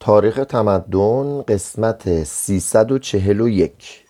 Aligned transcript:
تاریخ 0.00 0.44
تمدن 0.44 1.42
قسمت 1.42 2.24
341 2.24 4.04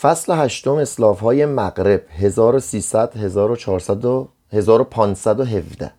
فصل 0.00 0.32
هشتم 0.32 0.74
اسلاف 0.74 1.20
های 1.20 1.46
مغرب 1.46 2.02
1300 2.08 3.16
1400 3.16 4.28
1517 4.52 5.92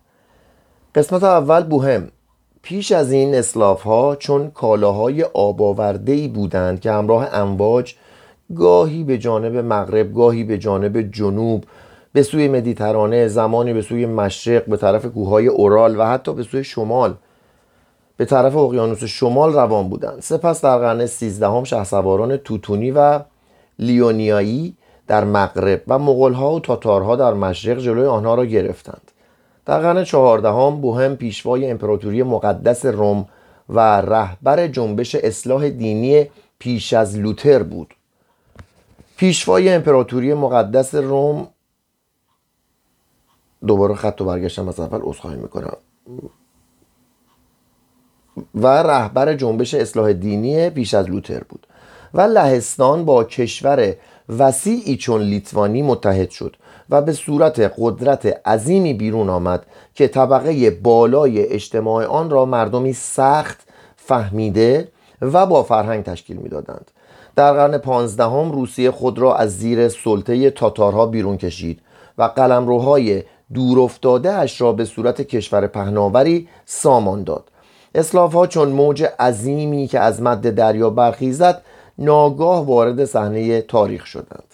قسمت 0.94 1.24
اول 1.24 1.62
بوهم. 1.62 2.08
پیش 2.62 2.92
از 2.92 3.12
این 3.12 3.34
اسلاف 3.34 3.82
ها 3.82 4.16
چون 4.16 4.50
کالاهای 4.50 5.22
آب 5.22 5.80
ای 6.06 6.28
بودند 6.28 6.80
که 6.80 6.92
همراه 6.92 7.28
امواج 7.32 7.94
گاهی 8.56 9.04
به 9.04 9.18
جانب 9.18 9.56
مغرب 9.56 10.14
گاهی 10.14 10.44
به 10.44 10.58
جانب 10.58 11.02
جنوب 11.02 11.64
به 12.12 12.22
سوی 12.22 12.48
مدیترانه 12.48 13.28
زمانی 13.28 13.72
به 13.72 13.82
سوی 13.82 14.06
مشرق 14.06 14.66
به 14.66 14.76
طرف 14.76 15.06
کوههای 15.06 15.46
اورال 15.46 16.00
و 16.00 16.04
حتی 16.04 16.34
به 16.34 16.42
سوی 16.42 16.64
شمال. 16.64 17.14
به 18.22 18.26
طرف 18.26 18.56
اقیانوس 18.56 19.04
شمال 19.04 19.52
روان 19.52 19.88
بودند. 19.88 20.20
سپس 20.20 20.60
در 20.60 20.78
قرن 20.78 21.06
سیزدهم 21.06 21.64
شهسواران 21.64 22.36
توتونی 22.36 22.90
و 22.90 23.20
لیونیایی 23.78 24.76
در 25.06 25.24
مغرب 25.24 25.82
و 25.88 25.98
مغلها 25.98 26.52
و 26.52 26.60
تاتارها 26.60 27.16
در 27.16 27.34
مشرق 27.34 27.78
جلوی 27.78 28.06
آنها 28.06 28.34
را 28.34 28.44
گرفتند. 28.44 29.10
در 29.66 29.80
قرن 29.80 30.04
چهاردهم 30.04 30.80
بوهم 30.80 31.16
پیشوای 31.16 31.70
امپراتوری 31.70 32.22
مقدس 32.22 32.86
روم 32.86 33.28
و 33.68 34.00
رهبر 34.00 34.66
جنبش 34.66 35.14
اصلاح 35.14 35.68
دینی 35.68 36.26
پیش 36.58 36.92
از 36.92 37.18
لوتر 37.18 37.62
بود. 37.62 37.94
پیشوای 39.16 39.68
امپراتوری 39.68 40.34
مقدس 40.34 40.94
روم 40.94 41.48
دوباره 43.66 43.94
خط 43.94 44.20
و 44.20 44.24
برگشتم 44.24 44.68
از 44.68 44.80
اول 44.80 45.00
عذرخواهی 45.02 45.36
می‌کنم. 45.36 45.76
و 48.54 48.66
رهبر 48.66 49.34
جنبش 49.34 49.74
اصلاح 49.74 50.12
دینی 50.12 50.70
پیش 50.70 50.94
از 50.94 51.10
لوتر 51.10 51.42
بود 51.48 51.66
و 52.14 52.20
لهستان 52.20 53.04
با 53.04 53.24
کشور 53.24 53.94
وسیعی 54.38 54.96
چون 54.96 55.20
لیتوانی 55.20 55.82
متحد 55.82 56.30
شد 56.30 56.56
و 56.90 57.02
به 57.02 57.12
صورت 57.12 57.72
قدرت 57.78 58.48
عظیمی 58.48 58.94
بیرون 58.94 59.30
آمد 59.30 59.66
که 59.94 60.08
طبقه 60.08 60.70
بالای 60.70 61.46
اجتماع 61.46 62.04
آن 62.04 62.30
را 62.30 62.44
مردمی 62.44 62.92
سخت 62.92 63.60
فهمیده 63.96 64.88
و 65.22 65.46
با 65.46 65.62
فرهنگ 65.62 66.04
تشکیل 66.04 66.36
می‌دادند. 66.36 66.90
در 67.36 67.52
قرن 67.52 67.78
پانزدهم 67.78 68.52
روسیه 68.52 68.90
خود 68.90 69.18
را 69.18 69.36
از 69.36 69.58
زیر 69.58 69.88
سلطه 69.88 70.50
تاتارها 70.50 71.06
بیرون 71.06 71.36
کشید 71.36 71.80
و 72.18 72.22
قلمروهای 72.22 73.22
دورافتاده 73.54 74.32
اش 74.32 74.60
را 74.60 74.72
به 74.72 74.84
صورت 74.84 75.22
کشور 75.22 75.66
پهناوری 75.66 76.48
سامان 76.64 77.24
داد. 77.24 77.51
اسلاف 77.94 78.32
ها 78.32 78.46
چون 78.46 78.68
موج 78.68 79.04
عظیمی 79.18 79.86
که 79.86 80.00
از 80.00 80.22
مد 80.22 80.54
دریا 80.54 80.90
برخیزد 80.90 81.62
ناگاه 81.98 82.66
وارد 82.66 83.04
صحنه 83.04 83.60
تاریخ 83.60 84.06
شدند. 84.06 84.44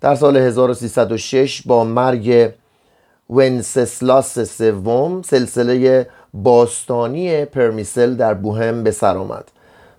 در 0.00 0.14
سال 0.14 0.36
1306 0.36 1.62
با 1.66 1.84
مرگ 1.84 2.50
ونسسلاس 3.30 4.38
سوم 4.38 5.22
سلسله 5.22 6.06
باستانی 6.34 7.44
پرمیسل 7.44 8.14
در 8.14 8.34
بوهم 8.34 8.82
به 8.82 8.90
سر 8.90 9.16
آمد. 9.16 9.44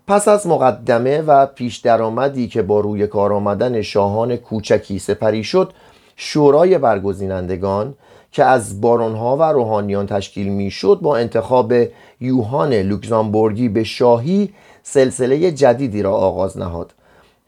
پس 0.07 0.27
از 0.27 0.47
مقدمه 0.47 1.21
و 1.21 1.45
پیش 1.45 1.77
درآمدی 1.77 2.47
که 2.47 2.61
با 2.61 2.79
روی 2.79 3.07
کار 3.07 3.33
آمدن 3.33 3.81
شاهان 3.81 4.35
کوچکی 4.35 4.99
سپری 4.99 5.43
شد 5.43 5.73
شورای 6.15 6.77
برگزینندگان 6.77 7.93
که 8.33 8.43
از 8.43 8.81
بارونها 8.81 9.37
و 9.37 9.43
روحانیان 9.43 10.05
تشکیل 10.05 10.47
می‌شد 10.47 10.99
با 11.01 11.17
انتخاب 11.17 11.73
یوهان 12.21 12.73
لوکزامبورگی 12.73 13.69
به 13.69 13.83
شاهی 13.83 14.49
سلسله 14.83 15.51
جدیدی 15.51 16.01
را 16.01 16.13
آغاز 16.15 16.57
نهاد. 16.57 16.93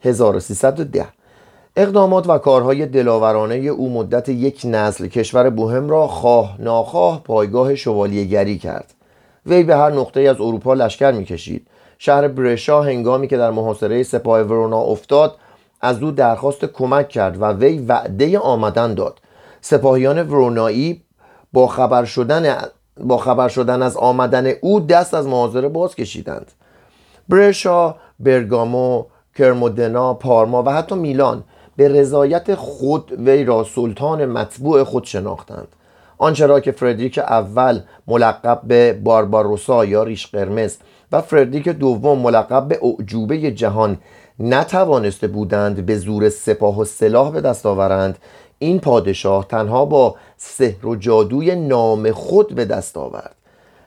1310 0.00 1.06
اقدامات 1.76 2.28
و 2.28 2.38
کارهای 2.38 2.86
دلاورانه 2.86 3.54
او 3.54 3.92
مدت 3.92 4.28
یک 4.28 4.62
نسل 4.64 5.06
کشور 5.06 5.50
بوهم 5.50 5.90
را 5.90 6.06
خواه 6.06 6.56
ناخواه 6.58 7.22
پایگاه 7.22 7.74
شوالیهگری 7.74 8.58
کرد. 8.58 8.94
وی 9.46 9.62
به 9.62 9.76
هر 9.76 9.90
نقطه 9.90 10.20
از 10.20 10.36
اروپا 10.40 10.74
لشکر 10.74 11.12
می‌کشید. 11.12 11.66
شهر 11.98 12.28
برشا 12.28 12.82
هنگامی 12.82 13.28
که 13.28 13.36
در 13.36 13.50
محاصره 13.50 14.02
سپاه 14.02 14.40
ورونا 14.40 14.80
افتاد 14.80 15.34
از 15.80 16.02
او 16.02 16.10
درخواست 16.10 16.64
کمک 16.64 17.08
کرد 17.08 17.42
و 17.42 17.44
وی 17.44 17.78
وعده 17.78 18.38
آمدن 18.38 18.94
داد. 18.94 19.20
سپاهیان 19.68 20.28
ورونایی 20.28 21.02
با 21.52 21.66
خبر 21.66 22.04
شدن 22.04 22.56
با 23.00 23.18
خبر 23.18 23.48
شدن 23.48 23.82
از 23.82 23.96
آمدن 23.96 24.46
او 24.60 24.80
دست 24.80 25.14
از 25.14 25.26
محاضره 25.26 25.68
باز 25.68 25.94
کشیدند. 25.94 26.52
برشا، 27.28 27.94
برگامو، 28.20 29.04
کرمودنا، 29.38 30.14
پارما 30.14 30.62
و 30.62 30.68
حتی 30.68 30.94
میلان 30.94 31.44
به 31.76 31.88
رضایت 31.88 32.54
خود 32.54 33.12
وی 33.26 33.44
را 33.44 33.64
سلطان 33.64 34.26
مطبوع 34.26 34.84
خود 34.84 35.04
شناختند. 35.04 35.68
آنچه 36.18 36.46
را 36.46 36.60
که 36.60 36.72
فردریک 36.72 37.18
اول 37.18 37.80
ملقب 38.06 38.60
به 38.64 38.92
بارباروسا 39.04 39.84
یا 39.84 40.02
ریش 40.02 40.26
قرمز 40.26 40.76
و 41.12 41.20
فردریک 41.20 41.68
دوم 41.68 42.18
ملقب 42.18 42.68
به 42.68 42.80
اعجوبه 42.82 43.50
جهان 43.50 43.98
نتوانسته 44.40 45.26
بودند 45.26 45.86
به 45.86 45.96
زور 45.98 46.28
سپاه 46.28 46.80
و 46.80 46.84
سلاح 46.84 47.30
به 47.32 47.40
دست 47.40 47.66
آورند 47.66 48.18
این 48.58 48.80
پادشاه 48.80 49.48
تنها 49.48 49.84
با 49.84 50.14
سحر 50.36 50.86
و 50.86 50.96
جادوی 50.96 51.54
نام 51.54 52.12
خود 52.12 52.54
به 52.54 52.64
دست 52.64 52.96
آورد. 52.96 53.34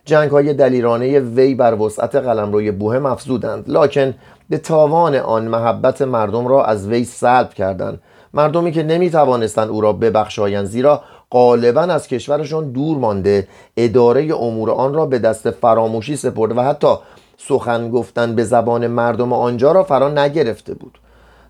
جنگ 0.06 0.32
های 0.32 0.54
دلیرانه 0.54 1.20
وی 1.20 1.56
بر 1.56 1.76
وسعت 1.76 2.16
قلمروی 2.16 2.72
بوهم 2.72 3.06
افزودند 3.06 3.64
لکن 3.68 4.14
به 4.50 4.58
تاوان 4.58 5.16
آن 5.16 5.48
محبت 5.48 6.02
مردم 6.02 6.48
را 6.48 6.66
از 6.66 6.88
وی 6.88 7.04
سلب 7.04 7.54
کردند. 7.54 8.02
مردمی 8.34 8.72
که 8.72 8.84
نمی 8.84 9.10
توانستند 9.10 9.70
او 9.70 9.82
را 9.82 9.94
ببخشایند 9.94 10.66
زیرا 10.66 11.02
غالبا 11.32 11.82
از 11.82 12.08
کشورشان 12.08 12.72
دور 12.72 12.98
مانده 12.98 13.48
اداره 13.78 14.36
امور 14.36 14.72
آن 14.72 14.94
را 14.94 15.06
به 15.06 15.20
دست 15.20 15.52
فراموشی 15.52 16.16
سپرده 16.16 16.56
و 16.56 16.62
حتی 16.62 16.96
سخن 17.38 17.92
گفتن 17.92 18.36
به 18.36 18.44
زبان 18.44 18.88
مردم 18.88 19.34
آنجا 19.34 19.72
را 19.72 19.84
فرا 19.84 20.10
نگرفته 20.10 20.74
بود. 20.74 21.00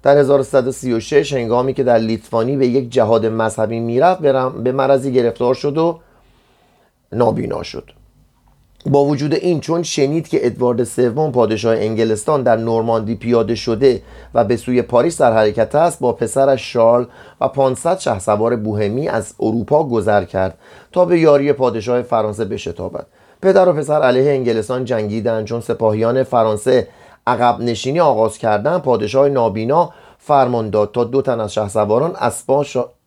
در 0.03 0.17
1136 0.17 1.33
هنگامی 1.33 1.73
که 1.73 1.83
در 1.83 1.97
لیتوانی 1.97 2.57
به 2.57 2.67
یک 2.67 2.89
جهاد 2.89 3.25
مذهبی 3.25 3.79
می‌رفت 3.79 4.21
به 4.63 4.71
مرضی 4.71 5.13
گرفتار 5.13 5.53
شد 5.53 5.77
و 5.77 5.99
نابینا 7.11 7.63
شد. 7.63 7.91
با 8.85 9.05
وجود 9.05 9.33
این 9.33 9.59
چون 9.59 9.83
شنید 9.83 10.27
که 10.27 10.45
ادوارد 10.45 10.83
سوم 10.83 11.31
پادشاه 11.31 11.75
انگلستان 11.77 12.43
در 12.43 12.55
نورماندی 12.55 13.15
پیاده 13.15 13.55
شده 13.55 14.01
و 14.33 14.43
به 14.43 14.57
سوی 14.57 14.81
پاریس 14.81 15.21
در 15.21 15.33
حرکت 15.33 15.75
است 15.75 15.99
با 15.99 16.13
پسرش 16.13 16.73
شارل 16.73 17.05
و 17.41 17.47
500 17.47 17.99
شهسوار 17.99 18.55
بوهمی 18.55 19.07
از 19.07 19.33
اروپا 19.39 19.83
گذر 19.83 20.23
کرد 20.23 20.57
تا 20.91 21.05
به 21.05 21.19
یاری 21.19 21.53
پادشاه 21.53 22.01
فرانسه 22.01 22.45
بشتابد. 22.45 23.05
پدر 23.41 23.69
و 23.69 23.73
پسر 23.73 24.01
علیه 24.01 24.31
انگلستان 24.31 24.85
جنگیدند 24.85 25.45
چون 25.45 25.61
سپاهیان 25.61 26.23
فرانسه 26.23 26.87
عقب 27.27 27.61
نشینی 27.61 27.99
آغاز 27.99 28.37
کردن 28.37 28.77
پادشاه 28.77 29.29
نابینا 29.29 29.89
فرمان 30.17 30.69
داد 30.69 30.91
تا 30.91 31.03
دو 31.03 31.21
تن 31.21 31.39
از 31.39 31.53
شهسواران 31.53 32.15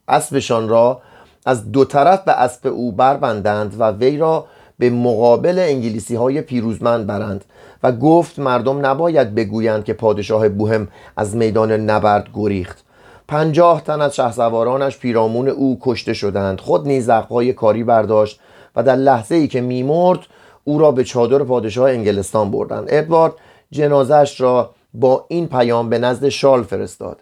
اسبشان 0.09 0.69
را 0.69 1.01
از 1.47 1.73
دو 1.73 1.85
طرف 1.85 2.25
به 2.25 2.33
اسب 2.33 2.67
او 2.67 2.93
بربندند 2.93 3.75
و 3.79 3.91
وی 3.91 4.17
را 4.17 4.47
به 4.79 4.91
مقابل 4.91 5.59
انگلیسی 5.59 6.15
های 6.15 6.41
پیروزمند 6.41 7.07
برند 7.07 7.45
و 7.83 7.93
گفت 7.93 8.39
مردم 8.39 8.87
نباید 8.87 9.35
بگویند 9.35 9.85
که 9.85 9.93
پادشاه 9.93 10.49
بوهم 10.49 10.89
از 11.17 11.37
میدان 11.37 11.73
نبرد 11.73 12.29
گریخت. 12.35 12.85
پنجاه 13.29 13.81
تن 13.85 14.01
از 14.01 14.17
شهسوارانش 14.17 14.99
پیرامون 14.99 15.49
او 15.49 15.79
کشته 15.83 16.13
شدند. 16.13 16.61
خود 16.61 16.87
نیز 16.87 17.11
کاری 17.57 17.85
برداشت 17.85 18.41
و 18.77 18.83
در 18.83 18.97
لحظه 18.97 19.35
ای 19.35 19.49
که 19.49 19.61
میمرد 19.61 20.21
او 20.65 20.79
را 20.79 20.91
به 20.91 21.05
چادر 21.05 21.39
پادشاه 21.39 21.91
انگلستان 21.91 22.51
بردند. 22.51 22.87
ادوارد 22.89 23.33
جنازش 23.73 24.41
را 24.41 24.75
با 24.95 25.25
این 25.29 25.49
پیام 25.49 25.91
به 25.91 25.99
نزد 25.99 26.29
شال 26.29 26.63
فرستاد. 26.63 27.21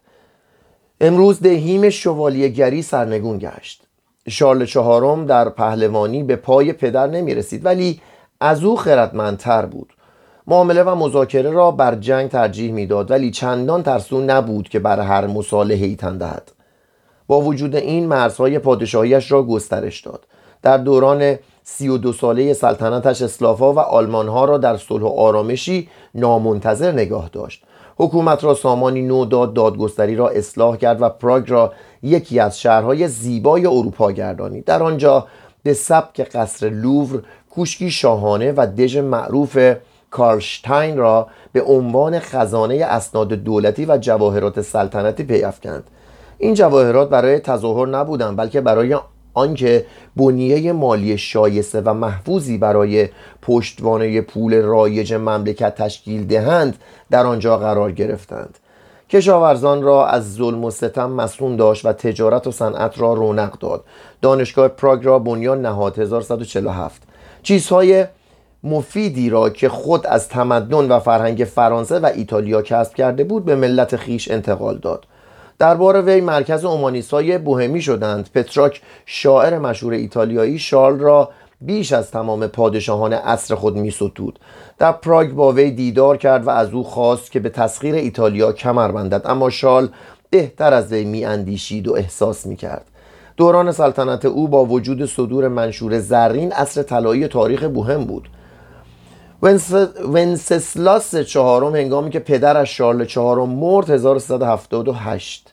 امروز 1.00 1.40
دهیم 1.40 1.90
شوالیهگری 1.90 2.82
سرنگون 2.82 3.38
گشت. 3.38 3.82
شارل 4.28 4.64
چهارم 4.64 5.26
در 5.26 5.48
پهلوانی 5.48 6.22
به 6.22 6.36
پای 6.36 6.72
پدر 6.72 7.06
نمی 7.06 7.34
رسید 7.34 7.64
ولی 7.64 8.00
از 8.40 8.64
او 8.64 8.76
خردمندتر 8.76 9.66
بود. 9.66 9.92
معامله 10.46 10.82
و 10.82 10.94
مذاکره 10.94 11.50
را 11.50 11.70
بر 11.70 11.94
جنگ 11.94 12.30
ترجیح 12.30 12.72
می‌داد 12.72 13.10
ولی 13.10 13.30
چندان 13.30 13.82
ترسو 13.82 14.20
نبود 14.20 14.68
که 14.68 14.78
بر 14.78 15.00
هر 15.00 15.26
مصالحه 15.26 15.86
ای 15.86 15.94
دهد. 15.94 16.52
با 17.26 17.40
وجود 17.40 17.76
این 17.76 18.06
مرزهای 18.06 18.58
پادشاهیش 18.58 19.32
را 19.32 19.42
گسترش 19.42 20.00
داد. 20.00 20.26
در 20.62 20.76
دوران 20.76 21.36
سی 21.62 21.88
و 21.88 21.96
دو 21.96 22.12
ساله 22.12 22.52
سلطنتش 22.52 23.22
اسلافا 23.22 23.72
و 23.72 23.78
آلمانها 23.78 24.44
را 24.44 24.58
در 24.58 24.76
صلح 24.76 25.02
و 25.02 25.08
آرامشی 25.08 25.88
نامنتظر 26.14 26.92
نگاه 26.92 27.28
داشت. 27.32 27.64
حکومت 27.96 28.44
را 28.44 28.54
سامانی 28.54 29.02
نو 29.02 29.24
داد 29.24 29.54
دادگستری 29.54 30.16
را 30.16 30.28
اصلاح 30.28 30.76
کرد 30.76 31.02
و 31.02 31.08
پراگ 31.08 31.50
را 31.50 31.72
یکی 32.02 32.40
از 32.40 32.60
شهرهای 32.60 33.08
زیبای 33.08 33.66
اروپا 33.66 34.12
گردانید. 34.12 34.64
در 34.64 34.82
آنجا 34.82 35.26
به 35.62 35.74
سبک 35.74 36.20
قصر 36.20 36.68
لوور 36.68 37.22
کوشکی 37.50 37.90
شاهانه 37.90 38.52
و 38.56 38.66
دژ 38.66 38.96
معروف 38.96 39.58
کارلشتاین 40.10 40.96
را 40.96 41.26
به 41.52 41.62
عنوان 41.62 42.18
خزانه 42.18 42.84
اسناد 42.84 43.32
دولتی 43.32 43.84
و 43.84 43.98
جواهرات 43.98 44.60
سلطنتی 44.60 45.24
پیافکند 45.24 45.84
این 46.38 46.54
جواهرات 46.54 47.08
برای 47.08 47.38
تظاهر 47.38 47.86
نبودند 47.86 48.36
بلکه 48.36 48.60
برای 48.60 48.96
آنکه 49.34 49.86
بنیه 50.16 50.72
مالی 50.72 51.18
شایسته 51.18 51.80
و 51.80 51.94
محفوظی 51.94 52.58
برای 52.58 53.08
پشتوانه 53.42 54.20
پول 54.20 54.62
رایج 54.62 55.14
مملکت 55.14 55.74
تشکیل 55.74 56.26
دهند 56.26 56.78
در 57.10 57.26
آنجا 57.26 57.56
قرار 57.56 57.92
گرفتند. 57.92 58.58
کشاورزان 59.10 59.82
را 59.82 60.06
از 60.06 60.34
ظلم 60.34 60.64
و 60.64 60.70
ستم 60.70 61.10
مسئول 61.10 61.56
داشت 61.56 61.86
و 61.86 61.92
تجارت 61.92 62.46
و 62.46 62.52
صنعت 62.52 63.00
را 63.00 63.12
رونق 63.12 63.58
داد. 63.58 63.84
دانشگاه 64.22 64.68
پراگ 64.68 65.04
را 65.04 65.18
بنیان 65.18 65.62
نهاد. 65.62 65.98
1147 65.98 67.02
چیزهای 67.42 68.06
مفیدی 68.64 69.30
را 69.30 69.50
که 69.50 69.68
خود 69.68 70.06
از 70.06 70.28
تمدن 70.28 70.88
و 70.88 70.98
فرهنگ 70.98 71.44
فرانسه 71.44 71.98
و 71.98 72.10
ایتالیا 72.14 72.62
کسب 72.62 72.94
کرده 72.94 73.24
بود 73.24 73.44
به 73.44 73.56
ملت 73.56 73.96
خیش 73.96 74.30
انتقال 74.30 74.78
داد. 74.78 75.06
دربار 75.60 76.02
وی 76.02 76.20
مرکز 76.20 76.64
های 77.12 77.38
بوهمی 77.38 77.82
شدند. 77.82 78.28
پتراک 78.34 78.82
شاعر 79.06 79.58
مشهور 79.58 79.92
ایتالیایی 79.92 80.58
شارل 80.58 80.98
را 80.98 81.30
بیش 81.60 81.92
از 81.92 82.10
تمام 82.10 82.46
پادشاهان 82.46 83.12
عصر 83.12 83.54
خود 83.54 83.76
می 83.76 83.90
ستود. 83.90 84.38
در 84.78 84.92
پراگ 84.92 85.30
با 85.30 85.52
وی 85.52 85.70
دیدار 85.70 86.16
کرد 86.16 86.46
و 86.46 86.50
از 86.50 86.72
او 86.72 86.84
خواست 86.84 87.32
که 87.32 87.40
به 87.40 87.48
تسخیر 87.48 87.94
ایتالیا 87.94 88.52
کمر 88.52 88.92
بندد. 88.92 89.22
اما 89.24 89.50
شارل 89.50 89.88
بهتر 90.30 90.74
از 90.74 90.92
وی 90.92 91.04
می 91.04 91.24
اندیشید 91.24 91.88
و 91.88 91.94
احساس 91.94 92.46
می 92.46 92.56
کرد 92.56 92.86
دوران 93.36 93.72
سلطنت 93.72 94.24
او 94.24 94.48
با 94.48 94.64
وجود 94.64 95.06
صدور 95.06 95.48
منشور 95.48 95.98
زرین 95.98 96.52
عصر 96.52 96.82
طلایی 96.82 97.28
تاریخ 97.28 97.64
بوهم 97.64 98.04
بود. 98.04 98.28
ونسسلاس 100.12 101.16
چهارم 101.16 101.76
هنگامی 101.76 102.10
که 102.10 102.18
پدرش 102.18 102.76
شارل 102.76 103.04
چهارم 103.04 103.48
مرد 103.48 103.90
1378 103.90 105.49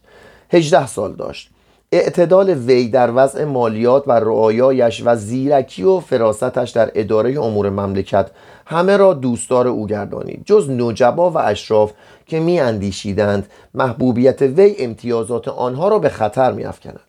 18 0.53 0.87
سال 0.87 1.13
داشت. 1.13 1.49
اعتدال 1.91 2.49
وی 2.49 2.87
در 2.87 3.11
وضع 3.15 3.45
مالیات 3.45 4.03
و 4.07 4.11
رعایایش 4.11 5.01
و 5.05 5.15
زیرکی 5.15 5.83
و 5.83 5.99
فراستش 5.99 6.69
در 6.69 6.91
اداره 6.95 7.41
امور 7.41 7.69
مملکت 7.69 8.29
همه 8.65 8.97
را 8.97 9.13
دوستدار 9.13 9.67
او 9.67 9.87
گردانید. 9.87 10.41
جز 10.45 10.69
نجبا 10.69 11.31
و 11.31 11.37
اشراف 11.37 11.91
که 12.25 12.39
می 12.39 12.59
اندیشیدند 12.59 13.47
محبوبیت 13.73 14.41
وی 14.41 14.75
امتیازات 14.79 15.47
آنها 15.47 15.87
را 15.87 15.99
به 15.99 16.09
خطر 16.09 16.51
می 16.51 16.65
افکند. 16.65 16.99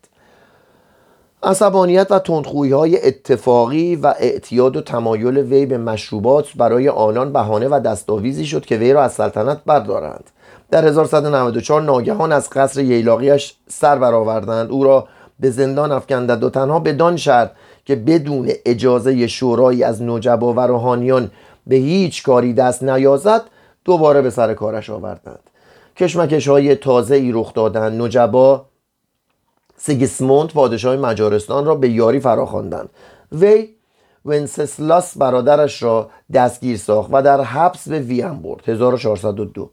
عصبانیت 1.43 2.11
و 2.11 2.19
تندخویی 2.19 2.71
های 2.71 3.07
اتفاقی 3.07 3.95
و 3.95 4.13
اعتیاد 4.19 4.77
و 4.77 4.81
تمایل 4.81 5.37
وی 5.37 5.65
به 5.65 5.77
مشروبات 5.77 6.47
برای 6.55 6.89
آنان 6.89 7.33
بهانه 7.33 7.67
و 7.67 7.79
دستاویزی 7.79 8.45
شد 8.45 8.65
که 8.65 8.77
وی 8.77 8.93
را 8.93 9.03
از 9.03 9.13
سلطنت 9.13 9.61
بردارند. 9.65 10.29
در 10.71 10.85
1194 10.85 11.81
ناگهان 11.81 12.31
از 12.31 12.49
قصر 12.49 12.81
ییلاقیش 12.81 13.55
سر 13.67 13.99
برآوردند. 13.99 14.71
او 14.71 14.83
را 14.83 15.07
به 15.39 15.49
زندان 15.49 15.91
افکندند 15.91 16.43
و 16.43 16.49
تنها 16.49 16.79
بدان 16.79 17.17
شرط 17.17 17.51
که 17.85 17.95
بدون 17.95 18.51
اجازه 18.65 19.27
شورایی 19.27 19.83
از 19.83 20.01
نجبا 20.01 20.53
و 20.53 20.59
روحانیان 20.59 21.31
به 21.67 21.75
هیچ 21.75 22.23
کاری 22.23 22.53
دست 22.53 22.83
نیازد 22.83 23.41
دوباره 23.85 24.21
به 24.21 24.29
سر 24.29 24.53
کارش 24.53 24.89
آوردند. 24.89 25.39
کشمکش 25.97 26.47
های 26.47 26.75
تازه 26.75 27.15
ای 27.15 27.31
رخ 27.31 27.53
دادند. 27.53 28.01
نجبا 28.01 28.65
سیگسموند 29.77 30.49
پادشاه 30.53 30.95
مجارستان 30.95 31.65
را 31.65 31.75
به 31.75 31.89
یاری 31.89 32.19
فراخواندند. 32.19 32.89
وی 33.31 33.69
ونسسلاس 34.25 35.17
برادرش 35.17 35.83
را 35.83 36.09
دستگیر 36.33 36.77
ساخت 36.77 37.09
و 37.13 37.21
در 37.21 37.41
حبس 37.41 37.89
به 37.89 37.99
ویم 37.99 38.41
برد. 38.41 38.69
1402 38.69 39.69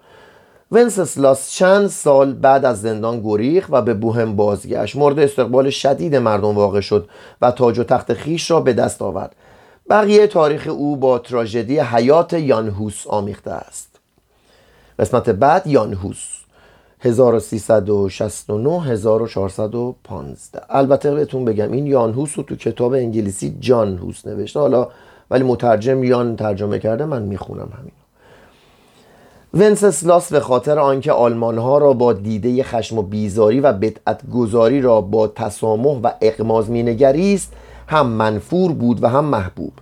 ونسسلاس 0.72 1.50
چند 1.50 1.86
سال 1.86 2.32
بعد 2.32 2.64
از 2.64 2.80
زندان 2.80 3.20
گریخ 3.20 3.66
و 3.70 3.82
به 3.82 3.94
بوهم 3.94 4.36
بازگشت. 4.36 4.96
مورد 4.96 5.18
استقبال 5.18 5.70
شدید 5.70 6.16
مردم 6.16 6.54
واقع 6.54 6.80
شد 6.80 7.08
و 7.42 7.50
تاج 7.50 7.78
و 7.78 7.84
تخت 7.84 8.14
خیش 8.14 8.50
را 8.50 8.60
به 8.60 8.72
دست 8.72 9.02
آورد. 9.02 9.36
بقیه 9.90 10.26
تاریخ 10.26 10.66
او 10.66 10.96
با 10.96 11.18
تراژدی 11.18 11.78
حیات 11.78 12.32
یانهوس 12.32 13.06
آمیخته 13.06 13.50
است. 13.50 13.98
قسمت 14.98 15.30
بعد 15.30 15.66
یانهوس 15.66 16.36
1369 17.00 18.82
1415 18.82 20.62
البته 20.68 21.14
بهتون 21.14 21.44
بگم 21.44 21.72
این 21.72 21.86
یانهوس 21.86 22.38
رو 22.38 22.44
تو 22.44 22.56
کتاب 22.56 22.92
انگلیسی 22.92 23.56
جان 23.60 23.98
هوس 23.98 24.26
نوشته. 24.26 24.60
حالا 24.60 24.88
ولی 25.30 25.44
مترجم 25.44 26.04
یان 26.04 26.36
ترجمه 26.36 26.78
کرده 26.78 27.04
من 27.04 27.22
می‌خونم 27.22 27.68
همین. 27.78 27.92
ونسسلاس 29.54 30.32
به 30.32 30.40
خاطر 30.40 30.78
آنکه 30.78 31.12
آلمان 31.12 31.58
ها 31.58 31.78
را 31.78 31.92
با 31.92 32.12
دیده 32.12 32.62
خشم 32.62 32.98
و 32.98 33.02
بیزاری 33.02 33.60
و 33.60 33.72
بدعت 33.72 34.20
گذاری 34.34 34.80
را 34.80 35.00
با 35.00 35.28
تسامح 35.28 36.00
و 36.02 36.10
اقماز 36.20 36.70
مینگریست 36.70 37.52
هم 37.86 38.06
منفور 38.06 38.72
بود 38.72 39.04
و 39.04 39.08
هم 39.08 39.24
محبوب. 39.24 39.72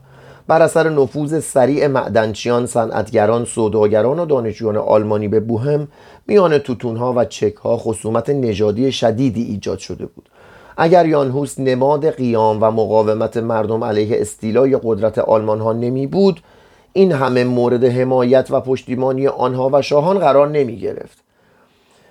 بر 0.46 0.62
اثر 0.62 0.88
نفوذ 0.88 1.40
سریع 1.40 1.86
معدنچیان 1.86 2.66
صنعتگران 2.66 3.44
سوداگران 3.44 4.18
و 4.18 4.26
دانشجویان 4.26 4.76
آلمانی 4.76 5.28
به 5.28 5.40
بوهم 5.40 5.88
میان 6.26 6.58
توتونها 6.58 7.12
و 7.16 7.24
چکها 7.24 7.76
خصومت 7.76 8.30
نژادی 8.30 8.92
شدیدی 8.92 9.42
ایجاد 9.42 9.78
شده 9.78 10.06
بود. 10.06 10.28
اگر 10.76 11.06
یانهوس 11.06 11.58
نماد 11.58 12.10
قیام 12.10 12.58
و 12.60 12.70
مقاومت 12.70 13.36
مردم 13.36 13.84
علیه 13.84 14.20
استیلای 14.20 14.78
قدرت 14.82 15.18
آلمان 15.18 15.60
ها 15.60 15.72
نمی 15.72 16.06
بود 16.06 16.40
این 16.96 17.12
همه 17.12 17.44
مورد 17.44 17.84
حمایت 17.84 18.46
و 18.50 18.60
پشتیبانی 18.60 19.26
آنها 19.28 19.70
و 19.72 19.82
شاهان 19.82 20.18
قرار 20.18 20.48
نمی 20.48 20.76
گرفت 20.76 21.24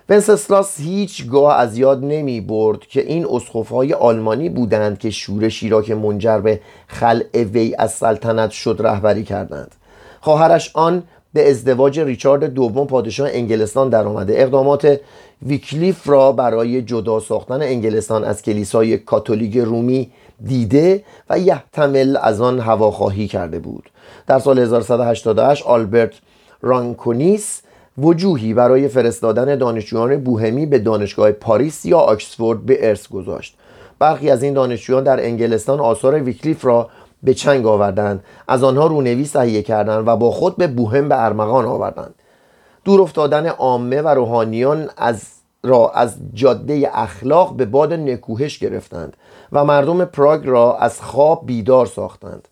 ونسسلاس 0.08 0.80
هیچگاه 0.80 1.56
از 1.56 1.78
یاد 1.78 2.04
نمی 2.04 2.40
برد 2.40 2.80
که 2.80 3.00
این 3.00 3.26
های 3.70 3.92
آلمانی 3.92 4.48
بودند 4.48 4.98
که 4.98 5.10
شورشی 5.10 5.68
را 5.68 5.82
که 5.82 5.94
منجر 5.94 6.38
به 6.38 6.60
خلع 6.86 7.42
وی 7.52 7.74
از 7.78 7.92
سلطنت 7.92 8.50
شد 8.50 8.76
رهبری 8.80 9.24
کردند. 9.24 9.74
خواهرش 10.20 10.70
آن 10.74 11.02
به 11.32 11.50
ازدواج 11.50 12.00
ریچارد 12.00 12.44
دوم 12.44 12.86
پادشاه 12.86 13.28
انگلستان 13.32 13.88
درآمده. 13.88 14.42
اقدامات 14.42 15.00
ویکلیف 15.46 16.08
را 16.08 16.32
برای 16.32 16.82
جدا 16.82 17.20
ساختن 17.20 17.62
انگلستان 17.62 18.24
از 18.24 18.42
کلیسای 18.42 18.98
کاتولیک 18.98 19.56
رومی 19.56 20.10
دیده 20.44 21.04
و 21.30 21.38
یحتمل 21.38 22.18
از 22.22 22.40
آن 22.40 22.60
هواخواهی 22.60 23.28
کرده 23.28 23.58
بود. 23.58 23.90
در 24.26 24.38
سال 24.38 24.58
1188 24.58 25.66
آلبرت 25.66 26.12
رانکونیس 26.62 27.62
وجوهی 27.98 28.54
برای 28.54 28.88
فرستادن 28.88 29.58
دانشجویان 29.58 30.16
بوهمی 30.24 30.66
به 30.66 30.78
دانشگاه 30.78 31.32
پاریس 31.32 31.84
یا 31.84 31.98
آکسفورد 31.98 32.66
به 32.66 32.88
ارث 32.88 33.08
گذاشت. 33.08 33.56
برخی 33.98 34.30
از 34.30 34.42
این 34.42 34.54
دانشجویان 34.54 35.04
در 35.04 35.24
انگلستان 35.24 35.80
آثار 35.80 36.22
ویکلیف 36.22 36.64
را 36.64 36.88
به 37.22 37.34
چنگ 37.34 37.66
آوردند. 37.66 38.24
از 38.48 38.64
آنها 38.64 38.86
رونویس 38.86 39.32
تهیه 39.32 39.62
کردند 39.62 40.08
و 40.08 40.16
با 40.16 40.30
خود 40.30 40.56
به 40.56 40.66
بوهم 40.66 41.08
به 41.08 41.24
ارمغان 41.24 41.64
آوردند. 41.64 42.14
دور 42.84 43.00
افتادن 43.00 43.46
عامه 43.46 44.02
و 44.02 44.08
روحانیان 44.08 44.90
از 44.96 45.22
را 45.64 45.90
از 45.90 46.16
جاده 46.34 46.90
اخلاق 46.92 47.56
به 47.56 47.64
باد 47.64 47.92
نکوهش 47.92 48.58
گرفتند 48.58 49.16
و 49.52 49.64
مردم 49.64 50.04
پراگ 50.04 50.46
را 50.46 50.76
از 50.76 51.00
خواب 51.00 51.46
بیدار 51.46 51.86
ساختند. 51.86 52.48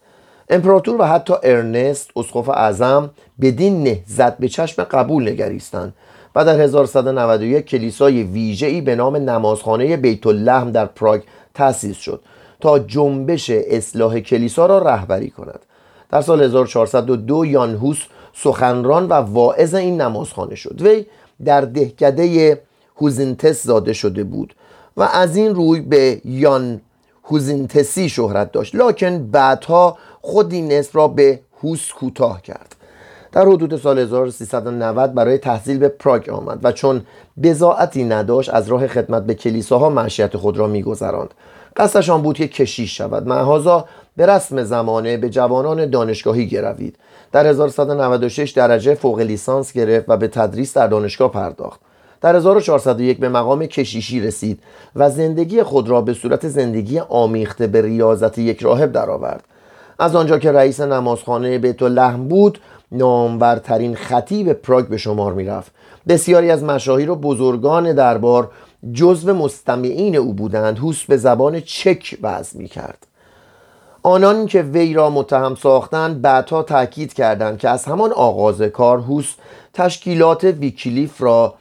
امپراتور 0.53 1.01
و 1.01 1.05
حتی 1.05 1.35
ارنست 1.43 2.11
اسقف 2.17 2.49
اعظم 2.49 3.11
بدین 3.41 3.83
نهزت 3.83 4.39
به 4.39 4.49
چشم 4.49 4.85
قبول 4.85 5.29
نگریستند 5.29 5.95
و 6.37 6.45
در 6.45 6.61
1191 6.61 7.67
کلیسای 7.67 8.23
ویژه‌ای 8.23 8.81
به 8.81 8.95
نام 8.95 9.17
نمازخانه 9.17 9.97
بیت 9.97 10.27
اللحم 10.27 10.71
در 10.71 10.87
پراگ 10.87 11.21
تأسیس 11.55 11.97
شد 11.97 12.21
تا 12.61 12.79
جنبش 12.79 13.51
اصلاح 13.51 14.21
کلیسا 14.21 14.67
را 14.67 14.79
رهبری 14.79 15.31
کند. 15.31 15.61
در 16.11 16.21
سال 16.21 16.43
1402 16.43 17.45
یانهوس 17.45 18.03
سخنران 18.35 19.09
و 19.09 19.13
واعظ 19.13 19.75
این 19.75 20.01
نمازخانه 20.01 20.55
شد. 20.55 20.83
وی 20.83 21.07
در 21.45 21.61
دهکده 21.61 22.61
هوزینتس 22.97 23.67
زاده 23.67 23.93
شده 23.93 24.25
بود 24.25 24.55
و 24.97 25.03
از 25.03 25.37
این 25.37 25.55
روی 25.55 25.81
به 25.81 26.21
یان 26.25 26.81
هوزینتسی 27.25 28.09
شهرت 28.09 28.53
داشت. 28.53 28.75
لکن 28.75 29.31
بعدها 29.31 29.99
خود 30.23 30.53
این 30.53 30.85
را 30.93 31.09
به 31.09 31.41
هوس 31.63 31.93
کوتاه 31.93 32.43
کرد. 32.43 32.77
در 33.33 33.47
حدود 33.47 33.77
سال 33.77 33.99
1390 33.99 35.15
برای 35.15 35.39
تحصیل 35.39 35.79
به 35.79 35.89
پراگ 35.89 36.31
آمد 36.31 36.59
و 36.63 36.73
چون 36.73 37.03
بزاعتی 37.43 38.05
نداشت 38.05 38.55
از 38.55 38.69
راه 38.69 38.87
خدمت 38.87 39.23
به 39.23 39.35
کلیساها 39.35 39.91
معشیت 39.91 40.37
خود 40.37 40.59
را 40.59 40.67
میگذراند. 40.67 41.35
قصدش 41.77 42.11
آن 42.11 42.23
بود 42.23 42.37
که 42.37 42.49
کشیش 42.49 42.99
شود. 42.99 43.29
معهازا 43.29 43.85
به 44.17 44.27
رسم 44.27 44.63
زمانه 44.63 45.17
به 45.17 45.31
جوانان 45.31 45.91
دانشگاهی 45.91 46.47
گروید. 46.47 46.97
در 47.33 47.47
1196 47.47 48.51
درجه 48.51 48.95
فوق 48.95 49.21
لیسانس 49.21 49.73
گرفت 49.73 50.09
و 50.09 50.17
به 50.17 50.29
تدریس 50.29 50.75
در 50.75 50.87
دانشگاه 50.87 51.33
پرداخت. 51.33 51.81
در 52.21 52.37
1401 52.37 53.21
به 53.21 53.29
مقام 53.29 53.67
کشیشی 53.67 54.21
رسید 54.21 54.63
و 54.97 55.11
زندگی 55.11 55.63
خود 55.63 55.89
را 55.89 56.01
به 56.01 56.15
صورت 56.15 56.49
زندگی 56.49 56.99
آمیخته 56.99 57.67
به 57.67 57.83
ریاضت 57.83 58.39
یک 58.39 58.63
راهب 58.63 58.93
درآورد. 58.93 59.45
از 59.99 60.17
آنجا 60.17 60.39
که 60.39 60.53
رئیس 60.53 60.81
نمازخانه 60.81 61.59
بیت 61.59 61.83
لحم 61.83 62.29
بود 62.29 62.59
نامورترین 62.93 63.95
خطیب 63.95 64.53
پراگ 64.53 64.87
به 64.87 64.97
شمار 64.97 65.33
می‌رفت. 65.33 65.73
بسیاری 66.09 66.51
از 66.51 66.65
مشاهیر 66.65 67.11
و 67.11 67.17
بزرگان 67.17 67.93
دربار 67.93 68.51
جزو 68.93 69.35
مستمعین 69.35 70.17
او 70.17 70.35
بودند 70.35 70.79
هوس 70.79 71.05
به 71.05 71.17
زبان 71.17 71.61
چک 71.61 72.19
وضع 72.23 72.59
می 72.59 72.69
کرد 72.69 73.07
آنان 74.03 74.47
که 74.47 74.63
وی 74.63 74.95
را 74.95 75.11
متهم 75.11 75.55
ساختند 75.55 76.23
بعدها 76.23 76.63
تاکید 76.63 77.13
کردند 77.13 77.59
که 77.59 77.69
از 77.69 77.85
همان 77.85 78.13
آغاز 78.13 78.63
کار 78.63 78.99
هوس 78.99 79.35
تشکیلات 79.75 80.45
ویکیلیف 80.45 81.23
را 81.23 81.55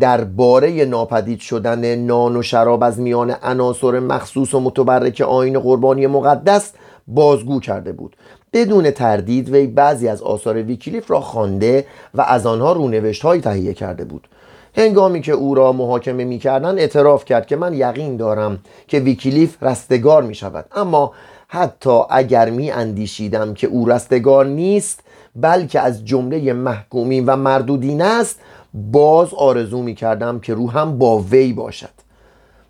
درباره 0.00 0.84
ناپدید 0.84 1.40
شدن 1.40 1.94
نان 1.94 2.36
و 2.36 2.42
شراب 2.42 2.82
از 2.82 3.00
میان 3.00 3.30
عناصر 3.42 3.98
مخصوص 4.00 4.54
و 4.54 4.60
متبرک 4.60 5.20
آین 5.20 5.60
قربانی 5.60 6.06
مقدس 6.06 6.72
بازگو 7.08 7.60
کرده 7.60 7.92
بود. 7.92 8.16
بدون 8.52 8.90
تردید 8.90 9.48
وی 9.48 9.66
بعضی 9.66 10.08
از 10.08 10.22
آثار 10.22 10.62
ویکیلیف 10.62 11.10
را 11.10 11.20
خوانده 11.20 11.86
و 12.14 12.20
از 12.20 12.46
آنها 12.46 12.72
رونوشت 12.72 13.22
های 13.22 13.40
تهیه 13.40 13.74
کرده 13.74 14.04
بود. 14.04 14.28
هنگامی 14.76 15.20
که 15.20 15.32
او 15.32 15.54
را 15.54 15.72
محاکمه 15.72 16.24
می 16.24 16.38
کردن 16.38 16.78
اعتراف 16.78 17.24
کرد 17.24 17.46
که 17.46 17.56
من 17.56 17.74
یقین 17.74 18.16
دارم 18.16 18.58
که 18.88 18.98
ویکیلیف 18.98 19.62
رستگار 19.62 20.22
می 20.22 20.34
شود 20.34 20.64
اما 20.76 21.12
حتی 21.48 22.00
اگر 22.10 22.50
می 22.50 22.70
اندیشیدم 22.70 23.54
که 23.54 23.66
او 23.66 23.88
رستگار 23.88 24.46
نیست 24.46 25.00
بلکه 25.36 25.80
از 25.80 26.04
جمله 26.04 26.52
محکومین 26.52 27.26
و 27.26 27.36
مردودین 27.36 28.02
است 28.02 28.40
باز 28.74 29.34
آرزو 29.34 29.82
می 29.82 29.94
کردم 29.94 30.40
که 30.40 30.54
روحم 30.54 30.98
با 30.98 31.18
وی 31.18 31.52
باشد. 31.52 31.97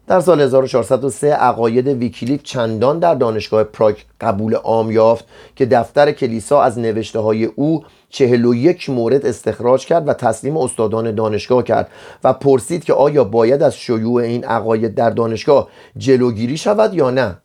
در 0.09 0.21
سال 0.21 0.41
1403 0.41 1.35
عقاید 1.35 1.88
ویکیلیف 1.88 2.43
چندان 2.43 2.99
در 2.99 3.15
دانشگاه 3.15 3.65
پراگ 3.65 3.97
قبول 4.21 4.55
عام 4.55 4.91
یافت 4.91 5.25
که 5.57 5.67
دفتر 5.67 6.12
کلیسا 6.12 6.62
از 6.62 6.79
نوشته 6.79 7.19
های 7.19 7.45
او 7.45 7.85
چهل 8.09 8.45
و 8.45 8.55
یک 8.55 8.91
مورد 8.91 9.27
استخراج 9.27 9.87
کرد 9.87 10.09
و 10.09 10.12
تسلیم 10.12 10.57
استادان 10.57 11.15
دانشگاه 11.15 11.62
کرد 11.62 11.88
و 12.25 12.33
پرسید 12.33 12.85
که 12.85 12.93
آیا 12.93 13.25
باید 13.25 13.62
از 13.62 13.77
شیوع 13.77 14.23
این 14.23 14.45
عقاید 14.45 14.95
در 14.95 15.11
دانشگاه 15.11 15.69
جلوگیری 15.97 16.57
شود 16.57 16.95
یا 16.95 17.11
نه. 17.11 17.38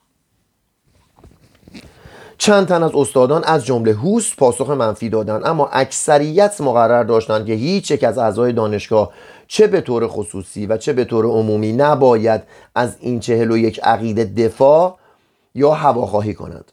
چند 2.38 2.68
تن 2.68 2.84
از 2.84 2.92
استادان 2.96 3.44
از 3.44 3.66
جمله 3.66 3.94
هوس 3.94 4.36
پاسخ 4.36 4.70
منفی 4.70 5.10
دادند 5.10 5.46
اما 5.46 5.70
اکثریت 5.74 6.62
مقرر 6.62 7.04
داشتند 7.04 7.46
که 7.46 7.54
هیچ 7.54 7.92
یک 7.92 8.04
از 8.04 8.18
اعضای 8.18 8.54
دانشگاه 8.54 9.12
چه 9.54 9.68
به 9.68 9.82
طور 9.82 10.08
خصوصی 10.08 10.66
و 10.66 10.78
چه 10.78 10.94
به 10.94 11.06
طور 11.06 11.26
عمومی 11.26 11.74
نباید 11.74 12.42
از 12.76 12.96
این 13.00 13.20
چهل 13.20 13.52
و 13.52 13.58
یک 13.58 13.80
عقیده 13.84 14.26
دفاع 14.26 14.98
یا 15.56 15.72
هواخواهی 15.72 16.34
کند. 16.34 16.72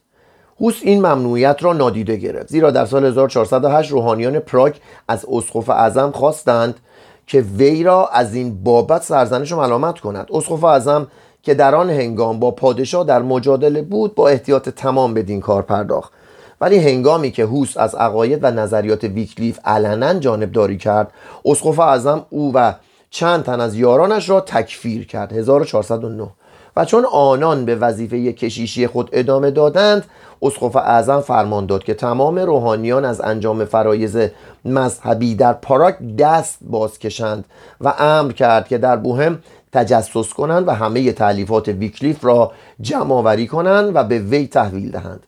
هوس 0.61 0.79
این 0.81 0.99
ممنوعیت 0.99 1.57
را 1.61 1.73
نادیده 1.73 2.15
گرفت 2.15 2.49
زیرا 2.49 2.71
در 2.71 2.85
سال 2.85 3.05
1408 3.05 3.91
روحانیان 3.91 4.39
پراگ 4.39 4.73
از 5.07 5.25
اسقف 5.31 5.69
اعظم 5.69 6.11
خواستند 6.11 6.79
که 7.27 7.41
وی 7.41 7.83
را 7.83 8.07
از 8.07 8.35
این 8.35 8.63
بابت 8.63 9.03
سرزنش 9.03 9.51
و 9.51 9.57
ملامت 9.57 9.99
کند 9.99 10.27
اسقف 10.31 10.63
اعظم 10.63 11.07
که 11.43 11.53
در 11.53 11.75
آن 11.75 11.89
هنگام 11.89 12.39
با 12.39 12.51
پادشاه 12.51 13.03
در 13.03 13.21
مجادله 13.21 13.81
بود 13.81 14.15
با 14.15 14.29
احتیاط 14.29 14.69
تمام 14.69 15.13
بدین 15.13 15.39
کار 15.39 15.61
پرداخت. 15.61 16.13
ولی 16.61 16.77
هنگامی 16.77 17.31
که 17.31 17.45
هوس 17.45 17.77
از 17.77 17.95
عقاید 17.95 18.39
و 18.43 18.51
نظریات 18.51 19.03
ویکلیف 19.03 19.59
علنا 19.65 20.13
جانبداری 20.13 20.77
کرد 20.77 21.11
اسقف 21.45 21.79
اعظم 21.79 22.25
او 22.29 22.53
و 22.53 22.73
چند 23.09 23.43
تن 23.43 23.61
از 23.61 23.75
یارانش 23.75 24.29
را 24.29 24.41
تکفیر 24.41 25.07
کرد 25.07 25.33
1409 25.33 26.27
و 26.75 26.85
چون 26.85 27.05
آنان 27.05 27.65
به 27.65 27.75
وظیفه 27.75 28.33
کشیشی 28.33 28.87
خود 28.87 29.09
ادامه 29.11 29.51
دادند 29.51 30.05
اسقف 30.41 30.75
اعظم 30.75 31.21
فرمان 31.21 31.65
داد 31.65 31.83
که 31.83 31.93
تمام 31.93 32.39
روحانیان 32.39 33.05
از 33.05 33.21
انجام 33.21 33.65
فرایز 33.65 34.17
مذهبی 34.65 35.35
در 35.35 35.53
پاراک 35.53 35.95
دست 36.17 36.57
باز 36.61 36.99
کشند 36.99 37.45
و 37.81 37.93
امر 37.99 38.31
کرد 38.31 38.67
که 38.67 38.77
در 38.77 38.97
بوهم 38.97 39.39
تجسس 39.71 40.33
کنند 40.33 40.67
و 40.67 40.71
همه 40.71 41.11
تعلیفات 41.11 41.67
ویکلیف 41.67 42.25
را 42.25 42.51
جمع 42.81 43.13
آوری 43.13 43.47
کنند 43.47 43.95
و 43.95 44.03
به 44.03 44.19
وی 44.19 44.47
تحویل 44.47 44.91
دهند. 44.91 45.27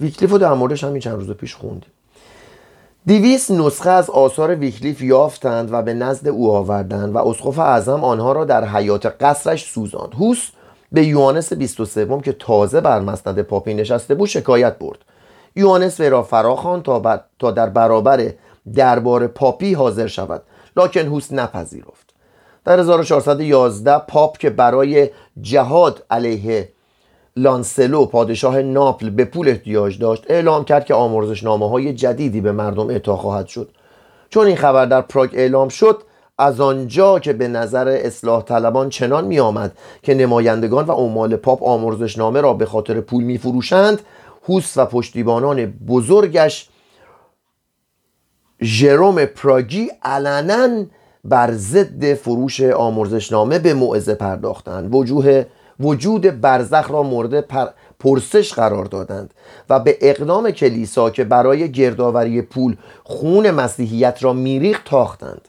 ویکلیف 0.00 0.30
رو 0.30 0.38
در 0.38 0.54
موردش 0.54 0.84
همین 0.84 1.00
چند 1.00 1.14
روز 1.14 1.30
پیش 1.30 1.54
خوندیم. 1.54 1.90
دویست 3.06 3.50
نسخه 3.50 3.90
از 3.90 4.10
آثار 4.10 4.54
ویکلیف 4.54 5.02
یافتند 5.02 5.72
و 5.72 5.82
به 5.82 5.94
نزد 5.94 6.28
او 6.28 6.50
آوردند 6.50 7.14
و 7.14 7.18
اسقف 7.18 7.58
اعظم 7.58 8.04
آنها 8.04 8.32
را 8.32 8.44
در 8.44 8.64
حیاط 8.64 9.06
قصرش 9.06 9.70
سوزاند. 9.70 10.14
هوس 10.14 10.50
به 10.92 11.06
یوانس 11.06 11.52
23 11.52 12.20
که 12.24 12.32
تازه 12.32 12.80
بر 12.80 13.00
مسند 13.00 13.42
پاپی 13.42 13.74
نشسته 13.74 14.14
بود 14.14 14.28
شکایت 14.28 14.78
برد. 14.78 14.98
یوانس 15.56 16.00
وی 16.00 16.08
را 16.08 16.22
فراخوان 16.22 16.82
تا, 16.82 17.20
تا 17.38 17.50
در 17.50 17.68
برابر 17.68 18.32
دربار 18.74 19.26
پاپی 19.26 19.74
حاضر 19.74 20.06
شود. 20.06 20.42
لکن 20.76 21.00
هوس 21.00 21.32
نپذیرفت. 21.32 22.14
در 22.64 22.80
1411 22.80 23.98
پاپ 23.98 24.38
که 24.38 24.50
برای 24.50 25.10
جهاد 25.40 26.02
علیه 26.10 26.68
لانسلو 27.38 28.06
پادشاه 28.06 28.62
ناپل 28.62 29.10
به 29.10 29.24
پول 29.24 29.48
احتیاج 29.48 29.98
داشت 29.98 30.24
اعلام 30.28 30.64
کرد 30.64 30.84
که 30.84 30.94
آمرزش 30.94 31.42
نامه 31.42 31.68
های 31.68 31.92
جدیدی 31.92 32.40
به 32.40 32.52
مردم 32.52 32.90
اعطا 32.90 33.16
خواهد 33.16 33.46
شد. 33.46 33.68
چون 34.30 34.46
این 34.46 34.56
خبر 34.56 34.86
در 34.86 35.00
پراگ 35.00 35.30
اعلام 35.32 35.68
شد 35.68 36.02
از 36.38 36.60
آنجا 36.60 37.18
که 37.18 37.32
به 37.32 37.48
نظر 37.48 37.88
اصلاح 37.88 38.42
طلبان 38.42 38.88
چنان 38.88 39.24
می 39.24 39.40
آمد 39.40 39.72
که 40.02 40.14
نمایندگان 40.14 40.86
و 40.86 40.92
عمال 40.92 41.36
پاپ 41.36 41.62
آمرزش 41.62 42.18
نامه 42.18 42.40
را 42.40 42.54
به 42.54 42.66
خاطر 42.66 43.00
پول 43.00 43.24
می 43.24 43.38
فروشند 43.38 44.00
هوس 44.48 44.76
و 44.76 44.86
پشتیبانان 44.86 45.66
بزرگش 45.66 46.68
ژروم 48.62 49.24
پراگی 49.24 49.90
علنا 50.02 50.84
بر 51.24 51.52
ضد 51.52 52.14
فروش 52.14 52.60
آمرزشنامه 52.60 53.58
به 53.58 53.74
موعظه 53.74 54.14
پرداختند. 54.14 54.94
وجوه 54.94 55.44
وجود 55.80 56.40
برزخ 56.40 56.90
را 56.90 57.02
مورد 57.02 57.44
پرسش 58.00 58.52
قرار 58.52 58.84
دادند 58.84 59.34
و 59.70 59.80
به 59.80 59.98
اقدام 60.00 60.50
کلیسا 60.50 61.10
که 61.10 61.24
برای 61.24 61.72
گردآوری 61.72 62.42
پول 62.42 62.76
خون 63.04 63.50
مسیحیت 63.50 64.18
را 64.20 64.32
میریخت 64.32 64.84
تاختند. 64.84 65.48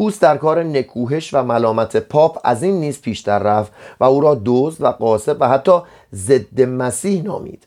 هوس 0.00 0.20
در 0.20 0.36
کار 0.36 0.62
نکوهش 0.62 1.34
و 1.34 1.42
ملامت 1.42 1.96
پاپ 1.96 2.38
از 2.44 2.62
این 2.62 2.80
نیز 2.80 3.00
پیشتر 3.00 3.38
رفت 3.38 3.72
و 4.00 4.04
او 4.04 4.20
را 4.20 4.40
دزد 4.44 4.82
و 4.82 4.86
قاسب 4.86 5.36
و 5.40 5.48
حتی 5.48 5.80
ضد 6.14 6.62
مسیح 6.62 7.22
نامید. 7.22 7.66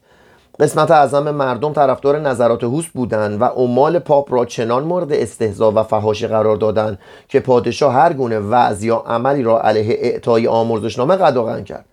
قسمت 0.59 0.91
اعظم 0.91 1.31
مردم 1.31 1.73
طرفدار 1.73 2.19
نظرات 2.19 2.63
هوس 2.63 2.85
بودند 2.87 3.41
و 3.41 3.45
عمال 3.45 3.99
پاپ 3.99 4.33
را 4.33 4.45
چنان 4.45 4.83
مورد 4.83 5.13
استهزا 5.13 5.71
و 5.71 5.83
فهاشی 5.83 6.27
قرار 6.27 6.55
دادند 6.55 6.99
که 7.27 7.39
پادشاه 7.39 7.93
هر 7.93 8.13
گونه 8.13 8.39
وعظ 8.39 8.83
یا 8.83 8.97
عملی 8.97 9.43
را 9.43 9.61
علیه 9.61 9.97
اعطای 9.99 10.47
آمرزشنامه 10.47 11.15
قدغن 11.15 11.63
کرد. 11.63 11.85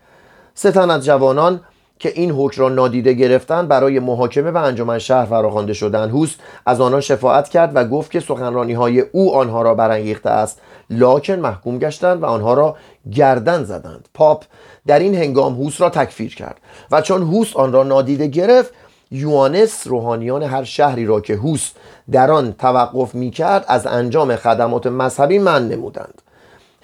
سه 0.58 0.90
از 0.90 1.04
جوانان 1.04 1.60
که 1.98 2.12
این 2.14 2.30
حکم 2.30 2.62
را 2.62 2.68
نادیده 2.68 3.12
گرفتند 3.12 3.68
برای 3.68 3.98
محاکمه 3.98 4.50
و 4.50 4.56
انجمن 4.56 4.98
شهر 4.98 5.24
فراخوانده 5.24 5.72
شدند 5.72 6.10
هوس 6.10 6.34
از 6.66 6.80
آنها 6.80 7.00
شفاعت 7.00 7.48
کرد 7.48 7.72
و 7.74 7.84
گفت 7.84 8.10
که 8.10 8.20
سخنرانی 8.20 8.72
های 8.72 9.00
او 9.00 9.34
آنها 9.34 9.62
را 9.62 9.74
برانگیخته 9.74 10.30
است. 10.30 10.60
لاکن 10.90 11.32
محکوم 11.32 11.78
گشتند 11.78 12.22
و 12.22 12.26
آنها 12.26 12.54
را 12.54 12.76
گردن 13.12 13.64
زدند. 13.64 14.08
پاپ 14.14 14.44
در 14.86 14.98
این 14.98 15.14
هنگام 15.14 15.54
هوس 15.54 15.80
را 15.80 15.90
تکفیر 15.90 16.34
کرد 16.34 16.56
و 16.90 17.00
چون 17.00 17.22
هوس 17.22 17.56
آن 17.56 17.72
را 17.72 17.82
نادیده 17.82 18.26
گرفت 18.26 18.74
یوانس 19.10 19.86
روحانیان 19.86 20.42
هر 20.42 20.64
شهری 20.64 21.06
را 21.06 21.20
که 21.20 21.34
هوس 21.34 21.70
در 22.10 22.30
آن 22.30 22.52
توقف 22.52 23.14
می 23.14 23.30
کرد 23.30 23.64
از 23.68 23.86
انجام 23.86 24.36
خدمات 24.36 24.86
مذهبی 24.86 25.38
من 25.38 25.68
نمودند. 25.68 26.22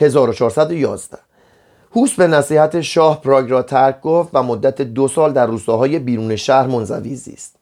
1411 0.00 1.18
هوس 1.96 2.14
به 2.14 2.26
نصیحت 2.26 2.80
شاه 2.80 3.20
پراگ 3.20 3.50
را 3.50 3.62
ترک 3.62 4.00
گفت 4.00 4.30
و 4.32 4.42
مدت 4.42 4.82
دو 4.82 5.08
سال 5.08 5.32
در 5.32 5.46
روستاهای 5.46 5.98
بیرون 5.98 6.36
شهر 6.36 6.66
منزوی 6.66 7.14
زیست. 7.14 7.56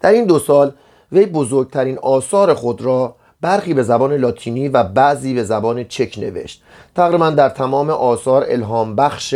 در 0.00 0.10
این 0.12 0.24
دو 0.24 0.38
سال 0.38 0.72
وی 1.12 1.26
بزرگترین 1.26 1.98
آثار 1.98 2.54
خود 2.54 2.82
را 2.82 3.14
برخی 3.40 3.74
به 3.74 3.82
زبان 3.82 4.12
لاتینی 4.12 4.68
و 4.68 4.82
بعضی 4.82 5.34
به 5.34 5.44
زبان 5.44 5.84
چک 5.84 6.18
نوشت. 6.18 6.62
تقریبا 6.94 7.30
در 7.30 7.48
تمام 7.48 7.90
آثار 7.90 8.46
الهام 8.48 8.96
بخش 8.96 9.34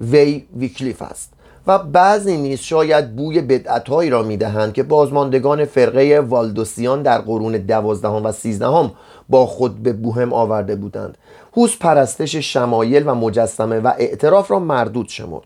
وی 0.00 0.46
ویکلیف 0.56 1.02
است 1.02 1.32
و 1.66 1.78
بعضی 1.78 2.36
نیز 2.36 2.60
شاید 2.60 3.16
بوی 3.16 3.40
بدعتهایی 3.40 4.10
را 4.10 4.22
می‌دهند 4.22 4.72
که 4.72 4.82
بازماندگان 4.82 5.64
فرقه 5.64 6.20
والدوسیان 6.28 7.02
در 7.02 7.20
قرون 7.20 7.52
دوازدهم 7.52 8.24
و 8.24 8.32
سیزدهم 8.32 8.92
با 9.28 9.46
خود 9.46 9.82
به 9.82 9.92
بوهم 9.92 10.32
آورده 10.32 10.76
بودند. 10.76 11.18
هوس 11.58 11.76
پرستش 11.76 12.36
شمایل 12.36 13.02
و 13.06 13.14
مجسمه 13.14 13.80
و 13.80 13.92
اعتراف 13.98 14.50
را 14.50 14.58
مردود 14.58 15.08
شمرد. 15.08 15.44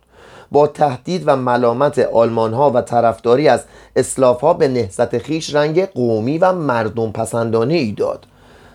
با 0.50 0.66
تهدید 0.66 1.23
و 1.26 1.37
ملامت 1.37 1.99
آلمان 1.99 2.54
ها 2.54 2.71
و 2.71 2.81
طرفداری 2.81 3.49
از 3.49 3.64
اسلاف 3.97 4.40
ها 4.40 4.54
به 4.54 4.69
نهضت 4.69 5.19
خیش 5.19 5.54
رنگ 5.54 5.87
قومی 5.87 6.38
و 6.38 6.52
مردم 6.52 7.12
پسندانه 7.12 7.75
ای 7.75 7.92
داد. 7.92 8.26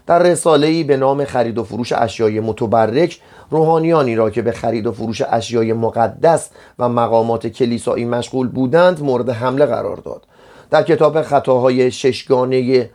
در 0.08 0.20
رساله 0.20 0.68
ای 0.68 0.84
به 0.84 0.98
نام 0.98 1.26
خرید 1.26 1.58
و 1.58 1.64
فروش 1.64 1.92
اشیای 1.92 2.40
متبرک 2.40 3.20
روحانیانی 3.50 4.16
را 4.16 4.30
که 4.30 4.42
به 4.42 4.52
خرید 4.52 4.88
و 4.88 4.92
فروش 4.92 5.22
اشیای 5.22 5.74
مقدس 5.74 6.50
و 6.80 6.90
مقامات 6.90 7.48
کلیسایی 7.48 8.06
مشغول 8.06 8.48
بودند 8.48 9.04
مورد 9.04 9.30
حمله 9.30 9.66
قرار 9.66 9.98
داد. 9.98 10.24
در 10.70 10.84
کتاب 10.84 11.22
خطاهای 11.22 11.92
ششگانه 11.92 12.90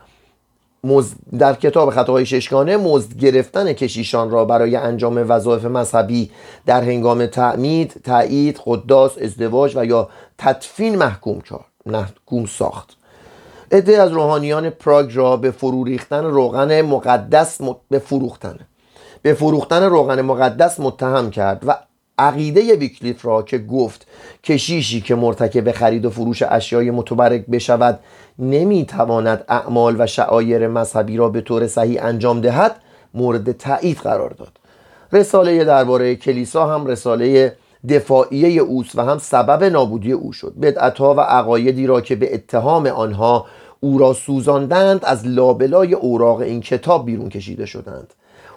در 1.39 1.55
کتاب 1.55 1.91
خطاهای 1.91 2.27
ششگانه 2.27 2.77
مزد 2.77 3.17
گرفتن 3.17 3.73
کشیشان 3.73 4.31
را 4.31 4.45
برای 4.45 4.77
انجام 4.77 5.25
وظایف 5.29 5.65
مذهبی 5.65 6.31
در 6.67 6.83
هنگام 6.83 7.27
تعمید، 7.27 8.01
تایید، 8.05 8.61
قداس، 8.67 9.19
ازدواج 9.19 9.77
و 9.77 9.85
یا 9.85 10.09
تدفین 10.39 10.97
محکوم 10.97 11.41
کرد 11.41 11.65
محکوم 11.87 12.47
ساخت. 12.47 12.97
عده 13.73 14.03
از 14.03 14.13
روحانیان 14.13 14.71
پراگ 14.71 15.17
را 15.17 15.37
به 15.37 15.51
فرو 15.51 15.85
ریختن 15.85 16.25
روغن 16.25 16.83
مقدس 16.83 17.61
به 17.91 17.99
فروختن 17.99 18.59
به 19.23 19.35
فروختن 19.35 19.83
روغن 19.83 20.21
مقدس 20.21 20.81
متهم 20.81 21.31
کرد 21.31 21.63
و 21.67 21.77
عقیده 22.23 22.77
ویکلیف 22.77 23.25
را 23.25 23.43
که 23.43 23.59
گفت 23.59 24.07
کشیشی 24.45 25.01
که 25.01 25.15
مرتکب 25.15 25.73
خرید 25.73 26.05
و 26.05 26.11
فروش 26.11 26.43
اشیای 26.43 26.91
متبرک 26.91 27.47
بشود 27.47 28.01
نمی‌تواند 28.39 29.45
اعمال 29.49 29.97
و 29.99 30.07
شعایر 30.07 30.69
مذهبی 30.69 31.17
را 31.17 31.29
به 31.29 31.41
طور 31.41 31.67
صحیح 31.67 32.05
انجام 32.05 32.41
دهد 32.41 32.77
مورد 33.15 33.53
تایید 33.53 33.99
قرار 33.99 34.31
داد. 34.31 34.53
رساله 35.13 35.65
درباره 35.65 36.17
کلیسا 36.17 36.75
هم 36.75 36.87
رساله 36.87 37.57
دفاعیه 37.89 38.63
اوست 38.63 38.99
و 38.99 39.03
هم 39.03 39.19
سبب 39.19 39.65
نابودی 39.65 40.13
او 40.13 40.33
شد. 40.33 40.55
بدعتها 40.63 41.15
و 41.15 41.21
عقایدی 41.21 41.87
را 41.87 42.01
که 42.01 42.17
به 42.17 42.35
اتهام 42.35 42.87
آنها 42.87 43.47
او 43.81 43.99
را 43.99 44.13
سوزاندند 44.13 45.05
از 45.05 45.27
لابلای 45.27 45.95
اوراق 45.95 46.41
این 46.41 46.61
کتاب 46.61 47.07
بیرون 47.07 47.29
کشیده 47.29 47.67
شدند. 47.67 48.15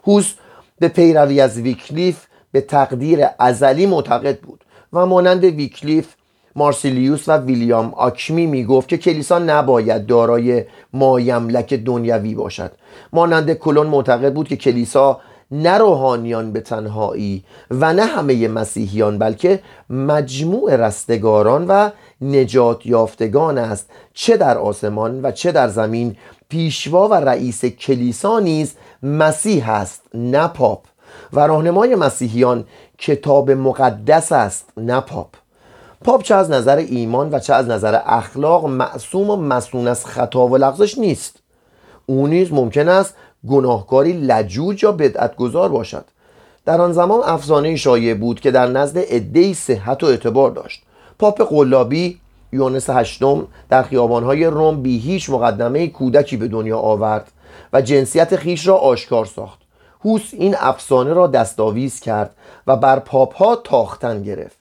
هوس 0.07 0.34
به 0.79 0.88
پیروی 0.88 1.41
از 1.41 1.60
ویکلیف 1.60 2.25
به 2.55 2.62
تقدیر 2.62 3.25
ازلی 3.39 3.85
معتقد 3.85 4.39
بود 4.39 4.63
و 4.93 5.05
مانند 5.05 5.43
ویکلیف 5.43 6.07
مارسیلیوس 6.55 7.29
و 7.29 7.38
ویلیام 7.38 7.93
آکمی 7.93 8.45
می 8.45 8.65
گفت 8.65 8.88
که 8.88 8.97
کلیسا 8.97 9.39
نباید 9.39 10.05
دارای 10.05 10.63
مایملک 10.93 11.74
دنیوی 11.74 12.35
باشد. 12.35 12.71
مانند 13.13 13.53
کلون 13.53 13.88
معتقد 13.88 14.33
بود 14.33 14.47
که 14.47 14.55
کلیسا 14.55 15.19
نه 15.51 15.77
روحانیان 15.77 16.51
به 16.51 16.62
تنهایی 16.62 17.43
و 17.71 17.93
نه 17.93 18.05
همه 18.05 18.47
مسیحیان 18.47 19.17
بلکه 19.17 19.59
مجموع 19.89 20.75
رستگاران 20.75 21.67
و 21.67 21.89
نجات 22.21 22.85
یافتگان 22.85 23.57
است. 23.57 23.89
چه 24.13 24.38
در 24.38 24.57
آسمان 24.57 25.21
و 25.21 25.31
چه 25.31 25.51
در 25.51 25.67
زمین 25.67 26.15
پیشوا 26.50 27.07
و 27.07 27.13
رئیس 27.13 27.65
کلیسا 27.65 28.39
نیز 28.39 28.74
مسیح 29.03 29.69
است 29.69 30.01
نه 30.13 30.47
پاپ. 30.47 30.94
و 31.34 31.39
راهنمای 31.39 31.95
مسیحیان 31.95 32.65
کتاب 32.98 33.51
مقدس 33.51 34.31
است 34.31 34.69
نه 34.77 35.00
پاپ. 35.00 35.27
پاپ 36.03 36.24
چه 36.24 36.36
از 36.36 36.50
نظر 36.50 36.77
ایمان 36.77 37.29
و 37.29 37.39
چه 37.39 37.53
از 37.53 37.67
نظر 37.67 38.00
اخلاق 38.05 38.65
معصوم 38.65 39.29
و 39.29 39.36
مصون 39.35 39.88
از 39.88 40.05
خطا 40.05 40.48
و 40.48 40.57
لغزش 40.57 40.98
نیست. 40.98 41.39
او 42.05 42.27
نیز 42.27 42.53
ممکن 42.53 42.89
است 42.89 43.15
گناهکاری 43.48 44.13
لجوج 44.13 44.84
یا 44.84 44.91
بدعتگذار 44.91 45.69
باشد. 45.69 46.05
در 46.65 46.81
آن 46.81 46.93
زمان 46.93 47.19
افسانه 47.24 47.75
شایع 47.75 48.13
بود 48.13 48.39
که 48.39 48.51
در 48.51 48.67
نزد 48.67 48.98
عدهای 48.98 49.53
صحت 49.53 50.03
و 50.03 50.05
اعتبار 50.05 50.51
داشت. 50.51 50.84
پاپ 51.19 51.41
قلابی 51.41 52.19
یوانس 52.53 52.89
هشتم 52.89 53.48
در 53.69 53.84
خیابانهای 53.84 54.45
روم 54.45 54.81
بی 54.81 55.00
هیچ 55.00 55.29
مقدمه 55.29 55.88
کودکی 55.88 56.38
به 56.38 56.48
دنیا 56.48 56.77
آورد 56.77 57.31
و 57.74 57.81
جنسیت 57.81 58.36
خیش 58.36 58.67
را 58.67 58.75
آشکار 58.75 59.25
ساخت. 59.25 59.64
هوس 60.05 60.29
این 60.33 60.55
افسانه 60.59 61.13
را 61.13 61.27
دستاویز 61.27 62.00
کرد 62.00 62.35
و 62.67 62.75
بر 62.75 63.00
پاپ 63.00 63.35
ها 63.35 63.55
تاختن 63.55 64.24
گرفت. 64.24 64.57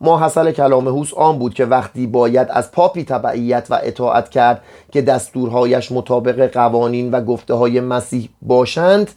ما 0.00 0.18
حاصل 0.18 0.52
کلام 0.52 0.88
هوس 0.88 1.14
آن 1.14 1.38
بود 1.38 1.54
که 1.54 1.64
وقتی 1.64 2.06
باید 2.06 2.48
از 2.50 2.72
پاپی 2.72 3.04
تبعیت 3.04 3.66
و 3.70 3.80
اطاعت 3.82 4.28
کرد 4.28 4.62
که 4.92 5.02
دستورهایش 5.02 5.92
مطابق 5.92 6.52
قوانین 6.52 7.10
و 7.10 7.20
گفته 7.20 7.54
های 7.54 7.80
مسیح 7.80 8.28
باشند 8.42 9.10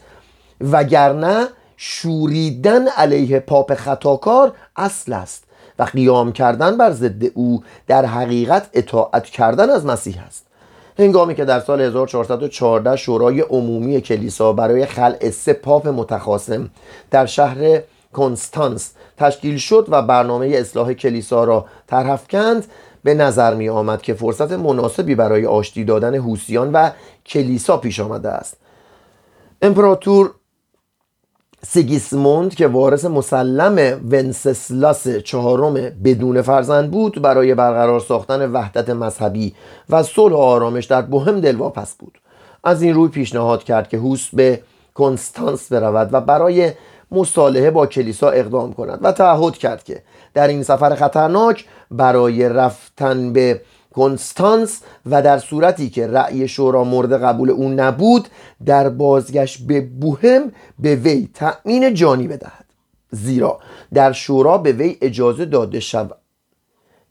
وگرنه 0.61 1.47
شوریدن 1.77 2.87
علیه 2.87 3.39
پاپ 3.39 3.73
خطاکار 3.73 4.51
اصل 4.75 5.13
است 5.13 5.43
و 5.79 5.83
قیام 5.83 6.31
کردن 6.31 6.77
بر 6.77 6.91
ضد 6.91 7.23
او 7.33 7.63
در 7.87 8.05
حقیقت 8.05 8.69
اطاعت 8.73 9.25
کردن 9.25 9.69
از 9.69 9.85
مسیح 9.85 10.23
است. 10.27 10.48
هنگامی 10.99 11.35
که 11.35 11.45
در 11.45 11.59
سال 11.59 11.81
1414 11.81 12.95
شورای 12.95 13.41
عمومی 13.41 14.01
کلیسا 14.01 14.53
برای 14.53 14.85
خلع 14.85 15.29
سه 15.29 15.53
پاپ 15.53 15.87
متخاصم 15.87 16.69
در 17.11 17.25
شهر 17.25 17.81
کنستانس 18.13 18.93
تشکیل 19.17 19.57
شد 19.57 19.85
و 19.89 20.01
برنامه 20.01 20.47
اصلاح 20.47 20.93
کلیسا 20.93 21.43
را 21.43 21.65
طرح 21.87 22.21
کند 22.29 22.65
به 23.03 23.13
نظر 23.13 23.55
می 23.55 23.69
آمد 23.69 24.01
که 24.01 24.13
فرصت 24.13 24.51
مناسبی 24.51 25.15
برای 25.15 25.45
آشتی 25.45 25.83
دادن 25.83 26.15
هوسیان 26.15 26.71
و 26.71 26.89
کلیسا 27.25 27.77
پیش 27.77 27.99
آمده 27.99 28.29
است. 28.29 28.57
امپراتور 29.61 30.31
سیگیسموند 31.67 32.55
که 32.55 32.67
وارث 32.67 33.05
مسلم 33.05 34.01
ونسسلاس 34.11 35.07
چهارم 35.07 35.73
بدون 35.73 36.41
فرزند 36.41 36.91
بود 36.91 37.21
برای 37.21 37.55
برقرار 37.55 37.99
ساختن 37.99 38.51
وحدت 38.51 38.89
مذهبی 38.89 39.55
و 39.89 40.03
صلح 40.03 40.33
و 40.33 40.37
آرامش 40.37 40.85
در 40.85 41.01
بهم 41.01 41.39
دلواپس 41.39 41.95
بود. 41.95 42.19
از 42.63 42.81
این 42.81 42.93
روی 42.93 43.09
پیشنهاد 43.09 43.63
کرد 43.63 43.89
که 43.89 43.97
هوس 43.97 44.29
به 44.33 44.61
کنستانس 44.93 45.71
برود 45.71 46.09
و 46.11 46.21
برای 46.21 46.71
مصالحه 47.11 47.71
با 47.71 47.87
کلیسا 47.87 48.29
اقدام 48.29 48.73
کند 48.73 48.99
و 49.01 49.11
تعهد 49.11 49.57
کرد 49.57 49.83
که 49.83 50.01
در 50.33 50.47
این 50.47 50.63
سفر 50.63 50.95
خطرناک 50.95 51.65
برای 51.91 52.49
رفتن 52.49 53.33
به 53.33 53.61
کنستانس 53.99 54.81
و 55.05 55.21
در 55.21 55.39
صورتی 55.39 55.89
که 55.89 56.07
رأی 56.07 56.47
شورا 56.47 56.83
مورد 56.83 57.23
قبول 57.23 57.49
او 57.49 57.69
نبود 57.69 58.27
در 58.65 58.89
بازگشت 58.89 59.67
به 59.67 59.81
بوهم 59.81 60.51
به 60.79 60.95
وی 60.95 61.29
تأمین 61.33 61.93
جانی 61.93 62.27
بدهد. 62.27 62.65
زیرا 63.11 63.59
در 63.93 64.11
شورا 64.11 64.57
به 64.57 64.71
وی 64.71 64.97
اجازه 65.01 65.45
داده 65.45 65.79
شود. 65.79 66.17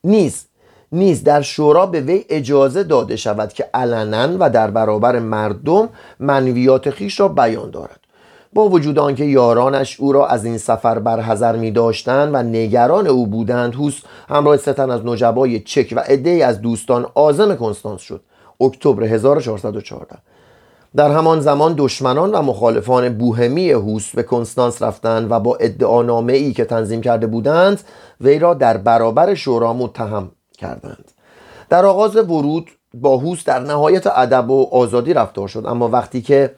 نیز 0.05 0.45
نیز 0.93 1.25
در 1.25 1.43
شورا 1.43 1.87
به 1.87 2.01
وی 2.01 2.25
اجازه 2.29 2.83
داده 2.83 3.17
شود 3.17 3.53
که 3.53 3.71
علنا 3.75 4.37
و 4.41 4.51
در 4.51 4.71
برابر 4.71 5.19
مردم 5.19 5.89
منویات 6.21 6.91
خیش 6.91 7.21
را 7.21 7.29
بیان 7.29 7.71
دارد. 7.71 8.01
با 8.53 8.69
وجود 8.69 8.99
آنکه 8.99 9.25
یارانش 9.25 10.01
او 10.01 10.13
را 10.13 10.27
از 10.27 10.45
این 10.45 10.59
سفر 10.59 10.99
برحضر 10.99 11.57
می 11.57 11.71
داشتند 11.71 12.35
و 12.35 12.43
نگران 12.43 13.07
او 13.07 13.27
بودند 13.27 13.75
هوس 13.75 14.01
همراه 14.29 14.57
ستن 14.57 14.91
از 14.91 15.07
نجبای 15.07 15.61
چک 15.61 15.93
و 15.97 16.01
عده 16.01 16.31
از 16.31 16.61
دوستان 16.61 17.07
آزم 17.15 17.57
کنستانس 17.57 18.01
شد. 18.01 18.21
اکتبر 18.61 19.05
1414 19.05 20.17
در 20.97 21.11
همان 21.11 21.41
زمان 21.41 21.75
دشمنان 21.79 22.31
و 22.31 22.43
مخالفان 22.43 23.19
بوهمی 23.19 23.71
هوس 23.71 24.15
به 24.15 24.23
کنستانس 24.23 24.83
رفتند 24.83 25.31
و 25.31 25.41
با 25.41 25.57
ادعانامه 25.57 26.33
ای 26.33 26.53
که 26.53 26.65
تنظیم 26.65 27.01
کرده 27.01 27.27
بودند 27.27 27.81
وی 28.21 28.39
را 28.39 28.55
در 28.55 28.77
برابر 28.77 29.35
شورا 29.35 29.73
متهم 29.73 30.31
کردند. 30.59 31.11
در 31.69 31.87
آغاز 31.87 32.17
ورود 32.17 32.71
با 32.95 33.17
هوس 33.17 33.45
در 33.45 33.59
نهایت 33.59 34.07
ادب 34.07 34.51
و 34.51 34.69
آزادی 34.73 35.15
رفتار 35.15 35.49
شد. 35.49 35.67
اما 35.67 35.89
وقتی 35.89 36.23
که 36.23 36.55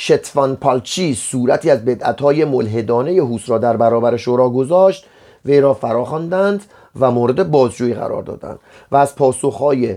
شتفان 0.00 0.56
پالچی 0.56 1.14
صورتی 1.14 1.70
از 1.70 1.84
بدعتهای 1.84 2.44
ملحدانه 2.44 3.10
هوس 3.10 3.50
را 3.50 3.58
در 3.58 3.76
برابر 3.76 4.16
شورا 4.16 4.50
گذاشت 4.50 5.06
وی 5.44 5.60
را 5.60 5.74
فراخواندند 5.74 6.64
و 7.00 7.10
مورد 7.10 7.50
بازجویی 7.50 7.94
قرار 7.94 8.22
دادند 8.22 8.58
و 8.92 8.96
از 8.96 9.16
پاسخهای 9.16 9.96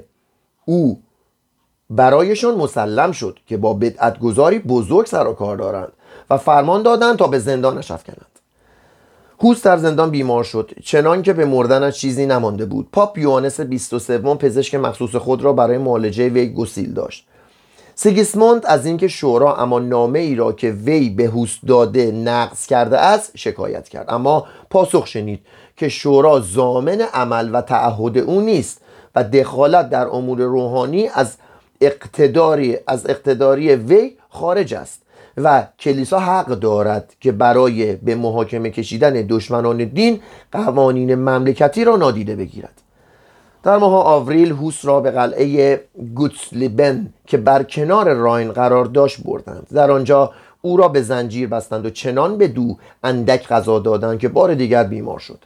او 0.66 1.02
برایشان 1.90 2.56
مسلم 2.56 3.12
شد 3.12 3.40
که 3.48 3.58
با 3.58 3.74
بدعتگذاری 3.74 4.60
بزرگ 4.60 5.08
سر 5.08 5.28
و 5.28 5.34
کار 5.34 5.58
دارند 5.58 5.94
و 6.30 6.38
فرمان 6.38 6.84
دادند 6.84 7.18
تا 7.18 7.28
به 7.28 7.40
زندانش 7.40 7.92
افکنند 7.92 8.40
هوس 9.44 9.64
در 9.64 9.78
زندان 9.78 10.10
بیمار 10.10 10.44
شد 10.44 10.72
چنان 10.84 11.22
که 11.22 11.34
به 11.34 11.46
مردنش 11.46 12.00
چیزی 12.00 12.26
نمانده 12.26 12.66
بود. 12.66 12.90
پاپ 12.92 13.18
یوانس 13.18 13.60
23 13.60 14.18
پزشک 14.18 14.76
مخصوص 14.76 15.16
خود 15.16 15.42
را 15.42 15.54
برای 15.54 15.78
معالجه 15.78 16.30
وی 16.30 16.54
گسیل 16.54 16.94
داشت. 16.94 17.28
سیگیسموند 18.04 18.66
از 18.66 18.86
اینکه 18.86 19.08
شورا 19.08 19.56
اما 19.56 19.80
نامه 19.80 20.20
ای 20.20 20.36
را 20.36 20.52
که 20.52 20.72
وی 20.72 21.10
به 21.10 21.24
هوس 21.24 21.58
داده 21.68 22.12
نقض 22.12 22.66
کرده 22.66 23.00
است 23.00 23.32
شکایت 23.36 23.90
کرد. 23.90 24.06
اما 24.10 24.46
پاسخ 24.70 25.08
شنید 25.08 25.40
که 25.78 25.90
شورا 25.90 26.40
زامن 26.40 27.02
عمل 27.02 27.50
و 27.54 27.62
تعهد 27.62 28.18
او 28.18 28.42
نیست 28.42 28.82
و 29.16 29.24
دخالت 29.24 29.90
در 29.90 30.08
امور 30.08 30.42
روحانی 30.42 31.08
از 31.08 31.36
اقتداری 31.82 32.78
از 32.88 33.10
اقتداری 33.10 33.76
وی 33.76 34.12
خارج 34.30 34.74
است 34.74 35.02
و 35.38 35.64
کلیسا 35.80 36.20
حق 36.20 36.48
دارد 36.48 37.14
که 37.20 37.32
برای 37.32 37.96
به 37.96 38.16
محاکمه 38.16 38.70
کشیدن 38.70 39.14
دشمنان 39.14 39.78
دین 39.78 40.20
قوانین 40.52 41.16
مملکتی 41.16 41.84
را 41.84 41.96
نادیده 41.96 42.36
بگیرد. 42.36 42.82
در 43.63 43.78
ماه 43.78 44.06
آوریل 44.06 44.52
هوس 44.52 44.86
را 44.86 45.00
به 45.00 45.12
قلعه 45.12 45.82
گوتسلیبن 46.15 47.13
که 47.28 47.38
بر 47.38 47.63
کنار 47.63 48.13
راین 48.13 48.52
قرار 48.52 48.86
داشت 48.86 49.24
بردند. 49.24 49.67
در 49.74 49.91
آنجا 49.91 50.32
او 50.62 50.78
را 50.78 50.88
به 50.88 51.02
زنجیر 51.02 51.47
بستند 51.47 51.86
و 51.86 51.89
چنان 51.89 52.38
به 52.38 52.47
دو 52.47 52.78
اندک 53.04 53.47
غذا 53.47 53.80
دادند 53.80 54.19
که 54.19 54.30
بار 54.30 54.54
دیگر 54.54 54.84
بیمار 54.84 55.19
شد. 55.19 55.39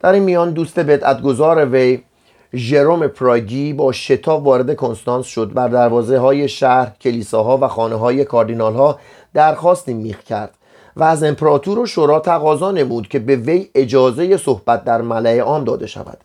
در 0.00 0.12
این 0.12 0.22
میان 0.22 0.50
دوست 0.50 0.78
بدعتگذار 0.78 1.66
وی 1.66 2.02
ژروم 2.54 3.06
پراگی 3.06 3.72
با 3.72 3.92
شتاب 3.92 4.46
وارد 4.46 4.76
کنستانس 4.76 5.26
شد. 5.26 5.52
بر 5.54 5.68
دروازه 5.68 6.18
های 6.18 6.48
شهر 6.48 6.92
کلیساها 7.00 7.58
و 7.58 7.68
خانه 7.68 7.94
های 7.94 8.24
کاردینال 8.24 8.74
ها 8.74 8.98
درخواستی 9.34 9.94
میخ 9.94 10.22
کرد 10.22 10.54
و 10.96 11.04
از 11.04 11.22
امپراتور 11.22 11.78
و 11.78 11.86
شورا 11.86 12.20
تقاضا 12.20 12.70
نمود 12.70 13.08
که 13.08 13.18
به 13.18 13.36
وی 13.36 13.68
اجازه 13.74 14.36
صحبت 14.36 14.84
در 14.84 15.02
ملعه 15.02 15.42
عام 15.42 15.64
داده 15.64 15.86
شود. 15.86 16.18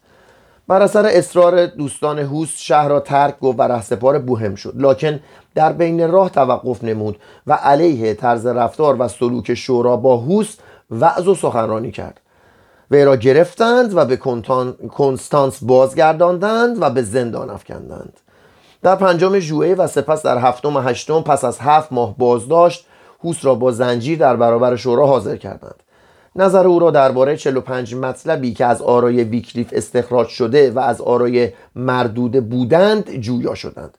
بر 0.68 0.82
اثر 0.82 1.06
اصرار 1.06 1.66
دوستان 1.66 2.20
هوس 2.20 2.58
شهر 2.58 2.88
را 2.88 3.00
ترک 3.00 3.40
گفت 3.40 3.60
و 3.60 3.62
رهسپار 3.62 4.20
بوهم 4.20 4.56
شد. 4.56 4.74
لکن 4.76 5.20
در 5.56 5.74
بین 5.74 6.12
راه 6.12 6.30
توقف 6.30 6.84
نمود 6.84 7.18
و 7.48 7.54
علیه 7.54 8.14
طرز 8.14 8.46
رفتار 8.46 8.96
و 9.00 9.08
سلوک 9.08 9.54
شورا 9.54 9.98
با 9.98 10.18
هوس 10.18 10.56
وعظ 10.92 11.28
و 11.28 11.36
سخنرانی 11.36 11.92
کرد. 11.92 12.20
وی 12.92 13.06
را 13.06 13.16
گرفتند 13.16 13.98
و 13.98 14.06
به 14.06 14.18
کنستانس 14.90 15.64
بازگرداندند 15.64 16.78
و 16.82 16.90
به 16.90 17.02
زندان 17.02 17.50
افکندند. 17.50 18.20
در 18.82 18.96
پنجم 18.96 19.40
ژوئیه 19.40 19.76
و 19.76 19.88
سپس 19.88 20.24
در 20.24 20.38
هفتم 20.38 20.76
و 20.76 20.80
هشتم 20.80 21.22
پس 21.22 21.44
از 21.44 21.60
هفت 21.60 21.94
ماه 21.94 22.18
بازداشت 22.18 22.88
هوس 23.24 23.46
را 23.46 23.56
با 23.56 23.72
زنجیر 23.72 24.20
در 24.20 24.36
برابر 24.36 24.76
شورا 24.76 25.08
حاضر 25.08 25.36
کردند. 25.36 25.83
نظر 26.36 26.68
او 26.68 26.80
را 26.80 26.92
درباره 26.92 27.38
45 27.38 27.96
مطلبی 27.96 28.54
که 28.54 28.66
از 28.66 28.82
آرای 28.82 29.24
ویکلیف 29.24 29.70
استخراج 29.72 30.28
شده 30.28 30.72
و 30.72 30.80
از 30.80 31.02
آرای 31.02 31.50
مردوده 31.76 32.42
بودند 32.42 33.12
جویا 33.16 33.56
شدند. 33.56 33.98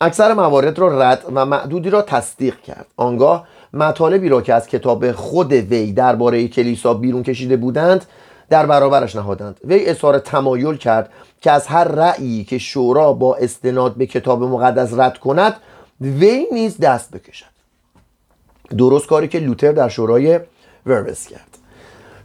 اکثر 0.00 0.34
موارد 0.34 0.78
را 0.78 1.00
رد 1.00 1.24
و 1.34 1.46
معدودی 1.46 1.90
را 1.90 2.02
تصدیق 2.02 2.60
کرد. 2.60 2.86
آنگاه 2.96 3.46
مطالبی 3.72 4.28
را 4.28 4.42
که 4.42 4.54
از 4.54 4.66
کتاب 4.66 5.12
خود 5.12 5.52
وی 5.52 5.92
درباره 5.92 6.48
کلیسا 6.48 6.94
بیرون 6.94 7.22
کشیده 7.22 7.56
بودند 7.56 8.06
در 8.50 8.66
برابرش 8.66 9.16
نهادند. 9.16 9.60
وی 9.64 9.86
اظهار 9.86 10.18
تمایل 10.18 10.76
کرد 10.76 11.10
که 11.40 11.50
از 11.50 11.66
هر 11.66 11.84
رأیی 11.84 12.44
که 12.44 12.58
شورا 12.58 13.12
با 13.12 13.36
استناد 13.36 13.94
به 13.94 14.06
کتاب 14.06 14.42
مقدس 14.42 14.94
رد 14.94 15.18
کند 15.18 15.56
وی 16.00 16.46
نیز 16.52 16.78
دست 16.78 17.10
بکشد. 17.10 17.56
درست 18.78 19.06
کاری 19.06 19.28
که 19.28 19.38
لوتر 19.38 19.72
در 19.72 19.88
شورای 19.88 20.40
وربس 20.86 21.26
کرد. 21.28 21.55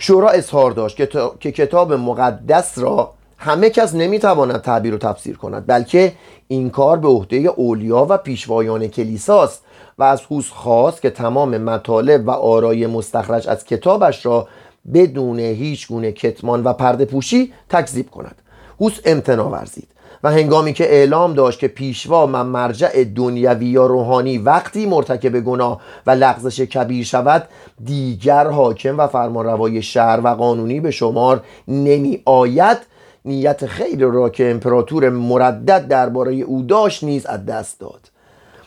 شورا 0.04 0.30
اظهار 0.30 0.72
داشت 0.72 0.98
که 1.40 1.52
کتاب 1.52 1.94
مقدس 1.94 2.78
را 2.78 3.14
همه 3.38 3.70
کس 3.70 3.96
نمی‌تواند 3.96 4.62
تعبیر 4.62 4.96
و 4.96 4.98
تفسیر 4.98 5.38
کند 5.38 5.68
بلکه 5.68 6.14
این 6.48 6.70
کار 6.70 6.98
به 6.98 7.08
عهده 7.08 7.36
اولیا 7.38 8.08
و 8.10 8.18
پیشوایان 8.18 8.88
کلیساست 8.88 9.64
و 9.98 10.04
از 10.04 10.22
هوس 10.32 10.50
خواست 10.50 11.02
که 11.02 11.10
تمام 11.10 11.58
مطالب 11.58 12.28
و 12.28 12.32
آرای 12.32 12.88
مستخرج 12.88 13.48
از 13.48 13.66
کتابش 13.66 14.26
را 14.26 14.48
بدون 14.94 15.40
هیچ 15.40 15.88
گونه 15.88 16.12
کتمان 16.12 16.64
و 16.64 16.74
پرده 16.74 17.06
پوشی 17.06 17.54
تکذیب 17.70 18.12
کند. 18.12 18.42
هوس 18.82 19.00
امتنا 19.06 19.50
ورزید. 19.50 19.88
و 20.24 20.32
هنگامی 20.32 20.74
که 20.74 20.84
اعلام 20.84 21.34
داشت 21.34 21.60
که 21.60 21.68
پیشوا 21.68 22.28
و 22.28 22.30
مرجع 22.30 23.04
دنیوی 23.04 23.66
یا 23.66 23.86
روحانی 23.86 24.38
وقتی 24.38 24.86
مرتکب 24.86 25.40
گناه 25.40 25.82
و 26.08 26.12
لغزش 26.12 26.62
کبیر 26.62 27.06
شود 27.06 27.48
دیگر 27.84 28.48
حاکم 28.48 29.00
و 29.00 29.08
فرمانروای 29.08 29.82
شهر 29.82 30.20
و 30.24 30.28
قانونی 30.28 30.80
به 30.80 30.92
شمار 30.92 31.44
نمی 31.68 32.22
آید. 32.26 32.78
نیت 33.26 33.66
خیر 33.66 34.06
را 34.06 34.30
که 34.30 34.52
امپراتور 34.52 35.10
مردد 35.10 35.88
درباره 35.88 36.34
او 36.34 36.62
داشت 36.62 37.04
نیز 37.04 37.26
از 37.26 37.46
دست 37.46 37.80
داد. 37.80 38.12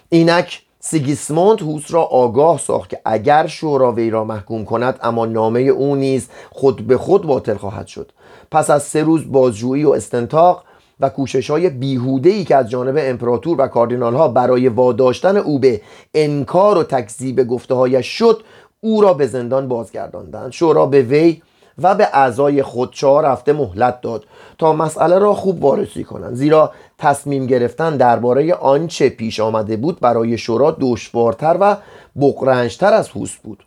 اینک 0.08 0.62
سیگیسموند 0.80 1.60
هوس 1.60 1.94
را 1.94 2.02
آگاه 2.02 2.58
ساخت 2.58 2.90
که 2.90 3.00
اگر 3.04 3.46
شورا 3.46 3.92
وی 3.92 4.10
را 4.10 4.24
محکوم 4.24 4.64
کند 4.64 4.98
اما 5.02 5.26
نامه 5.26 5.60
او 5.60 5.96
نیز 5.96 6.28
خود 6.50 6.86
به 6.86 6.98
خود 6.98 7.26
باطل 7.26 7.54
خواهد 7.54 7.86
شد. 7.86 8.12
پس 8.50 8.70
از 8.70 8.82
سه 8.82 9.02
روز 9.02 9.32
بازجویی 9.32 9.84
و 9.84 9.90
استنتاق 9.90 10.64
و 11.00 11.08
کوشش 11.08 11.50
های 11.50 11.70
بیهوده 11.70 12.30
ای 12.30 12.44
که 12.44 12.56
از 12.56 12.70
جانب 12.70 12.96
امپراتور 12.98 13.60
و 13.60 13.66
کاردینال 13.66 14.14
ها 14.14 14.28
برای 14.28 14.68
واداشتن 14.68 15.36
او 15.36 15.58
به 15.58 15.80
انکار 16.14 16.78
و 16.78 16.82
تکذیب 16.82 17.44
گفته 17.44 17.74
هایش 17.74 18.06
شد 18.06 18.42
او 18.80 19.00
را 19.00 19.14
به 19.14 19.26
زندان 19.26 19.68
بازگرداندند. 19.68 20.52
شورا 20.52 20.86
به 20.86 21.02
وی 21.02 21.42
و 21.82 21.94
به 21.94 22.08
اعضای 22.12 22.62
خود 22.62 22.92
چهار 22.92 23.24
هفته 23.24 23.52
مهلت 23.52 24.00
داد 24.00 24.24
تا 24.58 24.72
مسئله 24.72 25.18
را 25.18 25.34
خوب 25.34 25.64
وارسی 25.64 26.04
کنند. 26.04 26.34
زیرا 26.34 26.72
تصمیم 26.98 27.46
گرفتن 27.46 27.96
درباره 27.96 28.54
آنچه 28.54 29.08
پیش 29.08 29.40
آمده 29.40 29.76
بود 29.76 30.00
برای 30.00 30.38
شورا 30.38 30.76
دشوارتر 30.80 31.56
و 31.60 31.76
بقرنجتر 32.20 32.92
از 32.92 33.08
هوس 33.08 33.36
بود. 33.36 33.64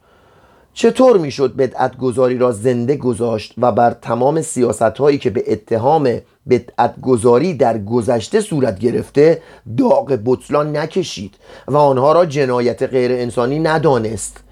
چطور 0.73 1.17
می‌شد 1.17 1.55
بدعت 1.55 1.97
گذاری 1.97 2.37
را 2.37 2.51
زنده 2.51 2.95
گذاشت 2.95 3.53
و 3.57 3.71
بر 3.71 3.91
تمام 3.91 4.41
سیاست 4.41 4.81
هایی 4.81 5.17
که 5.17 5.29
به 5.29 5.43
اتهام 5.47 6.19
بدعت 6.49 7.01
گذاری 7.01 7.53
در 7.53 7.77
گذشته 7.77 8.41
صورت 8.41 8.79
گرفته 8.79 9.41
داغ 9.77 10.19
بطلان 10.25 10.77
نکشید 10.77 11.35
و 11.67 11.77
آنها 11.77 12.11
را 12.11 12.25
جنایت 12.25 12.83
غیر 12.83 13.11
انسانی 13.11 13.59
ندانست. 13.59 14.43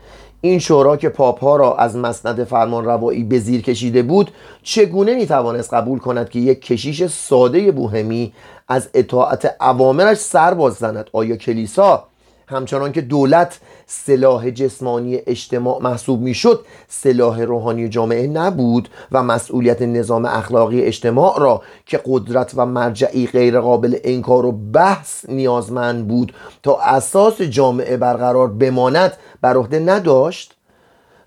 این 0.41 0.59
شورا 0.59 0.97
که 0.97 1.09
پاپ 1.09 1.39
ها 1.43 1.55
را 1.55 1.75
از 1.75 1.97
مسند 1.97 2.43
فرمان 2.43 2.85
روایی 2.85 3.23
به 3.23 3.39
زیر 3.39 3.61
کشیده 3.61 4.03
بود 4.03 4.31
چگونه 4.63 5.15
می 5.15 5.27
توانست 5.27 5.73
قبول 5.73 5.99
کند 5.99 6.29
که 6.29 6.39
یک 6.39 6.61
کشیش 6.61 7.05
ساده 7.05 7.71
بوهمی 7.71 8.33
از 8.67 8.89
اطاعت 8.93 9.55
عوامرش 9.59 10.17
سر 10.17 10.53
باز 10.53 10.73
زند 10.73 11.09
آیا 11.13 11.35
کلیسا 11.35 12.07
همچنان 12.47 12.91
که 12.91 13.01
دولت 13.01 13.59
سلاح 13.87 14.49
جسمانی 14.49 15.15
اجتماع 15.27 15.81
محسوب 15.81 16.21
می‌شد 16.21 16.65
سلاح 16.87 17.41
روحانی 17.41 17.89
جامعه 17.89 18.27
نبود 18.27 18.89
و 19.11 19.23
مسئولیت 19.23 19.81
نظام 19.81 20.25
اخلاقی 20.25 20.81
اجتماع 20.81 21.39
را 21.39 21.61
که 21.85 22.01
قدرت 22.05 22.51
و 22.55 22.65
مرجعی 22.65 23.27
غیر 23.27 23.59
قابل 23.59 23.97
انکار 24.03 24.45
و 24.45 24.51
بحث 24.51 25.29
نیازمند 25.29 26.07
بود 26.07 26.33
تا 26.63 26.77
اساس 26.77 27.41
جامعه 27.41 27.97
برقرار 27.97 28.47
بماند 28.47 29.13
بر 29.41 29.57
عهده 29.57 29.79
نداشت. 29.79 30.55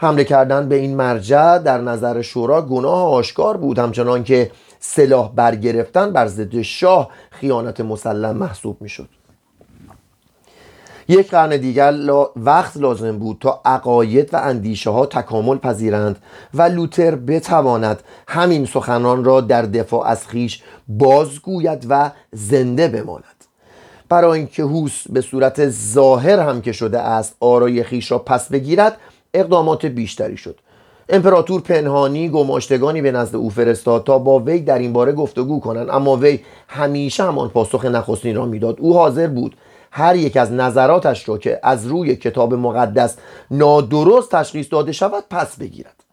حمله 0.00 0.24
کردن 0.24 0.68
به 0.68 0.74
این 0.74 0.96
مرجع 0.96 1.58
در 1.58 1.80
نظر 1.80 2.22
شورا 2.22 2.62
گناه 2.62 3.02
آشکار 3.02 3.56
بود 3.56 3.78
همچنان 3.78 4.24
که 4.24 4.50
سلاح 4.80 5.32
برگرفتن 5.34 6.12
بر 6.12 6.26
ضد 6.26 6.60
شاه 6.60 7.10
خیانت 7.30 7.80
مسلم 7.80 8.36
محسوب 8.36 8.76
می‌شد. 8.82 9.08
یک 11.08 11.30
قرن 11.30 11.56
دیگر 11.56 11.94
وقت 12.36 12.76
لازم 12.76 13.18
بود 13.18 13.36
تا 13.40 13.60
عقاید 13.64 14.34
و 14.34 14.36
اندیشه 14.36 14.90
ها 14.90 15.06
تکامل 15.06 15.58
پذیرند 15.58 16.16
و 16.54 16.62
لوتر 16.62 17.14
بتواند 17.14 18.02
همین 18.28 18.66
سخنان 18.66 19.24
را 19.24 19.40
در 19.40 19.62
دفاع 19.62 20.06
از 20.06 20.26
خیش 20.26 20.62
بازگوید 20.88 21.86
و 21.88 22.10
زنده 22.32 22.88
بماند. 22.88 23.24
برای 24.08 24.38
اینکه 24.38 24.62
هوس 24.62 25.02
به 25.10 25.20
صورت 25.20 25.68
ظاهر 25.68 26.38
هم 26.38 26.60
که 26.60 26.72
شده 26.72 26.98
است 26.98 27.36
آرای 27.40 27.82
خیش 27.82 28.10
را 28.12 28.18
پس 28.18 28.48
بگیرد 28.48 28.96
اقدامات 29.34 29.86
بیشتری 29.86 30.36
شد. 30.36 30.58
امپراتور 31.08 31.60
پنهانی 31.60 32.28
گماشتگانی 32.28 33.02
به 33.02 33.12
نزد 33.12 33.36
او 33.36 33.50
فرستاد 33.50 34.04
تا 34.04 34.18
با 34.18 34.38
وی 34.38 34.60
در 34.60 34.78
این 34.78 34.92
باره 34.92 35.12
گفتگو 35.12 35.60
کنند 35.60 35.90
اما 35.90 36.16
وی 36.16 36.40
همیشه 36.68 37.24
همان 37.24 37.48
پاسخ 37.48 37.84
نخستین 37.84 38.36
را 38.36 38.46
می‌داد. 38.46 38.80
او 38.80 38.94
حاضر 38.94 39.26
بود 39.26 39.56
هر 39.98 40.16
یک 40.16 40.36
از 40.36 40.52
نظراتش 40.52 41.28
را 41.28 41.38
که 41.38 41.60
از 41.62 41.86
روی 41.86 42.16
کتاب 42.16 42.54
مقدس 42.54 43.16
نادرست 43.50 44.30
تشخیص 44.30 44.66
داده 44.70 44.92
شود 44.92 45.24
پس 45.30 45.56
بگیرد. 45.56 46.04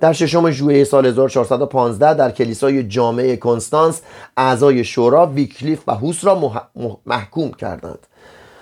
در 0.00 0.12
ششم 0.12 0.50
ژوئیه 0.50 0.84
سال 0.84 1.06
1415 1.06 2.14
در 2.14 2.30
کلیسای 2.30 2.82
جامعه 2.84 3.36
کنستانس 3.36 4.00
اعضای 4.36 4.84
شورا 4.84 5.26
ویکلیف 5.26 5.82
و 5.86 5.94
هوس 5.94 6.24
را 6.24 6.62
محکوم 7.06 7.50
کردند. 7.50 8.06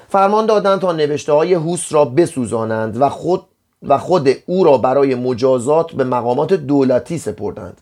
فرمان 0.09 0.46
دادند 0.46 0.81
تا 0.81 0.92
نوشته 0.92 1.33
های 1.33 1.55
هوس 1.55 1.92
را 1.92 2.05
بسوزانند 2.05 3.00
و 3.00 3.09
خود 3.09 3.42
و 3.83 3.98
خود 3.98 4.29
او 4.46 4.64
را 4.64 4.79
برای 4.79 5.14
مجازات 5.14 5.92
به 5.92 6.05
مقامات 6.05 6.52
دولتی 6.52 7.18
سپردند. 7.18 7.81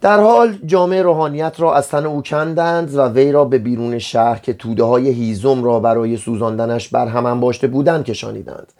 در 0.00 0.20
حال 0.20 0.58
جامعه 0.66 1.02
روحانیت 1.02 1.54
را 1.58 1.74
از 1.74 1.88
تن 1.88 2.06
او 2.06 2.22
کندند 2.22 2.94
و 2.94 3.08
وی 3.08 3.32
را 3.32 3.44
به 3.44 3.58
بیرون 3.58 3.98
شهر 3.98 4.38
که 4.38 4.52
توده 4.52 4.82
های 4.82 5.08
هیزم 5.08 5.64
را 5.64 5.80
برای 5.80 6.16
سوزاندنش 6.16 6.88
بر 6.88 7.08
هم 7.08 7.26
انباشته 7.26 7.66
بودند 7.66 8.04
کشانیدند. 8.04 8.72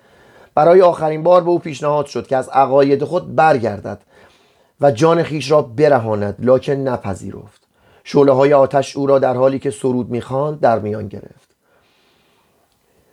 برای 0.55 0.83
آخرین 0.83 1.23
بار 1.23 1.45
به 1.45 1.51
او 1.51 1.59
پیشنهاد 1.59 2.07
شد 2.07 2.27
که 2.27 2.37
از 2.37 2.49
عقاید 2.49 3.05
خود 3.05 3.35
برگردد 3.35 3.99
و 4.81 4.91
جان 4.91 5.23
خیش 5.23 5.51
را 5.51 5.63
برهاند 5.63 6.37
لکن 6.39 6.73
نپذیرفت. 6.73 7.61
شعله 8.05 8.33
های 8.33 8.53
آتش 8.53 8.97
او 8.97 9.07
را 9.07 9.19
در 9.19 9.35
حالی 9.35 9.59
که 9.59 9.71
سرود 9.71 10.11
می‌خواند 10.11 10.61
در 10.61 10.79
میان 10.79 11.09
گرفت. 11.09 11.51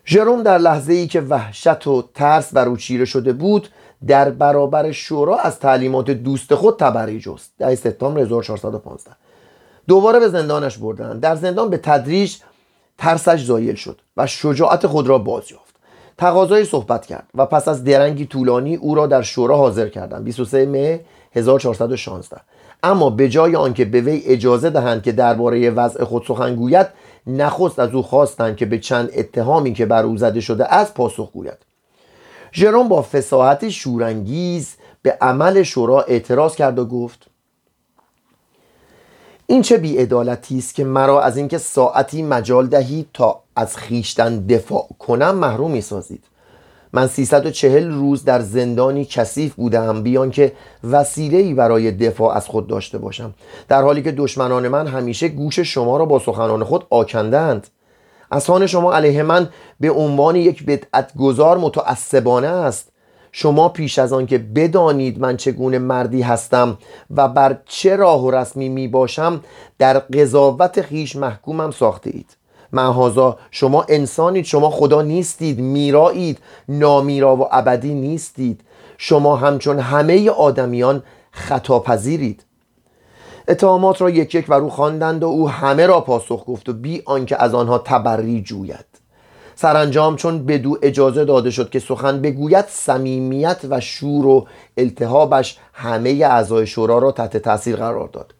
ژروم 0.05 0.43
در 0.43 0.57
لحظه 0.57 0.93
ای 0.93 1.07
که 1.07 1.21
وحشت 1.21 1.87
و 1.87 2.03
ترس 2.15 2.53
بر 2.53 2.67
او 2.67 2.77
چیره 2.77 3.05
شده 3.05 3.33
بود 3.33 3.69
در 4.07 4.29
برابر 4.29 4.91
شورا 4.91 5.37
از 5.37 5.59
تعلیمات 5.59 6.11
دوست 6.11 6.55
خود 6.55 6.79
تبری 6.79 7.19
جست. 7.19 7.51
در 7.59 7.75
سپتامبر 7.75 8.21
1415 8.21 9.11
دوباره 9.87 10.19
به 10.19 10.29
زندانش 10.29 10.77
بردند 10.77 11.21
در 11.21 11.35
زندان 11.35 11.69
به 11.69 11.77
تدریج 11.77 12.35
ترسش 12.97 13.43
زایل 13.43 13.75
شد 13.75 14.01
و 14.17 14.27
شجاعت 14.27 14.87
خود 14.87 15.07
را 15.07 15.17
باز 15.17 15.51
یافت 15.51 15.75
تقاضای 16.17 16.65
صحبت 16.65 17.05
کرد 17.05 17.29
و 17.35 17.45
پس 17.45 17.67
از 17.67 17.83
درنگی 17.83 18.25
طولانی 18.25 18.75
او 18.75 18.95
را 18.95 19.07
در 19.07 19.21
شورا 19.21 19.57
حاضر 19.57 19.89
کردند. 19.89 20.23
23 20.23 20.65
مه 20.65 20.99
1416 21.31 22.41
اما 22.83 23.09
به 23.09 23.29
جای 23.29 23.55
آنکه 23.55 23.85
به 23.85 24.01
وی 24.01 24.23
اجازه 24.25 24.69
دهند 24.69 25.03
که 25.03 25.11
درباره 25.11 25.69
وضع 25.69 26.03
خود 26.03 26.23
سخن 26.27 26.55
گوید 26.55 26.87
نخست 27.27 27.79
از 27.79 27.93
او 27.93 28.01
خواستند 28.03 28.55
که 28.55 28.65
به 28.65 28.79
چند 28.79 29.09
اتهامی 29.15 29.73
که 29.73 29.85
بر 29.85 30.03
او 30.03 30.17
زده 30.17 30.41
شده 30.41 30.73
از 30.73 30.93
پاسخ 30.93 31.31
گوید. 31.31 31.66
ژروم 32.57 32.87
با 32.87 33.01
فساحت 33.01 33.69
شورانگیز 33.69 34.75
به 35.01 35.17
عمل 35.21 35.63
شورا 35.63 36.01
اعتراض 36.01 36.55
کرد 36.55 36.79
و 36.79 36.85
گفت 36.85 37.27
این 39.47 39.61
چه 39.61 39.77
بیعدالتی 39.77 40.57
است 40.57 40.75
که 40.75 40.83
مرا 40.83 41.21
از 41.21 41.37
اینکه 41.37 41.57
ساعتی 41.57 42.23
مجال 42.23 42.67
دهید 42.67 43.07
تا 43.13 43.43
از 43.55 43.77
خیشتن 43.77 44.45
دفاع 44.47 44.87
کنم 44.99 45.35
محروم 45.35 45.71
می 45.71 45.81
سازید 45.81 46.23
من 46.93 47.07
340 47.07 47.91
روز 47.91 48.23
در 48.23 48.41
زندانی 48.41 49.05
کثیف 49.05 49.55
بودم 49.55 50.03
بیان 50.03 50.31
که 50.31 50.53
وسیله 50.83 51.53
برای 51.53 51.91
دفاع 51.91 52.35
از 52.35 52.47
خود 52.47 52.67
داشته 52.67 52.97
باشم. 52.97 53.33
در 53.67 53.81
حالی 53.81 54.01
که 54.01 54.11
دشمنان 54.11 54.67
من 54.67 54.87
همیشه 54.87 55.27
گوش 55.27 55.59
شما 55.59 55.97
را 55.97 56.05
با 56.05 56.19
سخنان 56.19 56.63
خود 56.63 56.85
آکندند. 56.89 57.67
اسان 58.31 58.67
شما 58.67 58.93
علیه 58.93 59.23
من 59.23 59.49
به 59.79 59.91
عنوان 59.91 60.35
یک 60.35 60.65
بدعت 60.65 61.11
گذار 61.17 61.57
متعصبانه 61.57 62.47
است. 62.47 62.91
شما 63.31 63.69
پیش 63.69 63.99
از 63.99 64.13
آن 64.13 64.25
که 64.25 64.37
بدانید 64.37 65.19
من 65.19 65.37
چگونه 65.37 65.79
مردی 65.79 66.21
هستم 66.21 66.77
و 67.15 67.27
بر 67.27 67.57
چه 67.65 67.95
راه 67.95 68.25
و 68.25 68.31
رسمی 68.31 68.69
می 68.69 68.87
باشم 68.87 69.41
در 69.79 69.99
قضاوت 69.99 70.81
خیش 70.81 71.15
محکومم 71.15 71.71
ساخته 71.71 72.09
اید. 72.09 72.37
معهازا 72.73 73.37
شما 73.51 73.85
انسانید 73.89 74.45
شما 74.45 74.69
خدا 74.69 75.01
نیستید 75.01 75.59
میرایید 75.59 76.39
نامیرا 76.69 77.35
و 77.35 77.47
ابدی 77.51 77.93
نیستید. 77.93 78.61
شما 78.97 79.35
همچون 79.35 79.79
همه 79.79 80.29
آدمیان 80.29 81.03
خطاپذیرید. 81.31 82.43
اتهامات 83.47 84.01
را 84.01 84.09
یک 84.09 84.35
یک 84.35 84.45
و 84.49 84.53
رو 84.53 84.69
خواندند 84.69 85.23
و 85.23 85.27
او 85.27 85.49
همه 85.49 85.85
را 85.85 86.01
پاسخ 86.01 86.45
گفت 86.47 86.69
و 86.69 86.73
بی 86.73 87.01
آنکه 87.05 87.43
از 87.43 87.53
آنها 87.53 87.77
تبری 87.77 88.41
جوید. 88.41 88.85
سرانجام 89.55 90.15
چون 90.15 90.45
بدو 90.45 90.77
اجازه 90.81 91.25
داده 91.25 91.51
شد 91.51 91.69
که 91.69 91.79
سخن 91.79 92.21
بگوید 92.21 92.65
صمیمیت 92.67 93.59
و 93.69 93.79
شور 93.79 94.25
و 94.25 94.47
التهابش 94.77 95.57
همه 95.73 96.09
اعضای 96.09 96.67
شورا 96.67 96.97
را 96.97 97.11
تحت 97.11 97.37
تاثیر 97.37 97.75
قرار 97.75 98.07
داد. 98.07 98.33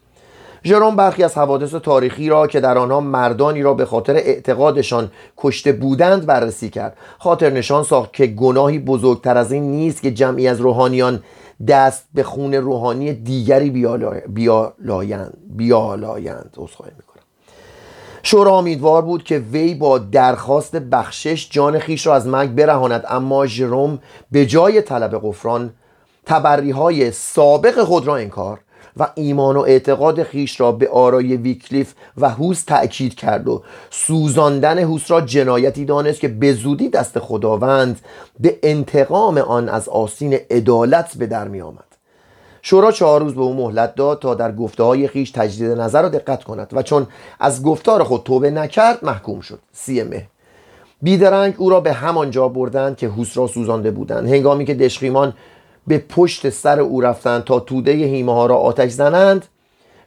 ژروم 0.65 0.95
برخی 0.95 1.23
از 1.23 1.37
حوادث 1.37 1.75
تاریخی 1.75 2.29
را 2.29 2.47
که 2.47 2.59
در 2.59 2.77
آنها 2.77 2.99
مردانی 2.99 3.61
را 3.61 3.73
به 3.73 3.85
خاطر 3.85 4.15
اعتقادشان 4.15 5.11
کشته 5.37 5.71
بودند 5.71 6.25
بررسی 6.25 6.69
کرد. 6.69 6.97
خاطر 7.17 7.49
نشان 7.49 7.83
ساخت 7.83 8.13
که 8.13 8.27
گناهی 8.27 8.79
بزرگتر 8.79 9.37
از 9.37 9.51
این 9.51 9.71
نیست 9.71 10.01
که 10.01 10.11
جمعی 10.11 10.47
از 10.47 10.61
روحانیان 10.61 11.23
دست 11.67 12.07
به 12.13 12.23
خون 12.23 12.53
روحانی 12.53 13.13
دیگری 13.13 13.69
بیالایند 14.27 15.33
بیالایند 15.49 16.53
می‌کنم. 16.97 17.23
شورا 18.23 18.57
امیدوار 18.57 19.01
بود 19.01 19.23
که 19.23 19.39
وی 19.39 19.73
با 19.73 19.97
درخواست 19.97 20.75
بخشش 20.75 21.49
جان 21.51 21.79
خیش 21.79 22.07
را 22.07 22.15
از 22.15 22.27
مرگ 22.27 22.49
برهاند 22.49 23.05
اما 23.09 23.45
ژروم 23.45 23.99
به 24.31 24.45
جای 24.45 24.81
طلب 24.81 25.19
قفران 25.23 25.73
تبری 26.25 26.71
های 26.71 27.11
سابق 27.11 27.83
خود 27.83 28.07
را 28.07 28.15
انکار 28.15 28.59
و 28.99 29.07
ایمان 29.15 29.57
و 29.57 29.59
اعتقاد 29.59 30.23
خیش 30.23 30.59
را 30.59 30.71
به 30.71 30.89
آرای 30.89 31.37
ویکلیف 31.37 31.93
و 32.17 32.29
هوس 32.29 32.63
تأکید 32.63 33.15
کرد 33.15 33.47
و 33.47 33.63
سوزاندن 33.89 34.79
هوس 34.79 35.11
را 35.11 35.21
جنایتی 35.21 35.85
دانست 35.85 36.19
که 36.19 36.27
به 36.27 36.53
زودی 36.53 36.89
دست 36.89 37.19
خداوند 37.19 37.99
به 38.39 38.59
انتقام 38.63 39.37
آن 39.37 39.69
از 39.69 39.89
آسین 39.89 40.33
عدالت 40.33 41.17
به 41.17 41.27
در 41.27 41.47
می 41.47 41.61
آمد 41.61 41.87
شورا 42.61 42.91
چهار 42.91 43.21
روز 43.21 43.35
به 43.35 43.41
او 43.41 43.53
مهلت 43.53 43.95
داد 43.95 44.19
تا 44.19 44.35
در 44.35 44.51
گفته 44.51 44.83
های 44.83 45.07
خیش 45.07 45.31
تجدید 45.31 45.71
نظر 45.71 46.01
را 46.01 46.09
دقت 46.09 46.43
کند 46.43 46.69
و 46.73 46.83
چون 46.83 47.07
از 47.39 47.63
گفتار 47.63 48.03
خود 48.03 48.23
توبه 48.23 48.51
نکرد 48.51 49.05
محکوم 49.05 49.39
شد. 49.39 49.59
سی 49.71 50.03
مه 50.03 50.27
بیدرنگ 51.01 51.53
او 51.57 51.69
را 51.69 51.79
به 51.79 51.93
همان 51.93 52.31
جا 52.31 52.47
بردند 52.47 52.97
که 52.97 53.07
هوس 53.07 53.37
را 53.37 53.47
سوزانده 53.47 53.91
بودند. 53.91 54.27
هنگامی 54.29 54.65
که 54.65 54.73
دشخیمان 54.73 55.33
به 55.87 55.97
پشت 55.97 56.49
سر 56.49 56.79
او 56.79 57.01
رفتند 57.01 57.43
تا 57.43 57.59
توده 57.59 57.91
هیمه 57.91 58.33
ها 58.33 58.45
را 58.45 58.55
آتش 58.55 58.91
زنند. 58.91 59.45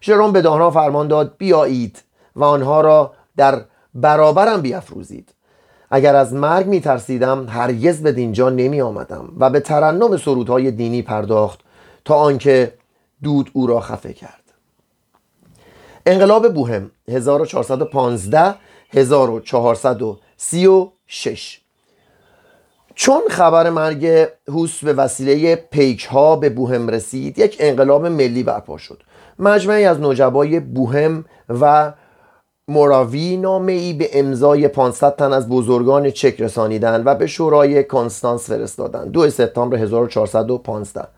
ژروم 0.02 0.32
به 0.32 0.42
دانها 0.42 0.70
فرمان 0.70 1.08
داد 1.08 1.34
بیایید 1.38 2.02
و 2.36 2.44
آنها 2.44 2.80
را 2.80 3.12
در 3.36 3.64
برابرم 3.94 4.60
بیافروزید 4.60 5.34
اگر 5.90 6.16
از 6.16 6.34
مرگ 6.34 6.66
می 6.66 6.80
ترسیدم 6.80 7.46
هرگز 7.48 8.02
به 8.02 8.12
دینجا 8.12 8.50
نمی 8.50 8.80
آمدم 8.80 9.32
و 9.38 9.50
به 9.50 9.60
ترنم 9.60 10.16
سرودهای 10.16 10.70
دینی 10.70 11.02
پرداخت 11.02 11.60
تا 12.04 12.14
آنکه 12.14 12.74
دود 13.22 13.50
او 13.52 13.66
را 13.66 13.80
خفه 13.80 14.12
کرد. 14.12 14.40
انقلاب 16.06 16.54
بوهم 16.54 16.90
1415 17.08 18.54
1436 18.92 21.59
چون 23.02 23.22
خبر 23.30 23.70
مرگ 23.70 24.28
هوس 24.48 24.84
به 24.84 24.92
وسیله 24.92 25.56
پیک 25.56 26.04
ها 26.04 26.36
به 26.36 26.48
بوهم 26.48 26.88
رسید 26.88 27.38
یک 27.38 27.56
انقلاب 27.60 28.06
ملی 28.06 28.42
برپا 28.42 28.78
شد. 28.78 29.02
مجمعی 29.38 29.84
از 29.84 30.00
نوجبای 30.00 30.60
بوهم 30.60 31.24
و 31.48 31.92
موراوی 32.68 33.36
نامه 33.36 33.72
ای 33.72 33.92
به 33.92 34.10
امضای 34.12 34.68
500 34.68 35.16
تن 35.16 35.32
از 35.32 35.48
بزرگان 35.48 36.10
چک 36.10 36.40
رسانیدند 36.40 37.02
و 37.06 37.14
به 37.14 37.26
شورای 37.26 37.84
کنستانس 37.84 38.50
فرستادند 38.50 39.12
2 39.12 39.30
سپتامبر 39.30 39.76
1415 39.76 41.08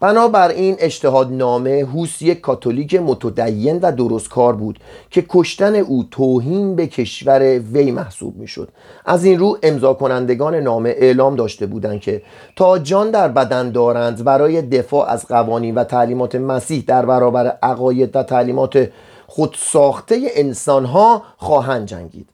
بنابراین 0.00 0.76
اجتهاد 0.78 1.32
نامه 1.32 1.86
هوس 1.94 2.22
یک 2.22 2.40
کاتولیک 2.40 2.94
متدین 2.94 3.78
و 3.78 3.92
درستکار 3.92 4.52
بود 4.56 4.78
که 5.10 5.24
کشتن 5.28 5.74
او 5.74 6.04
توهین 6.10 6.76
به 6.76 6.86
کشور 6.86 7.58
وی 7.58 7.90
محسوب 7.90 8.36
می‌شد. 8.36 8.68
از 9.04 9.24
این 9.24 9.38
رو 9.38 9.58
امضا 9.62 9.94
کنندگان 9.94 10.54
نامه 10.54 10.88
اعلام 10.88 11.36
داشته 11.36 11.66
بودند 11.66 12.00
که 12.00 12.22
تا 12.56 12.78
جان 12.78 13.10
در 13.10 13.28
بدن 13.28 13.70
دارند 13.70 14.24
برای 14.24 14.62
دفاع 14.62 15.08
از 15.10 15.26
قوانین 15.26 15.74
و 15.74 15.84
تعلیمات 15.84 16.34
مسیح 16.34 16.84
در 16.86 17.06
برابر 17.06 17.46
عقاید 17.62 18.16
و 18.16 18.22
تعلیمات 18.22 18.90
خودساخته 19.26 20.18
انسانها 20.34 21.22
خواهند 21.36 21.86
جنگید. 21.86 22.28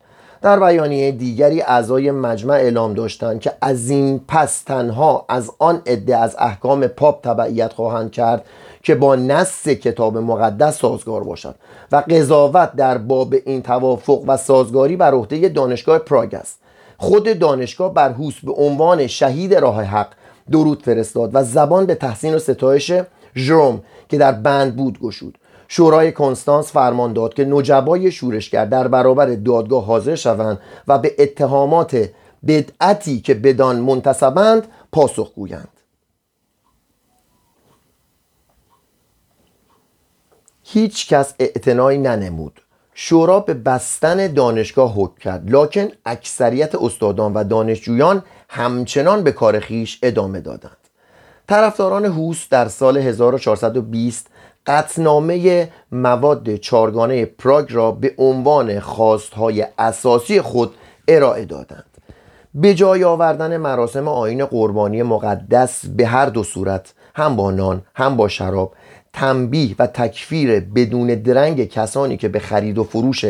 در 0.46 0.60
بیانیه 0.60 1.12
دیگری 1.12 1.62
اعضای 1.62 2.10
مجمع 2.10 2.54
اعلام 2.54 2.94
داشتند 2.94 3.40
که 3.40 3.52
از 3.60 3.90
این 3.90 4.20
پس 4.28 4.62
تنها 4.62 5.24
از 5.28 5.50
آن 5.58 5.82
عده 5.86 6.16
از 6.16 6.36
احکام 6.38 6.86
پاپ 6.86 7.24
تبعیت 7.24 7.72
خواهند 7.72 8.12
کرد 8.12 8.44
که 8.82 8.94
با 8.94 9.16
نص 9.16 9.68
کتاب 9.68 10.18
مقدس 10.18 10.78
سازگار 10.78 11.24
باشد 11.24 11.54
و 11.92 11.96
قضاوت 12.10 12.72
در 12.76 12.98
باب 12.98 13.34
این 13.46 13.62
توافق 13.62 14.24
و 14.26 14.36
سازگاری 14.36 14.96
بر 14.96 15.14
عهده 15.14 15.48
دانشگاه 15.48 15.98
پراگ 15.98 16.34
است. 16.34 16.58
خود 16.98 17.38
دانشگاه 17.38 17.94
بر 17.94 18.12
هوس 18.12 18.34
به 18.42 18.52
عنوان 18.52 19.06
شهید 19.06 19.54
راه 19.54 19.82
حق 19.82 20.08
درود 20.50 20.82
فرستاد 20.82 21.30
و 21.32 21.44
زبان 21.44 21.86
به 21.86 21.94
تحسین 21.94 22.34
و 22.34 22.38
ستایش 22.38 22.92
ژروم 23.36 23.82
که 24.08 24.18
در 24.18 24.32
بند 24.32 24.76
بود 24.76 25.00
گشود. 25.00 25.38
شورای 25.68 26.12
کنستانس 26.12 26.72
فرمان 26.72 27.12
داد 27.12 27.34
که 27.34 27.44
نجبای 27.44 28.12
شورشگر 28.12 28.64
در 28.64 28.88
برابر 28.88 29.26
دادگاه 29.26 29.84
حاضر 29.84 30.14
شوند 30.14 30.58
و 30.88 30.98
به 30.98 31.14
اتهامات 31.18 32.08
بدعتی 32.46 33.20
که 33.20 33.34
بدان 33.34 33.76
منتصبند 33.76 34.68
پاسخ 34.92 35.34
گویند. 35.34 35.68
هیچ 40.64 41.08
کس 41.08 41.34
اعتنایی 41.38 41.98
ننمود. 41.98 42.60
شورا 42.94 43.40
به 43.40 43.54
بستن 43.54 44.32
دانشگاه 44.32 44.94
حکم 44.94 45.14
کرد. 45.20 45.50
لکن 45.50 45.88
اکثریت 46.06 46.74
استادان 46.74 47.34
و 47.34 47.44
دانشجویان 47.44 48.22
همچنان 48.48 49.24
به 49.24 49.32
کار 49.32 49.60
خیش 49.60 49.98
ادامه 50.02 50.40
دادند. 50.40 50.76
طرفداران 51.48 52.04
هوس 52.04 52.48
در 52.48 52.68
سال 52.68 52.98
1420 52.98 54.26
قطنامه 54.66 55.68
مواد 55.92 56.56
چارگانه 56.56 57.24
پراگ 57.24 57.66
را 57.72 57.90
به 57.90 58.14
عنوان 58.18 58.80
خواستهای 58.80 59.66
اساسی 59.78 60.40
خود 60.40 60.74
ارائه 61.08 61.44
دادند. 61.44 61.84
به 62.54 62.74
جای 62.74 63.04
آوردن 63.04 63.56
مراسم 63.56 64.08
آین 64.08 64.44
قربانی 64.44 65.02
مقدس 65.02 65.86
به 65.86 66.06
هر 66.06 66.26
دو 66.26 66.42
صورت 66.42 66.94
هم 67.14 67.36
با 67.36 67.50
نان 67.50 67.82
هم 67.94 68.16
با 68.16 68.28
شراب 68.28 68.72
تنبیه 69.12 69.74
و 69.78 69.86
تکفیر 69.86 70.60
بدون 70.60 71.06
درنگ 71.06 71.64
کسانی 71.64 72.16
که 72.16 72.28
به 72.28 72.38
خرید 72.38 72.78
و 72.78 72.84
فروش 72.84 73.24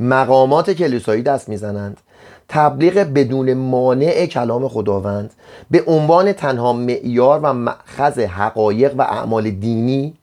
مقامات 0.00 0.70
کلیسایی 0.70 1.22
دست 1.22 1.48
می‌زنند 1.48 2.00
تبلیغ 2.48 2.98
بدون 2.98 3.54
مانع 3.54 4.26
کلام 4.26 4.68
خداوند 4.68 5.32
به 5.70 5.84
عنوان 5.86 6.32
تنها 6.32 6.72
معیار 6.72 7.40
و 7.42 7.52
مأخذ 7.52 8.18
حقایق 8.18 8.94
و 8.98 9.02
اعمال 9.02 9.50
دینی 9.50 10.14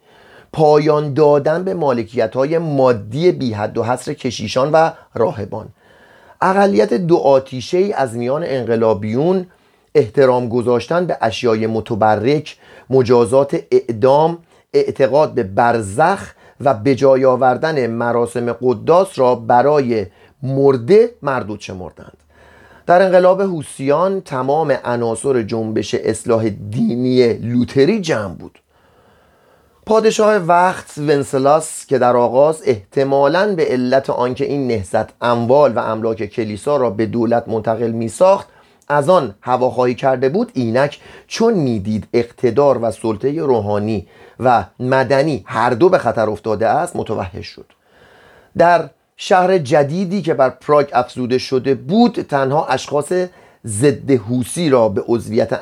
پایان 0.53 1.13
دادن 1.13 1.63
به 1.63 1.73
مالکیت 1.73 2.35
های 2.35 2.57
مادی 2.57 3.31
بی 3.31 3.53
حد 3.53 3.77
و 3.77 3.83
حصر 3.83 4.13
کشیشان 4.13 4.71
و 4.71 4.91
راهبان. 5.13 5.67
اقلیت 6.41 6.93
دو 6.93 7.17
آتیشه 7.17 7.93
از 7.95 8.15
میان 8.15 8.43
انقلابیون 8.45 9.45
احترام 9.95 10.49
گذاشتن 10.49 11.05
به 11.05 11.17
اشیای 11.21 11.67
متبرک 11.67 12.57
مجازات 12.89 13.59
اعدام 13.71 14.37
اعتقاد 14.73 15.33
به 15.33 15.43
برزخ 15.43 16.33
و 16.61 16.73
به 16.73 16.95
جای 16.95 17.25
آوردن 17.25 17.87
مراسم 17.87 18.51
قداس 18.61 19.19
را 19.19 19.35
برای 19.35 20.05
مرده 20.43 21.09
مردود 21.21 21.59
شمردند. 21.59 22.17
در 22.87 23.01
انقلاب 23.01 23.41
حوسیان 23.41 24.21
تمام 24.21 24.71
عناصر 24.83 25.43
جنبش 25.43 25.95
اصلاح 25.95 26.49
دینی 26.49 27.33
لوتری 27.33 28.01
جمع 28.01 28.33
بود. 28.33 28.59
پادشاه 29.89 30.35
وقت 30.35 30.97
ونسلاس 30.97 31.85
که 31.85 31.97
در 31.97 32.15
آغاز 32.15 32.61
احتمالاً 32.65 33.55
به 33.55 33.65
علت 33.65 34.09
آنکه 34.09 34.45
این 34.45 34.67
نهزت 34.67 35.05
اموال 35.21 35.73
و 35.73 35.79
املاک 35.79 36.25
کلیسا 36.25 36.77
را 36.77 36.89
به 36.89 37.05
دولت 37.05 37.47
منتقل 37.47 37.91
می 37.91 38.09
ساخت 38.09 38.47
از 38.87 39.09
آن 39.09 39.35
هواخواهی 39.41 39.95
کرده 39.95 40.29
بود 40.29 40.51
اینک 40.53 40.99
چون 41.27 41.53
می‌دید 41.53 42.07
اقتدار 42.13 42.79
و 42.81 42.91
سلطه 42.91 43.41
روحانی 43.41 44.07
و 44.39 44.65
مدنی 44.79 45.43
هر 45.45 45.69
دو 45.69 45.89
به 45.89 45.97
خطر 45.97 46.29
افتاده 46.29 46.67
است 46.67 46.95
متوحش 46.95 47.47
شد. 47.47 47.65
در 48.57 48.89
شهر 49.17 49.57
جدیدی 49.57 50.21
که 50.21 50.33
بر 50.33 50.49
پراگ 50.49 50.87
افزوده 50.93 51.37
شده 51.37 51.75
بود 51.75 52.21
تنها 52.29 52.65
اشخاص 52.65 53.13
ضد 53.65 54.11
حوسی 54.11 54.69
را 54.69 54.89
به 54.89 55.03
عضویت 55.07 55.59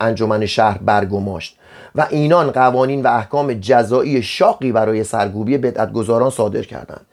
انجمن 0.00 0.46
شهر 0.46 0.78
برگماشت. 0.78 1.59
و 1.94 2.06
اینان 2.10 2.50
قوانین 2.50 3.02
و 3.02 3.08
احکام 3.08 3.52
جزایی 3.52 4.22
شاقی 4.22 4.72
برای 4.72 5.04
سرگوبی 5.04 5.58
بدعتگذاران 5.58 6.30
صادر 6.30 6.62
کردند. 6.62 7.06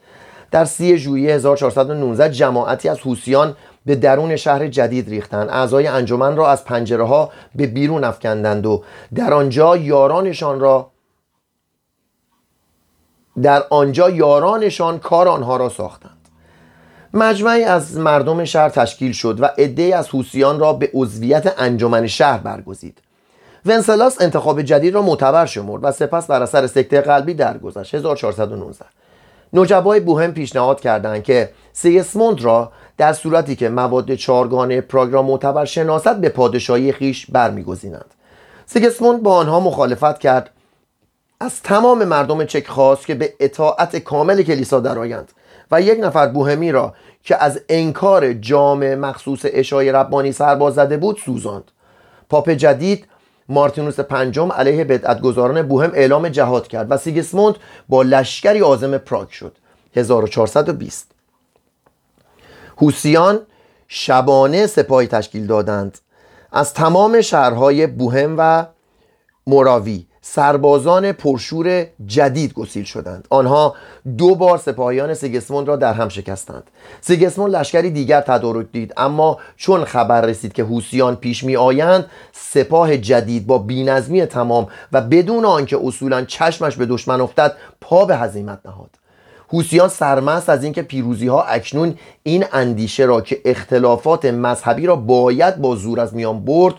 در 0.50 0.64
سی 0.64 0.98
ژوئیه 0.98 1.34
1419 1.34 2.30
جماعتی 2.30 2.88
از 2.88 3.00
حوسیان 3.00 3.56
به 3.86 3.94
درون 3.94 4.36
شهر 4.36 4.66
جدید 4.66 5.08
ریختند. 5.08 5.48
اعضای 5.48 5.86
انجمن 5.86 6.36
را 6.36 6.48
از 6.48 6.64
پنجره 6.64 7.04
ها 7.04 7.30
به 7.54 7.66
بیرون 7.66 8.04
افکندند 8.04 8.66
و 8.66 8.82
در 9.14 9.34
آنجا 9.34 9.76
یارانشان 9.76 10.60
را 10.60 10.90
در 13.42 13.62
آنجا 13.70 14.10
یارانشان 14.10 14.98
کار 14.98 15.28
آنها 15.28 15.56
را 15.56 15.68
ساختند. 15.68 16.12
مجمعی 17.14 17.64
از 17.64 17.96
مردم 17.96 18.44
شهر 18.44 18.68
تشکیل 18.68 19.12
شد 19.12 19.40
و 19.40 19.44
عده 19.58 19.96
از 19.96 20.08
حوسیان 20.08 20.58
را 20.58 20.72
به 20.72 20.90
عضویت 20.94 21.54
انجمن 21.58 22.06
شهر 22.06 22.38
برگزید. 22.38 23.00
ونسلاس 23.68 24.20
انتخاب 24.20 24.62
جدید 24.62 24.94
را 24.94 25.02
معتبر 25.02 25.46
شمرد 25.46 25.84
و 25.84 25.92
سپس 25.92 26.26
بر 26.26 26.42
اثر 26.42 26.66
سکته 26.66 27.00
قلبی 27.00 27.34
درگذشت. 27.34 27.94
1419 27.94 28.84
نوجبای 29.52 30.00
بوهم 30.00 30.32
پیشنهاد 30.32 30.80
کردند 30.80 31.22
که 31.22 31.50
سیسموند 31.72 32.40
را 32.40 32.72
در 32.96 33.12
صورتی 33.12 33.56
که 33.56 33.68
مواد 33.68 34.14
چارگانه 34.14 34.80
پراگ 34.80 35.12
را 35.12 35.22
معتبر 35.22 35.64
شناست 35.64 36.16
به 36.16 36.28
پادشاهی 36.28 36.92
خیش 36.92 37.26
برمیگزینند. 37.30 38.14
سیگسموند 38.66 39.22
با 39.22 39.34
آنها 39.34 39.60
مخالفت 39.60 40.18
کرد. 40.18 40.50
از 41.40 41.62
تمام 41.62 42.04
مردم 42.04 42.44
چک 42.44 42.66
خواست 42.66 43.06
که 43.06 43.14
به 43.14 43.34
اطاعت 43.40 43.96
کامل 43.96 44.42
کلیسا 44.42 44.80
درآیند 44.80 45.32
و 45.70 45.80
یک 45.80 46.00
نفر 46.00 46.26
بوهمی 46.26 46.72
را 46.72 46.94
که 47.22 47.44
از 47.44 47.60
انکار 47.68 48.32
جام 48.32 48.94
مخصوص 48.94 49.40
اشای 49.44 49.92
ربانی 49.92 50.32
سرباز 50.32 50.74
زده 50.74 50.96
بود 50.96 51.20
سوزاند. 51.24 51.70
پاپ 52.28 52.50
جدید 52.50 53.06
مارتینوس 53.48 54.00
پنجم 54.00 54.52
علیه 54.52 54.84
بدعتگذاران 54.84 55.62
بوهم 55.62 55.90
اعلام 55.94 56.28
جهاد 56.28 56.68
کرد 56.68 56.90
و 56.90 56.96
سیگسموند 56.96 57.54
با 57.88 58.02
لشکری 58.02 58.62
آزم 58.62 58.98
پراگ 58.98 59.28
شد. 59.28 59.56
1420 59.96 61.10
هوسیان 62.78 63.40
شبانه 63.88 64.66
سپاهی 64.66 65.06
تشکیل 65.06 65.46
دادند 65.46 65.98
از 66.52 66.74
تمام 66.74 67.20
شهرهای 67.20 67.86
بوهم 67.86 68.34
و 68.38 68.66
موراوی. 69.46 70.06
سربازان 70.34 71.12
پرشور 71.12 71.86
جدید 72.06 72.52
گسیل 72.52 72.84
شدند. 72.84 73.26
آنها 73.30 73.74
دو 74.18 74.34
بار 74.34 74.58
سپاهیان 74.58 75.14
سیگسموند 75.14 75.68
را 75.68 75.76
در 75.76 75.92
هم 75.92 76.08
شکستند. 76.08 76.62
سیگسموند 77.00 77.56
لشکری 77.56 77.90
دیگر 77.90 78.20
تدارک 78.20 78.66
دید 78.72 78.92
اما 78.96 79.38
چون 79.56 79.84
خبر 79.84 80.20
رسید 80.20 80.52
که 80.52 80.64
هوسیان 80.64 81.16
پیش 81.16 81.44
می 81.44 81.56
آیند 81.56 82.06
سپاه 82.32 82.96
جدید 82.96 83.46
با 83.46 83.58
بینظمی 83.58 84.26
تمام 84.26 84.68
و 84.92 85.00
بدون 85.00 85.44
آنکه 85.44 85.78
اصولا 85.84 86.24
چشمش 86.24 86.76
به 86.76 86.86
دشمن 86.86 87.20
افتد 87.20 87.56
پا 87.80 88.04
به 88.04 88.16
هزیمت 88.16 88.58
نهاد. 88.64 88.90
هوسیان 89.52 89.88
سرمست 89.88 90.48
از 90.48 90.64
اینکه 90.64 90.82
پیروزی 90.82 91.28
ها 91.28 91.42
اکنون 91.42 91.98
این 92.22 92.44
اندیشه 92.52 93.04
را 93.04 93.20
که 93.20 93.40
اختلافات 93.44 94.24
مذهبی 94.24 94.86
را 94.86 94.96
باید 94.96 95.56
با 95.56 95.76
زور 95.76 96.00
از 96.00 96.14
میان 96.14 96.44
برد 96.44 96.74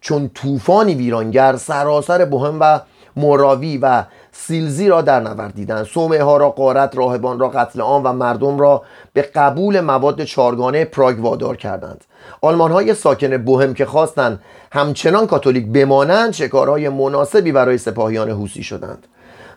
چون 0.00 0.30
طوفانی 0.34 0.94
ویرانگر 0.94 1.56
سراسر 1.56 2.24
بهم 2.24 2.60
و 2.60 2.80
مراوی 3.16 3.78
و 3.78 4.04
سیلزی 4.32 4.88
را 4.88 5.02
در 5.02 5.20
نوردیدند 5.20 5.84
سومه 5.84 6.22
ها 6.22 6.36
را 6.36 6.50
قارت 6.50 6.96
راهبان 6.96 7.38
را 7.38 7.48
قتل 7.48 7.80
عام 7.80 8.02
و 8.04 8.12
مردم 8.12 8.58
را 8.58 8.82
به 9.12 9.22
قبول 9.22 9.80
مواد 9.80 10.24
چارگانه 10.24 10.84
پراگ 10.84 11.20
وادار 11.20 11.56
کردند. 11.56 12.04
آلمان 12.40 12.72
های 12.72 12.94
ساکن 12.94 13.36
بوهم 13.36 13.74
که 13.74 13.86
خواستند 13.86 14.40
همچنان 14.72 15.26
کاتولیک 15.26 15.66
بمانند 15.66 16.32
شکارهای 16.32 16.88
مناسبی 16.88 17.52
برای 17.52 17.78
سپاهیان 17.78 18.30
حوسی 18.30 18.62
شدند. 18.62 19.06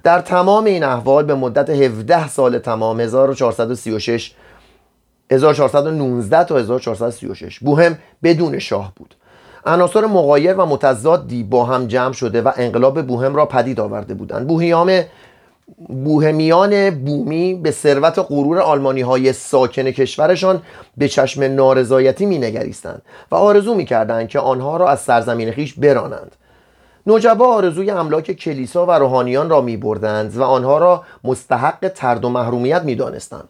در 0.03 0.19
تمام 0.21 0.65
این 0.65 0.83
احوال 0.83 1.25
به 1.25 1.35
مدت 1.35 1.69
17 1.69 2.27
سال 2.27 2.59
تمام 2.59 2.99
1436 2.99 4.33
1419 5.31 6.43
تا 6.43 6.57
1436 6.57 7.59
بوهم 7.59 7.97
بدون 8.23 8.59
شاه 8.59 8.93
بود. 8.95 9.15
عناصر 9.67 10.05
مغایر 10.05 10.53
و 10.53 10.65
متضادی 10.65 11.43
با 11.43 11.65
هم 11.65 11.87
جمع 11.87 12.13
شده 12.13 12.41
و 12.41 12.51
انقلاب 12.55 13.01
بوهم 13.01 13.35
را 13.35 13.45
پدید 13.45 13.79
آورده 13.79 14.13
بودند. 14.13 14.47
بوهیام 14.47 15.01
بوهمیان 15.87 16.89
بومی 16.89 17.53
به 17.53 17.71
ثروت 17.71 18.19
غرور 18.19 18.59
آلمانی 18.59 19.01
های 19.01 19.33
ساکن 19.33 19.91
کشورشان 19.91 20.61
به 20.97 21.07
چشم 21.07 21.43
نارضایتی 21.43 22.25
می 22.25 22.37
نگریستند 22.37 23.01
و 23.31 23.35
آرزو 23.35 23.75
می 23.75 23.85
کردند 23.85 24.27
که 24.27 24.39
آنها 24.39 24.77
را 24.77 24.89
از 24.89 24.99
سرزمین 24.99 25.51
خیش 25.51 25.73
برانند. 25.73 26.35
نوجبا 27.07 27.47
آرزوی 27.47 27.89
املاک 27.89 28.31
کلیسا 28.31 28.85
و 28.85 28.91
روحانیان 28.91 29.49
را 29.49 29.61
می 29.61 29.77
بردند 29.77 30.37
و 30.37 30.43
آنها 30.43 30.77
را 30.77 31.03
مستحق 31.23 31.91
ترد 31.95 32.25
و 32.25 32.29
محرومیت 32.29 32.81
می 32.83 32.95
دانستند 32.95 33.49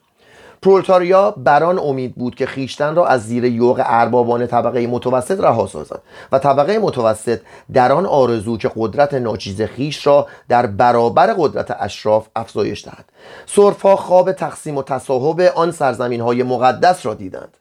پرولتاریا 0.68 1.32
بران 1.32 1.80
امید 1.80 2.16
بود 2.16 2.36
که 2.36 2.46
خیشتن 2.46 2.96
را 2.96 3.08
از 3.08 3.24
زیر 3.28 3.46
یوغ 3.46 3.82
اربابان 3.86 4.48
طبقه 4.48 4.88
متوسط 4.88 5.40
رها 5.40 5.68
سازند 5.68 6.00
و 6.32 6.40
طبقه 6.40 6.80
متوسط 6.80 7.40
در 7.74 7.92
آن 7.92 8.06
آرزو 8.06 8.58
که 8.58 8.72
قدرت 8.76 9.14
ناچیز 9.14 9.62
خیش 9.62 10.08
را 10.08 10.28
در 10.50 10.66
برابر 10.66 11.34
قدرت 11.38 11.76
اشراف 11.80 12.28
افزایش 12.36 12.86
دهد. 12.86 13.06
سرفا 13.46 13.96
خواب 13.96 14.32
تقسیم 14.32 14.78
و 14.78 14.84
تصاحب 14.84 15.42
آن 15.42 15.72
سرزمین 15.72 16.22
های 16.22 16.44
مقدس 16.44 17.06
را 17.06 17.14
دیدند. 17.14 17.58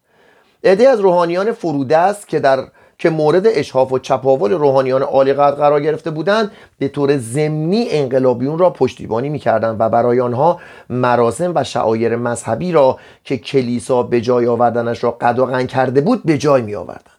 عده 0.64 0.88
از 0.88 1.00
روحانیان 1.00 1.52
فرودست 1.52 2.28
که 2.28 2.40
در 2.40 2.64
که 2.98 3.10
مورد 3.10 3.46
اشحاف 3.46 3.92
و 3.92 3.98
چپاول 3.98 4.52
روحانیان 4.52 5.02
عالی 5.02 5.32
قرار 5.32 5.80
گرفته 5.80 6.10
بودند 6.10 6.50
به 6.78 6.88
طور 6.88 7.16
ضمنی 7.16 7.86
انقلابیون 7.90 8.58
را 8.58 8.70
پشتیبانی 8.70 9.28
می‌کردند 9.28 9.76
و 9.78 9.88
برای 9.88 10.20
آنها 10.20 10.60
مراسم 10.90 11.52
و 11.54 11.64
شعایر 11.64 12.16
مذهبی 12.16 12.72
را 12.72 12.98
که 13.24 13.36
کلیسا 13.36 14.02
به 14.02 14.20
جای 14.20 14.46
آوردنش 14.46 15.04
را 15.04 15.10
قد 15.10 15.66
کرده 15.66 16.00
بود 16.00 16.22
به 16.24 16.38
جای 16.38 16.62
می 16.62 16.74
آوردند 16.74 17.15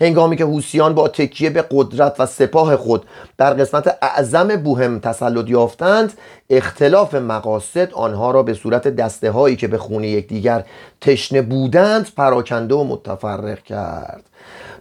هنگامی 0.00 0.36
که 0.36 0.44
هوسیان 0.44 0.94
با 0.94 1.08
تکیه 1.08 1.50
به 1.50 1.64
قدرت 1.70 2.20
و 2.20 2.26
سپاه 2.26 2.76
خود 2.76 3.06
در 3.38 3.54
قسمت 3.54 3.98
اعظم 4.02 4.56
بوهم 4.56 4.98
تسلط 4.98 5.50
یافتند 5.50 6.12
اختلاف 6.50 7.14
مقاصد 7.14 7.92
آنها 7.92 8.30
را 8.30 8.42
به 8.42 8.54
صورت 8.54 8.88
دسته 8.88 9.30
هایی 9.30 9.56
که 9.56 9.68
به 9.68 9.78
خونه 9.78 10.08
یکدیگر 10.08 10.64
تشنه 11.00 11.42
بودند 11.42 12.14
پراکنده 12.16 12.74
و 12.74 12.84
متفرق 12.84 13.62
کرد. 13.62 14.24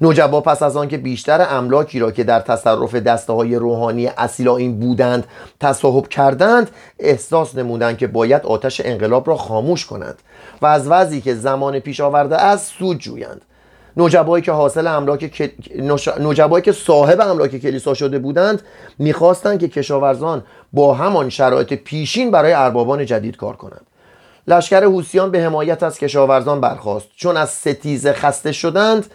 نوجبا 0.02 0.42
پس 0.42 0.64
از 0.64 0.78
آنکه 0.78 0.98
بیشتر 0.98 1.48
املاکی 1.50 2.00
را 2.00 2.12
که 2.12 2.24
در 2.24 2.40
تصرف 2.40 2.96
دسته 2.96 3.34
های 3.34 3.56
روحانی 3.56 4.10
این 4.58 4.80
بودند 4.80 5.28
تصاحب 5.60 6.08
کردند 6.08 6.70
احساس 7.00 7.56
نمودند 7.56 7.98
که 7.98 8.08
باید 8.08 8.46
آتش 8.46 8.82
انقلاب 8.86 9.28
را 9.28 9.36
خاموش 9.36 9.86
کنند 9.86 10.20
و 10.62 10.66
از 10.66 10.88
وضعی 10.88 11.22
که 11.22 11.36
زمان 11.36 11.80
پیش 11.80 12.02
آورده 12.02 12.38
است 12.38 12.74
سود 12.80 12.98
جویند. 13.00 13.42
نوجبایی 13.98 14.44
که 14.44 14.52
حاصل 14.52 14.88
املاک 14.88 15.52
نوجبایی 16.20 16.64
که 16.64 16.72
صاحب 16.72 17.22
املاک 17.22 17.58
کلیسا 17.58 17.94
شده 17.94 18.20
بودند 18.20 18.62
می‌خواستند 19.00 19.60
که 19.60 19.68
کشاورزان 19.68 20.44
با 20.74 20.94
همان 20.94 21.30
شرایط 21.30 21.74
پیشین 21.74 22.32
برای 22.32 22.54
اربابان 22.54 23.06
جدید 23.06 23.38
کار 23.38 23.56
کنند. 23.56 23.88
لشکر 24.48 24.84
حوسیان 24.84 25.32
به 25.32 25.42
حمایت 25.42 25.84
از 25.84 26.00
کشاورزان 26.00 26.62
برخواست 26.62 27.08
چون 27.16 27.38
از 27.38 27.50
ستیزه 27.50 28.14
خسته 28.14 28.52
شدند 28.52 29.06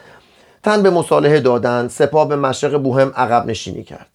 تن 0.62 0.82
به 0.82 0.90
مصالحه 0.90 1.40
دادند 1.40 1.90
سپاه 1.90 2.28
به 2.28 2.36
مشرق 2.36 2.82
بوهم 2.82 3.12
عقب 3.16 3.46
نشینی 3.46 3.84
کرد. 3.84 4.06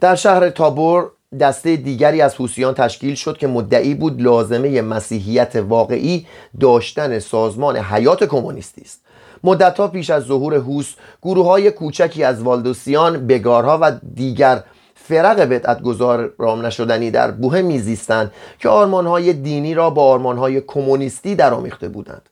در 0.00 0.14
شهر 0.14 0.50
تابور 0.50 1.10
دسته 1.40 1.76
دیگری 1.76 2.20
از 2.20 2.34
حوسیان 2.34 2.74
تشکیل 2.74 3.14
شد 3.14 3.38
که 3.38 3.46
مدعی 3.46 3.94
بود 3.94 4.22
لازمه 4.22 4.82
مسیحیت 4.82 5.56
واقعی 5.56 6.26
داشتن 6.60 7.18
سازمان 7.18 7.76
حیات 7.76 8.24
کمونیستی 8.24 8.82
است. 8.82 9.00
مدتها 9.44 9.88
پیش 9.88 10.10
از 10.10 10.22
ظهور 10.22 10.54
هوس 10.54 10.94
گروه 11.22 11.46
های 11.46 11.70
کوچکی 11.70 12.24
از 12.24 12.42
والدوسیان 12.42 13.26
بگارها 13.26 13.78
و 13.82 13.92
دیگر 14.14 14.62
فرق 14.94 15.40
بدعت 15.40 15.82
گذار 15.82 16.32
رام 16.38 16.66
نشدنی 16.66 17.10
در 17.10 17.30
بوه 17.30 17.62
میزیستند 17.62 18.32
که 18.58 18.68
آرمانهای 18.68 19.32
دینی 19.32 19.74
را 19.74 19.90
با 19.90 20.02
آرمانهای 20.02 20.60
کمونیستی 20.60 21.34
درآمیخته 21.34 21.88
بودند. 21.88 22.28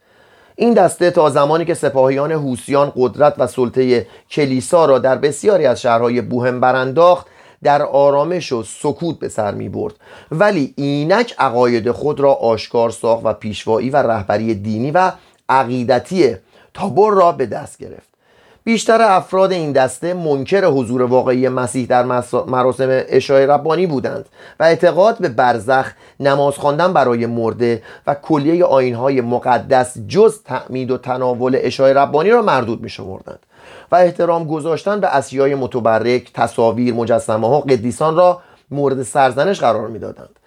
این 0.57 0.75
دسته 0.75 1.11
تا 1.11 1.31
زمانی 1.31 1.65
که 1.65 1.75
سپاهیان 1.75 2.33
هوسیان 2.33 2.93
قدرت 2.97 3.35
و 3.39 3.47
سلطه 3.47 4.07
کلیسا 4.31 4.85
را 4.85 4.99
در 4.99 5.17
بسیاری 5.17 5.67
از 5.67 5.81
شهرهای 5.81 6.21
بوهم 6.21 6.61
برانداخت 6.61 7.27
در 7.63 7.83
آرامش 7.83 8.53
و 8.53 8.63
سکوت 8.63 9.19
به 9.19 9.29
سر 9.29 9.55
می 9.55 9.69
برد. 9.69 9.95
ولی 10.31 10.75
اینک 10.77 11.35
عقاید 11.39 11.91
خود 11.91 12.21
را 12.21 12.33
آشکار 12.33 12.91
ساخت 12.91 13.25
و 13.25 13.33
پیشوایی 13.33 13.91
و 13.91 13.97
رهبری 13.97 14.55
دینی 14.55 14.91
و 14.91 15.13
عقیدتی 15.49 16.37
تابور 16.75 17.15
را 17.15 17.33
به 17.33 17.47
دست 17.47 17.79
گرفت. 17.79 18.11
بیشتر 18.65 19.03
افراد 19.03 19.53
این 19.53 19.73
دسته 19.73 20.15
منکر 20.15 20.65
حضور 20.65 21.03
واقعی 21.03 21.49
مسیح 21.49 21.87
در 21.87 22.03
مراسم 22.47 22.89
اشای 23.09 23.47
ربانی 23.47 23.87
بودند 23.87 24.29
و 24.61 24.65
اعتقاد 24.65 25.19
به 25.19 25.29
برزخ 25.29 25.93
نماز 26.21 26.55
خواندن 26.55 26.93
برای 26.93 27.27
مرده 27.27 27.83
و 28.07 28.15
کلیه 28.15 28.65
آینهای 28.65 29.21
مقدس 29.21 29.99
جز 30.09 30.43
تعمید 30.43 30.91
و 30.91 30.99
تناول 30.99 31.59
اشای 31.61 31.95
ربانی 31.95 32.31
را 32.31 32.43
مردود 32.43 32.83
می 32.83 32.89
شمردند 32.89 33.47
و 33.93 33.97
احترام 33.97 34.45
گذاشتن 34.45 35.01
به 35.01 35.07
اسیای 35.07 35.55
متبرک 35.55 36.33
تصاویر 36.33 36.95
مجسمه 36.95 37.49
ها 37.49 37.61
قدیسان 37.61 38.17
را 38.17 38.41
مورد 38.71 39.03
سرزنش 39.03 39.61
قرار 39.61 39.89
می‌دادند. 39.89 40.41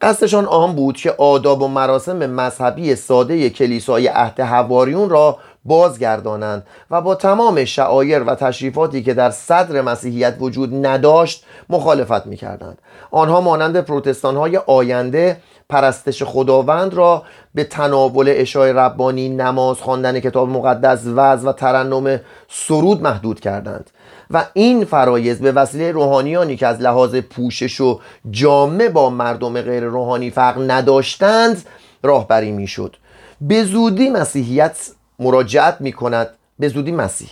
قصدشان 0.00 0.44
آن 0.44 0.72
بود 0.72 0.96
که 0.96 1.10
آداب 1.10 1.62
و 1.62 1.68
مراسم 1.68 2.30
مذهبی 2.30 2.94
ساده 2.94 3.50
کلیسای 3.50 4.06
عهد 4.06 4.40
هواریون 4.40 5.10
را 5.10 5.38
بازگردانند 5.64 6.66
و 6.90 7.00
با 7.00 7.14
تمام 7.14 7.64
شعایر 7.64 8.22
و 8.22 8.34
تشریفاتی 8.34 9.02
که 9.02 9.14
در 9.14 9.30
صدر 9.30 9.80
مسیحیت 9.80 10.36
وجود 10.40 10.86
نداشت 10.86 11.44
مخالفت 11.68 12.26
می‌کردند. 12.26 12.78
آنها 13.10 13.40
مانند 13.40 13.80
پروتستان 13.80 14.36
های 14.36 14.56
آینده 14.56 15.40
پرستش 15.70 16.22
خداوند 16.22 16.94
را 16.94 17.22
به 17.54 17.64
تناول 17.64 18.32
اشای 18.36 18.72
ربانی 18.72 19.28
نماز 19.28 19.76
خواندن 19.76 20.20
کتاب 20.20 20.48
مقدس 20.48 21.02
وز 21.06 21.44
و 21.44 21.52
ترنم 21.52 22.20
سرود 22.48 23.02
محدود 23.02 23.40
کردند. 23.40 23.90
و 24.30 24.46
این 24.52 24.84
فرایز 24.84 25.40
به 25.40 25.52
وسیله 25.52 25.92
روحانیانی 25.92 26.56
که 26.56 26.66
از 26.66 26.80
لحاظ 26.80 27.14
پوشش 27.14 27.80
و 27.80 28.00
جامعه 28.30 28.88
با 28.88 29.10
مردم 29.10 29.62
غیر 29.62 29.84
روحانی 29.84 30.30
فرق 30.30 30.70
نداشتند 30.70 31.66
راهبری 32.02 32.52
می‌شد. 32.52 32.96
به 33.40 33.64
زودی 33.64 34.10
مسیحیت 34.10 34.90
مراجعت 35.18 35.80
می 35.80 35.92
کند 35.92 36.28
به 36.58 36.68
زودی 36.68 36.92
مسیح. 36.92 37.28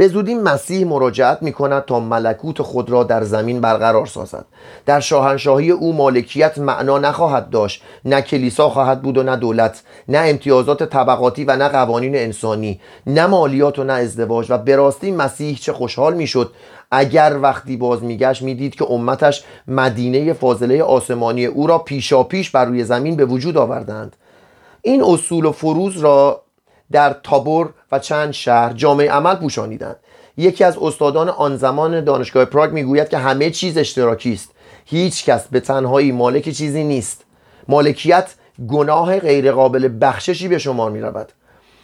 به 0.00 0.08
زودی 0.08 0.34
مسیح 0.34 0.86
مراجعت 0.86 1.42
می 1.42 1.52
کند 1.52 1.84
تا 1.84 2.00
ملکوت 2.00 2.62
خود 2.62 2.90
را 2.90 3.04
در 3.04 3.24
زمین 3.24 3.60
برقرار 3.60 4.06
سازد. 4.06 4.44
در 4.86 5.00
شاهنشاهی 5.00 5.70
او 5.70 5.92
مالکیت 5.92 6.58
معنا 6.58 6.98
نخواهد 6.98 7.50
داشت. 7.50 7.82
نه 8.04 8.22
کلیسا 8.22 8.68
خواهد 8.68 9.02
بود 9.02 9.18
و 9.18 9.22
نه 9.22 9.36
دولت 9.36 9.82
نه 10.08 10.18
امتیازات 10.18 10.82
طبقاتی 10.82 11.44
و 11.44 11.56
نه 11.56 11.68
قوانین 11.68 12.16
انسانی 12.16 12.80
نه 13.06 13.26
مالیات 13.26 13.78
و 13.78 13.84
نه 13.84 13.92
ازدواج. 13.92 14.46
و 14.50 14.58
به 14.58 14.92
مسیح 15.16 15.56
چه 15.56 15.72
خوشحال 15.72 16.14
می‌شد. 16.14 16.52
اگر 16.90 17.38
وقتی 17.42 17.76
باز 17.76 18.02
میگشت 18.02 18.42
می‌دید 18.42 18.74
که 18.74 18.84
امتش 18.90 19.44
مدینه 19.68 20.32
فاضله 20.32 20.82
آسمانی 20.82 21.46
او 21.46 21.66
را 21.66 21.78
پیشا 21.78 22.22
پیش 22.22 22.50
بر 22.50 22.64
روی 22.64 22.84
زمین 22.84 23.16
به 23.16 23.24
وجود 23.24 23.56
آوردند. 23.56 24.16
این 24.82 25.02
اصول 25.02 25.44
و 25.44 25.52
فروز 25.52 25.96
را 25.96 26.42
در 26.92 27.16
تابور 27.22 27.68
و 27.92 27.98
چند 27.98 28.30
شهر 28.30 28.72
جامعه 28.72 29.10
عمل 29.10 29.34
پوشانیدند. 29.34 29.96
یکی 30.36 30.64
از 30.64 30.78
استادان 30.78 31.28
آن 31.28 31.56
زمان 31.56 32.04
دانشگاه 32.04 32.44
پراگ 32.44 32.72
می‌گوید 32.72 33.08
که 33.08 33.18
همه 33.18 33.50
چیز 33.50 33.78
اشتراکی 33.78 34.32
است. 34.32 34.50
هیچ 34.84 35.24
کس 35.24 35.48
به 35.48 35.60
تنهایی 35.60 36.12
مالک 36.12 36.48
چیزی 36.48 36.84
نیست. 36.84 37.24
مالکیت 37.68 38.34
گناه 38.68 39.18
غیرقابل 39.18 39.88
بخششی 40.00 40.48
به 40.48 40.58
شمار 40.58 40.90
می 40.90 41.00
رود 41.00 41.32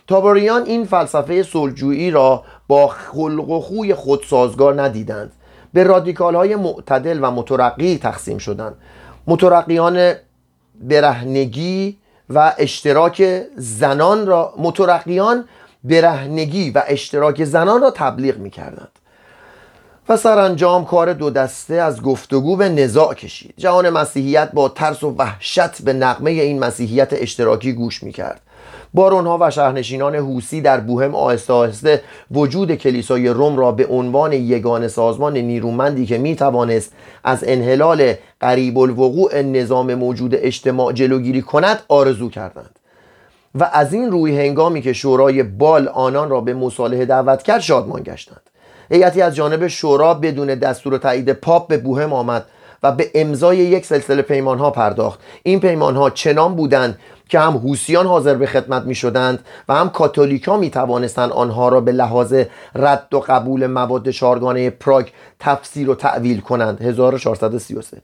تابوریان 0.06 0.62
این 0.62 0.84
فلسفه 0.84 1.42
صلحجویی 1.42 2.10
را 2.10 2.44
با 2.68 2.88
خلق 2.88 3.48
و 3.48 3.60
خوی 3.60 3.94
خود 3.94 4.22
سازگار 4.22 4.82
ندیدند. 4.82 5.32
به 5.72 5.84
رادیکال 5.84 6.34
های 6.34 6.56
معتدل 6.56 7.18
و 7.22 7.30
مترقی 7.30 7.98
تقسیم 7.98 8.38
شدند. 8.38 8.74
مترقیان 9.26 10.12
برهنگی 10.80 11.98
و 12.30 12.52
اشتراک 12.58 13.42
زنان 13.56 14.26
را 14.26 14.54
مترقیان 14.58 15.44
برهنگی 15.88 16.70
و 16.70 16.82
اشتراک 16.86 17.44
زنان 17.44 17.80
را 17.80 17.90
تبلیغ 17.90 18.38
می 18.38 18.50
کردند 18.50 18.88
و 20.08 20.16
سرانجام 20.16 20.84
کار 20.84 21.12
دو 21.12 21.30
دسته 21.30 21.74
از 21.74 22.02
گفتگو 22.02 22.56
به 22.56 22.68
نزاع 22.68 23.14
کشید. 23.14 23.54
جهان 23.56 23.90
مسیحیت 23.90 24.52
با 24.52 24.68
ترس 24.68 25.02
و 25.02 25.14
وحشت 25.18 25.82
به 25.82 25.92
نقمه 25.92 26.30
این 26.30 26.58
مسیحیت 26.58 27.08
اشتراکی 27.12 27.72
گوش 27.72 28.02
می 28.02 28.12
کرد 28.12 28.40
بارونها 28.94 29.38
و 29.40 29.50
شهرنشینان 29.50 30.14
حوسی 30.14 30.60
در 30.60 30.80
بوهم 30.80 31.14
آهسته 31.14 31.52
آهسته 31.52 32.02
وجود 32.30 32.74
کلیسای 32.74 33.28
روم 33.28 33.56
را 33.56 33.72
به 33.72 33.86
عنوان 33.86 34.32
یگان 34.32 34.88
سازمان 34.88 35.36
نیرومندی 35.36 36.06
که 36.06 36.18
می 36.18 36.36
توانست 36.36 36.92
از 37.24 37.44
انحلال 37.46 38.14
قریب 38.40 38.78
الوقوع 38.78 39.42
نظام 39.42 39.94
موجود 39.94 40.34
اجتماع 40.34 40.92
جلوگیری 40.92 41.42
کند 41.42 41.82
آرزو 41.88 42.30
کردند. 42.30 42.75
و 43.60 43.70
از 43.72 43.94
این 43.94 44.10
روی 44.10 44.40
هنگامی 44.40 44.82
که 44.82 44.92
شورای 44.92 45.42
بال 45.42 45.88
آنان 45.88 46.30
را 46.30 46.40
به 46.40 46.54
مصالحه 46.54 47.04
دعوت 47.04 47.42
کرد 47.42 47.60
شادمان 47.60 48.02
گشتند. 48.02 48.50
هیئتی 48.90 49.22
از 49.22 49.34
جانب 49.34 49.66
شورا 49.66 50.14
بدون 50.14 50.54
دستور 50.54 50.98
تایید 50.98 51.32
پاپ 51.32 51.68
به 51.68 51.78
بوهم 51.78 52.12
آمد 52.12 52.46
و 52.82 52.92
به 52.92 53.10
امضای 53.14 53.56
یک 53.56 53.86
سلسله 53.86 54.22
پیمان 54.22 54.58
ها 54.58 54.70
پرداخت. 54.70 55.20
این 55.42 55.60
پیمان 55.60 55.96
ها 55.96 56.10
چنان 56.10 56.54
بودند 56.54 56.98
که 57.28 57.40
هم 57.40 57.52
هوسیان 57.52 58.06
حاضر 58.06 58.34
به 58.34 58.46
خدمت 58.46 58.82
می 58.82 58.94
شدند 58.94 59.44
و 59.68 59.74
هم 59.74 59.90
کاتولیکا 59.90 60.56
می 60.56 60.70
توانستند 60.70 61.32
آنها 61.32 61.68
را 61.68 61.80
به 61.80 61.92
لحاظ 61.92 62.34
رد 62.74 63.14
و 63.14 63.20
قبول 63.20 63.66
مواد 63.66 64.10
شارگانه 64.10 64.70
پراگ 64.70 65.06
تفسیر 65.40 65.90
و 65.90 65.94
تعویل 65.94 66.40
کنند. 66.40 66.82
1433 66.82 67.98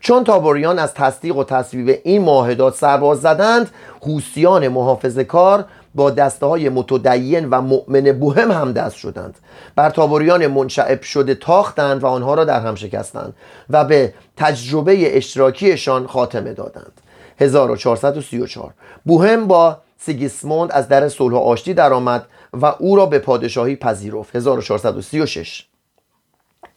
چون 0.00 0.24
تابوریان 0.24 0.78
از 0.78 0.94
تصدیق 0.94 1.36
و 1.36 1.44
تصویب 1.44 2.00
این 2.04 2.22
معاهدات 2.22 2.74
سرباز 2.74 3.20
زدند 3.20 3.70
هوسیان 4.02 4.68
محافظه 4.68 5.24
کار 5.24 5.64
با 5.94 6.10
دسته 6.10 6.46
های 6.46 6.68
متدین 6.68 7.50
و 7.50 7.60
مؤمن 7.60 8.12
بوهم 8.12 8.50
هم 8.50 8.72
دست 8.72 8.96
شدند. 8.96 9.38
بر 9.76 9.90
تابوریان 9.90 10.46
منشعب 10.46 11.02
شده 11.02 11.34
تاختند 11.34 12.04
و 12.04 12.06
آنها 12.06 12.34
را 12.34 12.44
در 12.44 12.60
هم 12.60 12.74
شکستند 12.74 13.34
و 13.70 13.84
به 13.84 14.14
تجربه 14.36 15.16
اشتراکیشان 15.16 16.06
خاتمه 16.06 16.52
دادند. 16.52 16.92
1434 17.38 18.74
بوهم 19.04 19.46
با 19.46 19.78
سیگیسموند 19.98 20.72
از 20.72 20.88
در 20.88 21.08
صلح 21.08 21.34
و 21.34 21.38
آشتی 21.38 21.74
درآمد 21.74 22.26
و 22.52 22.66
او 22.78 22.96
را 22.96 23.06
به 23.06 23.18
پادشاهی 23.18 23.76
پذیرفت. 23.76 24.36
1436 24.36 25.66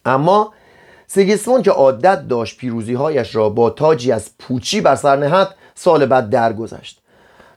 اما 0.04 0.52
سیگیسموند 1.06 1.64
که 1.64 1.70
عادت 1.70 2.28
داشت 2.28 2.56
پیروزی 2.56 2.94
هایش 2.94 3.34
را 3.34 3.48
با 3.48 3.70
تاجی 3.70 4.12
از 4.12 4.30
پوچی 4.38 4.80
بر 4.80 4.94
سر 4.94 5.16
نهد 5.16 5.54
سال 5.74 6.06
بعد 6.06 6.30
درگذشت. 6.30 7.02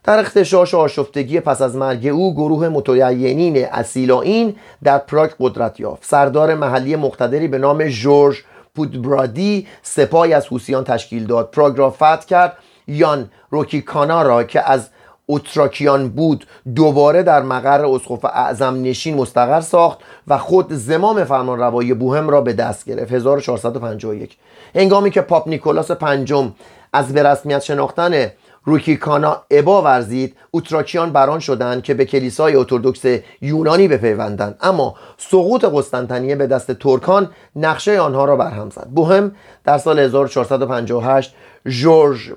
در 0.03 0.19
اختشاش 0.19 0.73
و 0.73 0.77
آشفتگی 0.77 1.39
پس 1.39 1.61
از 1.61 1.75
مرگ 1.75 2.07
او 2.07 2.33
گروه 2.33 2.69
متعینین 2.69 3.65
اسیلاین 3.65 4.55
در 4.83 4.97
پراگ 4.97 5.31
قدرت 5.39 5.79
یافت. 5.79 6.05
سردار 6.05 6.55
محلی 6.55 6.95
مقتدری 6.95 7.47
به 7.47 7.57
نام 7.57 7.87
جورج 7.87 8.37
پودبرادی 8.75 9.67
سپاهی 9.81 10.33
از 10.33 10.47
حوسیان 10.47 10.83
تشکیل 10.83 11.25
داد. 11.25 11.51
پراگ 11.51 11.77
را 11.77 11.89
فتح 11.89 12.25
کرد 12.25 12.57
یان 12.87 13.29
روکیکانا 13.49 14.21
را 14.21 14.43
که 14.43 14.69
از 14.71 14.89
اوتراکیان 15.25 16.09
بود 16.09 16.45
دوباره 16.75 17.23
در 17.23 17.41
مقر 17.41 17.85
اسقف 17.85 18.25
اعظم 18.25 18.81
نشین 18.81 19.15
مستقر 19.15 19.61
ساخت 19.61 19.99
و 20.27 20.37
خود 20.37 20.73
زمام 20.73 21.23
فرمان 21.23 21.59
روایی 21.59 21.93
بوهم 21.93 22.29
را 22.29 22.41
به 22.41 22.53
دست 22.53 22.85
گرفت. 22.85 23.11
1451 23.11 24.37
هنگامی 24.75 25.11
که 25.11 25.21
پاپ 25.21 25.47
نیکولاس 25.47 25.91
پنجم 25.91 26.53
از 26.93 27.13
به 27.13 27.23
رسمیت 27.23 27.59
شناختن 27.59 28.31
روکیکانا 28.65 29.41
ابا 29.51 29.81
ورزید 29.81 30.35
اوتراکیان 30.51 31.11
بران 31.11 31.39
شدند 31.39 31.83
که 31.83 31.93
به 31.93 32.05
کلیسای 32.05 32.55
ارتودکس 32.55 33.21
یونانی 33.41 33.87
بپیوندند. 33.87 34.57
اما 34.61 34.95
سقوط 35.17 35.65
قسطنطنیه 35.65 36.35
به 36.35 36.47
دست 36.47 36.71
ترکان 36.71 37.29
نقشه 37.55 37.99
آنها 37.99 38.25
را 38.25 38.35
برهم 38.35 38.69
زد. 38.69 38.87
بوهم 38.95 39.31
در 39.63 39.77
سال 39.77 39.99
1458 39.99 41.35
جورج 41.67 42.33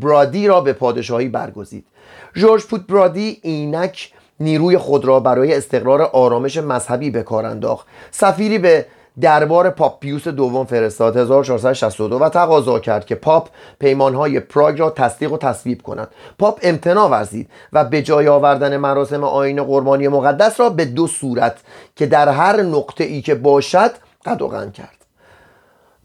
برادی 0.00 0.48
را 0.48 0.60
به 0.60 0.72
پادشاهی 0.72 1.28
برگزید. 1.28 1.86
جورج 2.34 2.62
برادی 2.88 3.38
اینک 3.42 4.12
نیروی 4.40 4.78
خود 4.78 5.04
را 5.04 5.20
برای 5.20 5.54
استقرار 5.54 6.02
آرامش 6.02 6.56
مذهبی 6.56 7.10
به 7.10 7.22
کار 7.22 7.46
انداخت. 7.46 7.86
سفیری 8.10 8.58
به 8.58 8.86
دربار 9.20 9.70
پاپ 9.70 10.00
پیوس 10.00 10.28
دوم 10.28 10.64
فرستاد 10.64 11.16
1462 11.16 12.18
و 12.18 12.28
تقاضا 12.28 12.78
کرد 12.78 13.06
که 13.06 13.14
پاپ 13.14 13.48
پیمانهای 13.78 14.40
پراگ 14.40 14.80
را 14.80 14.90
تصدیق 14.90 15.32
و 15.32 15.38
تصویب 15.38 15.82
کند. 15.82 16.08
پاپ 16.38 16.60
امتناع 16.62 17.10
ورزید 17.10 17.50
و 17.72 17.84
به 17.84 18.02
جای 18.02 18.28
آوردن 18.28 18.76
مراسم 18.76 19.24
آین 19.24 19.62
قربانی 19.62 20.08
مقدس 20.08 20.60
را 20.60 20.70
به 20.70 20.84
دو 20.84 21.06
صورت 21.06 21.60
که 21.96 22.06
در 22.06 22.28
هر 22.28 22.62
نقطه 22.62 23.04
ای 23.04 23.22
که 23.22 23.34
باشد 23.34 23.90
قد 24.24 24.72
کرد. 24.72 24.96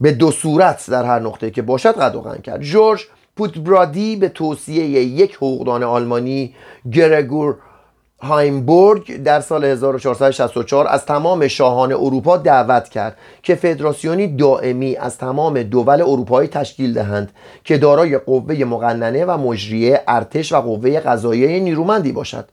به 0.01 0.11
دو 0.11 0.31
صورت 0.31 0.89
در 0.89 1.03
هر 1.03 1.19
نقطه 1.19 1.51
که 1.51 1.61
باشد 1.61 1.97
قد 1.97 2.41
کرد. 2.41 2.61
جورج 2.61 3.01
پوتبرادی 3.37 4.15
به 4.15 4.29
توصیه 4.29 4.83
یک 4.85 5.35
حقوقدان 5.35 5.83
آلمانی 5.83 6.55
گرگور 6.91 7.57
هایمبورگ 8.25 9.23
در 9.23 9.39
سال 9.39 9.65
1464 9.65 10.87
از 10.87 11.05
تمام 11.05 11.47
شاهان 11.47 11.91
اروپا 11.91 12.37
دعوت 12.37 12.89
کرد 12.89 13.17
که 13.43 13.55
فدراسیونی 13.55 14.27
دائمی 14.27 14.95
از 14.95 15.17
تمام 15.17 15.63
دول 15.63 16.01
اروپایی 16.01 16.47
تشکیل 16.47 16.93
دهند 16.93 17.31
که 17.63 17.77
دارای 17.77 18.17
قوه 18.17 18.55
مقننه 18.55 19.25
و 19.25 19.37
مجریه 19.37 20.01
ارتش 20.07 20.53
و 20.53 20.61
قوه 20.61 20.99
قضاییه 20.99 21.59
نیرومندی 21.59 22.11
باشد. 22.11 22.45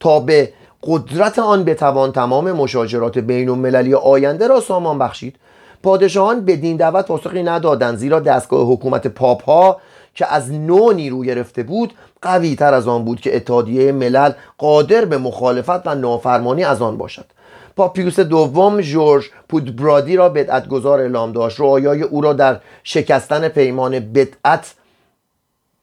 تا 0.00 0.20
به 0.20 0.52
قدرت 0.82 1.38
آن 1.38 1.64
بتوان 1.64 2.12
تمام 2.12 2.52
مشاجرات 2.52 3.18
بین 3.18 3.48
المللی 3.48 3.94
آینده 3.94 4.46
را 4.46 4.60
سامان 4.60 4.98
بخشید. 4.98 5.36
پادشاهان 5.82 6.44
بدین 6.44 6.76
دعوت 6.76 7.06
پاسخی 7.06 7.42
ندادند 7.42 7.96
زیرا 7.96 8.20
دستگاه 8.20 8.72
حکومت 8.72 9.06
پاپ 9.06 9.44
ها 9.44 9.80
که 10.14 10.34
از 10.34 10.52
نو 10.52 10.92
نیرو 10.92 11.22
گرفته 11.22 11.62
بود 11.62 11.92
قوی 12.22 12.56
تر 12.56 12.74
از 12.74 12.88
آن 12.88 13.04
بود 13.04 13.20
که 13.20 13.36
اتحادیه 13.36 13.92
ملل 13.92 14.32
قادر 14.58 15.04
به 15.04 15.18
مخالفت 15.18 15.86
و 15.86 15.94
نافرمانی 15.94 16.64
از 16.64 16.82
آن 16.82 16.96
باشد. 16.96 17.24
پاپیوس 17.76 18.20
دوم 18.20 18.80
جورج 18.80 19.24
پودبرادی 19.48 20.16
را 20.16 20.28
بدعتگذار 20.28 21.00
اعلام 21.00 21.32
داشت. 21.32 21.60
رعایای 21.60 22.02
او 22.02 22.20
را 22.20 22.32
در 22.32 22.60
شکستن 22.82 23.48
پیمان 23.48 23.98
بدعت 24.00 24.74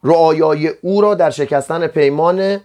رعایای 0.04 0.68
او 0.68 1.02
را 1.02 1.16
در 1.16 1.30
شکستن 1.30 1.88
پیمان 1.88 2.60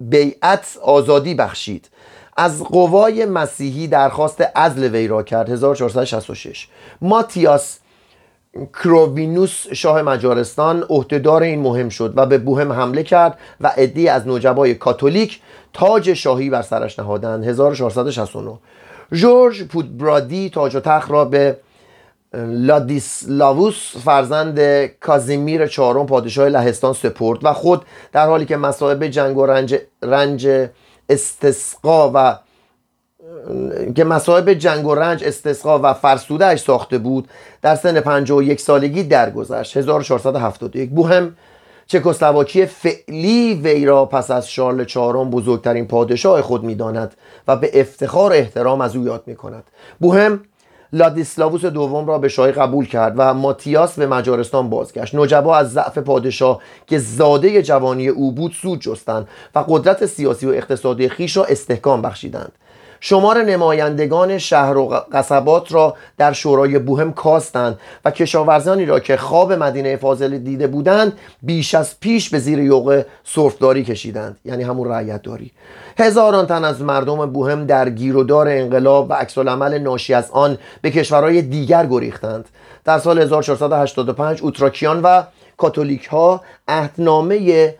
بیعت 0.00 0.78
آزادی 0.82 1.34
بخشید. 1.34 1.90
از 2.36 2.62
قوای 2.64 3.24
مسیحی 3.24 3.88
درخواست 3.88 4.40
عزل 4.40 4.94
وی 4.94 5.08
را 5.08 5.22
کرد. 5.22 5.50
1466 5.50 6.68
ماتیاس 7.00 7.78
کرووینوس 8.74 9.66
شاه 9.72 10.02
مجارستان 10.02 10.84
عهدهدار 10.90 11.42
این 11.42 11.60
مهم 11.60 11.88
شد 11.88 12.12
و 12.16 12.26
به 12.26 12.38
بوهم 12.38 12.72
حمله 12.72 13.02
کرد 13.02 13.38
و 13.60 13.66
عدی 13.76 14.08
از 14.08 14.26
نوجبای 14.26 14.74
کاتولیک 14.74 15.40
تاج 15.72 16.12
شاهی 16.12 16.50
بر 16.50 16.62
سرش 16.62 16.98
نهادند. 16.98 17.44
1469 17.44 18.58
جورج 19.12 19.64
پودبرادی 19.64 20.50
تاج 20.50 20.76
و 20.76 20.80
تخت 20.80 21.10
را 21.10 21.24
به 21.24 21.56
لادیسلاووس 22.34 23.96
فرزند 24.04 24.86
کازیمیر 24.86 25.66
چهارم 25.66 26.06
پادشاه 26.06 26.48
لهستان 26.48 26.92
سپرد 26.92 27.38
و 27.44 27.52
خود 27.52 27.82
در 28.12 28.26
حالی 28.26 28.44
که 28.44 28.56
مصائب 28.56 29.06
جنگ 29.06 29.36
و 29.36 29.46
رنج, 29.46 29.76
رنج 30.02 30.68
استسقا 31.08 32.10
و 32.14 32.38
که 33.96 34.04
مصائب 34.04 34.52
جنگ 34.52 34.86
و 34.86 34.94
رنج 34.94 35.24
استسقا 35.24 35.80
و 35.82 35.94
فرسودهش 35.94 36.60
ساخته 36.60 36.98
بود 36.98 37.28
در 37.62 37.74
سن 37.74 38.00
51 38.00 38.60
سالگی 38.60 39.02
درگذشت. 39.02 39.76
1471 39.76 40.90
بوهم 40.90 41.36
چکسلواکی 41.86 42.66
فعلی 42.66 43.54
وی 43.54 43.86
را 43.86 44.04
پس 44.04 44.30
از 44.30 44.50
شارل 44.50 44.84
چهارم 44.84 45.30
بزرگترین 45.30 45.86
پادشاه 45.86 46.42
خود 46.42 46.64
می‌داند 46.64 47.14
و 47.48 47.56
به 47.56 47.80
افتخار 47.80 48.32
احترام 48.32 48.80
از 48.80 48.96
او 48.96 49.04
یاد 49.04 49.22
می 49.26 49.36
کند 49.36 49.64
بوهم 50.00 50.40
لادیسلاووس 50.92 51.64
دوم 51.64 52.06
را 52.06 52.18
به 52.18 52.28
شاهی 52.28 52.52
قبول 52.52 52.86
کرد 52.86 53.14
و 53.16 53.34
ماتیاس 53.34 53.98
به 53.98 54.06
مجارستان 54.06 54.70
بازگشت. 54.70 55.14
نوجبا 55.14 55.56
از 55.56 55.72
ضعف 55.72 55.98
پادشاه 55.98 56.60
که 56.86 56.98
زاده 56.98 57.62
جوانی 57.62 58.08
او 58.08 58.32
بود 58.32 58.52
سود 58.52 58.80
جستند 58.80 59.28
و 59.54 59.64
قدرت 59.68 60.06
سیاسی 60.06 60.46
و 60.46 60.50
اقتصادی 60.50 61.08
خیش 61.08 61.36
را 61.36 61.44
استحکام 61.44 62.02
بخشیدند. 62.02 62.52
شمار 63.00 63.42
نمایندگان 63.42 64.38
شهر 64.38 64.76
و 64.76 65.04
قصبات 65.12 65.72
را 65.72 65.96
در 66.18 66.32
شورای 66.32 66.78
بوهم 66.78 67.12
کاستند 67.12 67.78
و 68.04 68.10
کشاورزانی 68.10 68.86
را 68.86 69.00
که 69.00 69.16
خواب 69.16 69.52
مدینه 69.52 69.96
فاضل 69.96 70.38
دیده 70.38 70.66
بودند 70.66 71.18
بیش 71.42 71.74
از 71.74 72.00
پیش 72.00 72.30
به 72.30 72.38
زیر 72.38 72.58
یوغ 72.58 73.04
صرفداری 73.24 73.84
کشیدند. 73.84 74.36
یعنی 74.44 74.62
همون 74.62 74.88
رعیت 74.88 75.22
داری 75.22 75.50
هزاران 75.98 76.46
تن 76.46 76.64
از 76.64 76.82
مردم 76.82 77.26
بوهم 77.26 77.66
در 77.66 77.90
گیرودار 77.90 78.48
انقلاب 78.48 79.10
و 79.10 79.12
عکس 79.12 79.38
عمل 79.38 79.78
ناشی 79.78 80.14
از 80.14 80.30
آن 80.30 80.58
به 80.82 80.90
کشورهای 80.90 81.42
دیگر 81.42 81.86
گریختند. 81.86 82.48
در 82.84 82.98
سال 82.98 83.18
1485 83.18 84.42
اوتراکیان 84.42 85.00
و 85.02 85.22
کاتولیک 85.56 86.06
ها 86.06 86.40
عهدنامه 86.68 87.74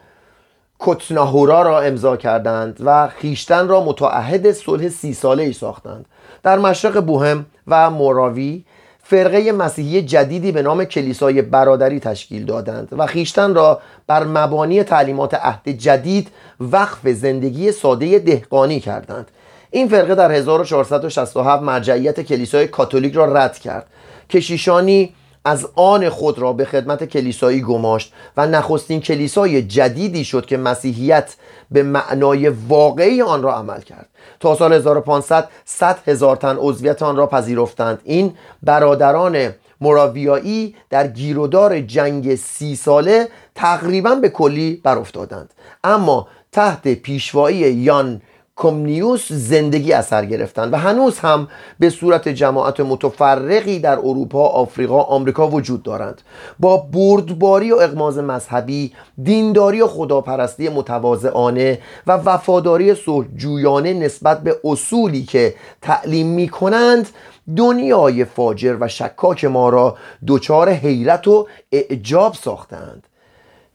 کتناهورا 0.79 1.63
را 1.63 1.81
امضا 1.81 2.17
کردند 2.17 2.77
و 2.85 3.09
خیشتن 3.09 3.69
را 3.69 3.85
متعهد 3.85 4.53
صلح 4.53 4.89
سی 4.89 5.15
ساله 5.15 5.43
ای 5.43 5.53
ساختند. 5.53 6.07
در 6.43 6.59
مشرق 6.59 7.01
بوهم 7.01 7.47
و 7.67 7.91
موراوی 7.91 8.65
فرقه 9.03 9.53
مسیحی 9.53 10.03
جدیدی 10.03 10.53
به 10.53 10.63
نام 10.63 10.85
کلیسای 10.85 11.43
برادری 11.43 12.01
تشکیل 12.01 12.45
دادند 12.45 12.89
و 12.93 13.07
خیشتن 13.07 13.55
را 13.55 13.81
بر 14.07 14.25
مبانی 14.25 14.83
تعلیمات 14.83 15.35
عهد 15.35 15.69
جدید 15.69 16.29
وقف 16.61 17.09
زندگی 17.09 17.73
ساده 17.73 18.19
دهقانی 18.19 18.81
کردند. 18.81 19.31
این 19.71 19.89
فرقه 19.89 20.15
در 20.15 20.33
1467 20.33 21.63
مرجعیت 21.63 22.21
کلیسای 22.21 22.69
کاتولیک 22.69 23.15
را 23.15 23.25
رد 23.25 23.59
کرد 23.59 23.87
کشیشانی 24.31 25.15
از 25.47 25.67
آن 25.75 26.09
خود 26.09 26.39
را 26.39 26.53
به 26.53 26.65
خدمت 26.65 27.05
کلیسایی 27.05 27.61
گماشت 27.61 28.13
و 28.37 28.47
نخستین 28.47 29.01
کلیسای 29.01 29.63
جدیدی 29.63 30.25
شد 30.25 30.47
که 30.47 30.57
مسیحیت 30.57 31.37
به 31.71 31.83
معنای 31.83 32.49
واقعی 32.49 33.23
آن 33.23 33.43
را 33.43 33.55
عمل 33.55 33.81
کرد. 33.81 34.09
تا 34.41 34.55
سال 34.55 34.73
1500 34.73 35.49
100 35.65 35.99
هزار 36.07 36.37
تن 36.37 36.57
عضویت 36.59 37.03
آن 37.03 37.17
را 37.17 37.27
پذیرفتند. 37.27 38.01
این 38.05 38.35
برادران 38.63 39.55
مراویایی 39.81 40.75
در 40.91 41.07
گیرودار 41.07 41.81
جنگ 41.81 42.35
سی 42.35 42.77
ساله 42.77 43.29
تقریبا 43.55 44.15
به 44.15 44.29
کلی 44.29 44.81
برافتادند. 44.85 45.55
اما 45.85 46.29
تحت 46.53 46.89
پیشوایی 46.89 47.73
یان 47.73 48.23
کمنیوس 48.57 49.33
زندگی 49.33 49.93
اثر 49.93 50.25
گرفتند 50.25 50.73
و 50.73 50.77
هنوز 50.77 51.19
هم 51.19 51.49
به 51.79 51.91
صورت 51.91 52.29
جماعت 52.29 52.81
متفرقی 52.81 53.79
در 53.79 53.99
اروپا، 53.99 54.47
آفریقا، 54.47 55.03
آمریکا 55.03 55.49
وجود 55.49 55.83
دارند. 55.83 56.23
با 56.61 56.77
بردباری 56.77 57.73
و 57.73 57.77
اغماز 57.77 58.19
مذهبی، 58.19 58.93
دینداری 59.23 59.81
و 59.81 59.87
خداپرستی 59.87 60.69
متواضعانه 60.69 61.79
و 62.07 62.13
وفاداری 62.13 62.95
صلحجویانه 62.95 63.95
نسبت 63.95 64.41
به 64.41 64.57
اصولی 64.65 65.23
که 65.23 65.55
تعلیم 65.83 66.27
می 66.27 66.49
کنند 66.49 67.09
دنیای 67.57 68.25
فاجر 68.25 68.77
و 68.81 68.89
شکاک 68.89 69.45
ما 69.45 69.69
را 69.69 69.97
دچار 70.27 70.71
حیرت 70.71 71.29
و 71.29 71.47
اعجاب 71.73 72.35
ساختند. 72.35 73.07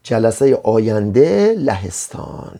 جلسه 0.02 0.60
آینده 0.62 1.54
لهستان. 1.58 2.58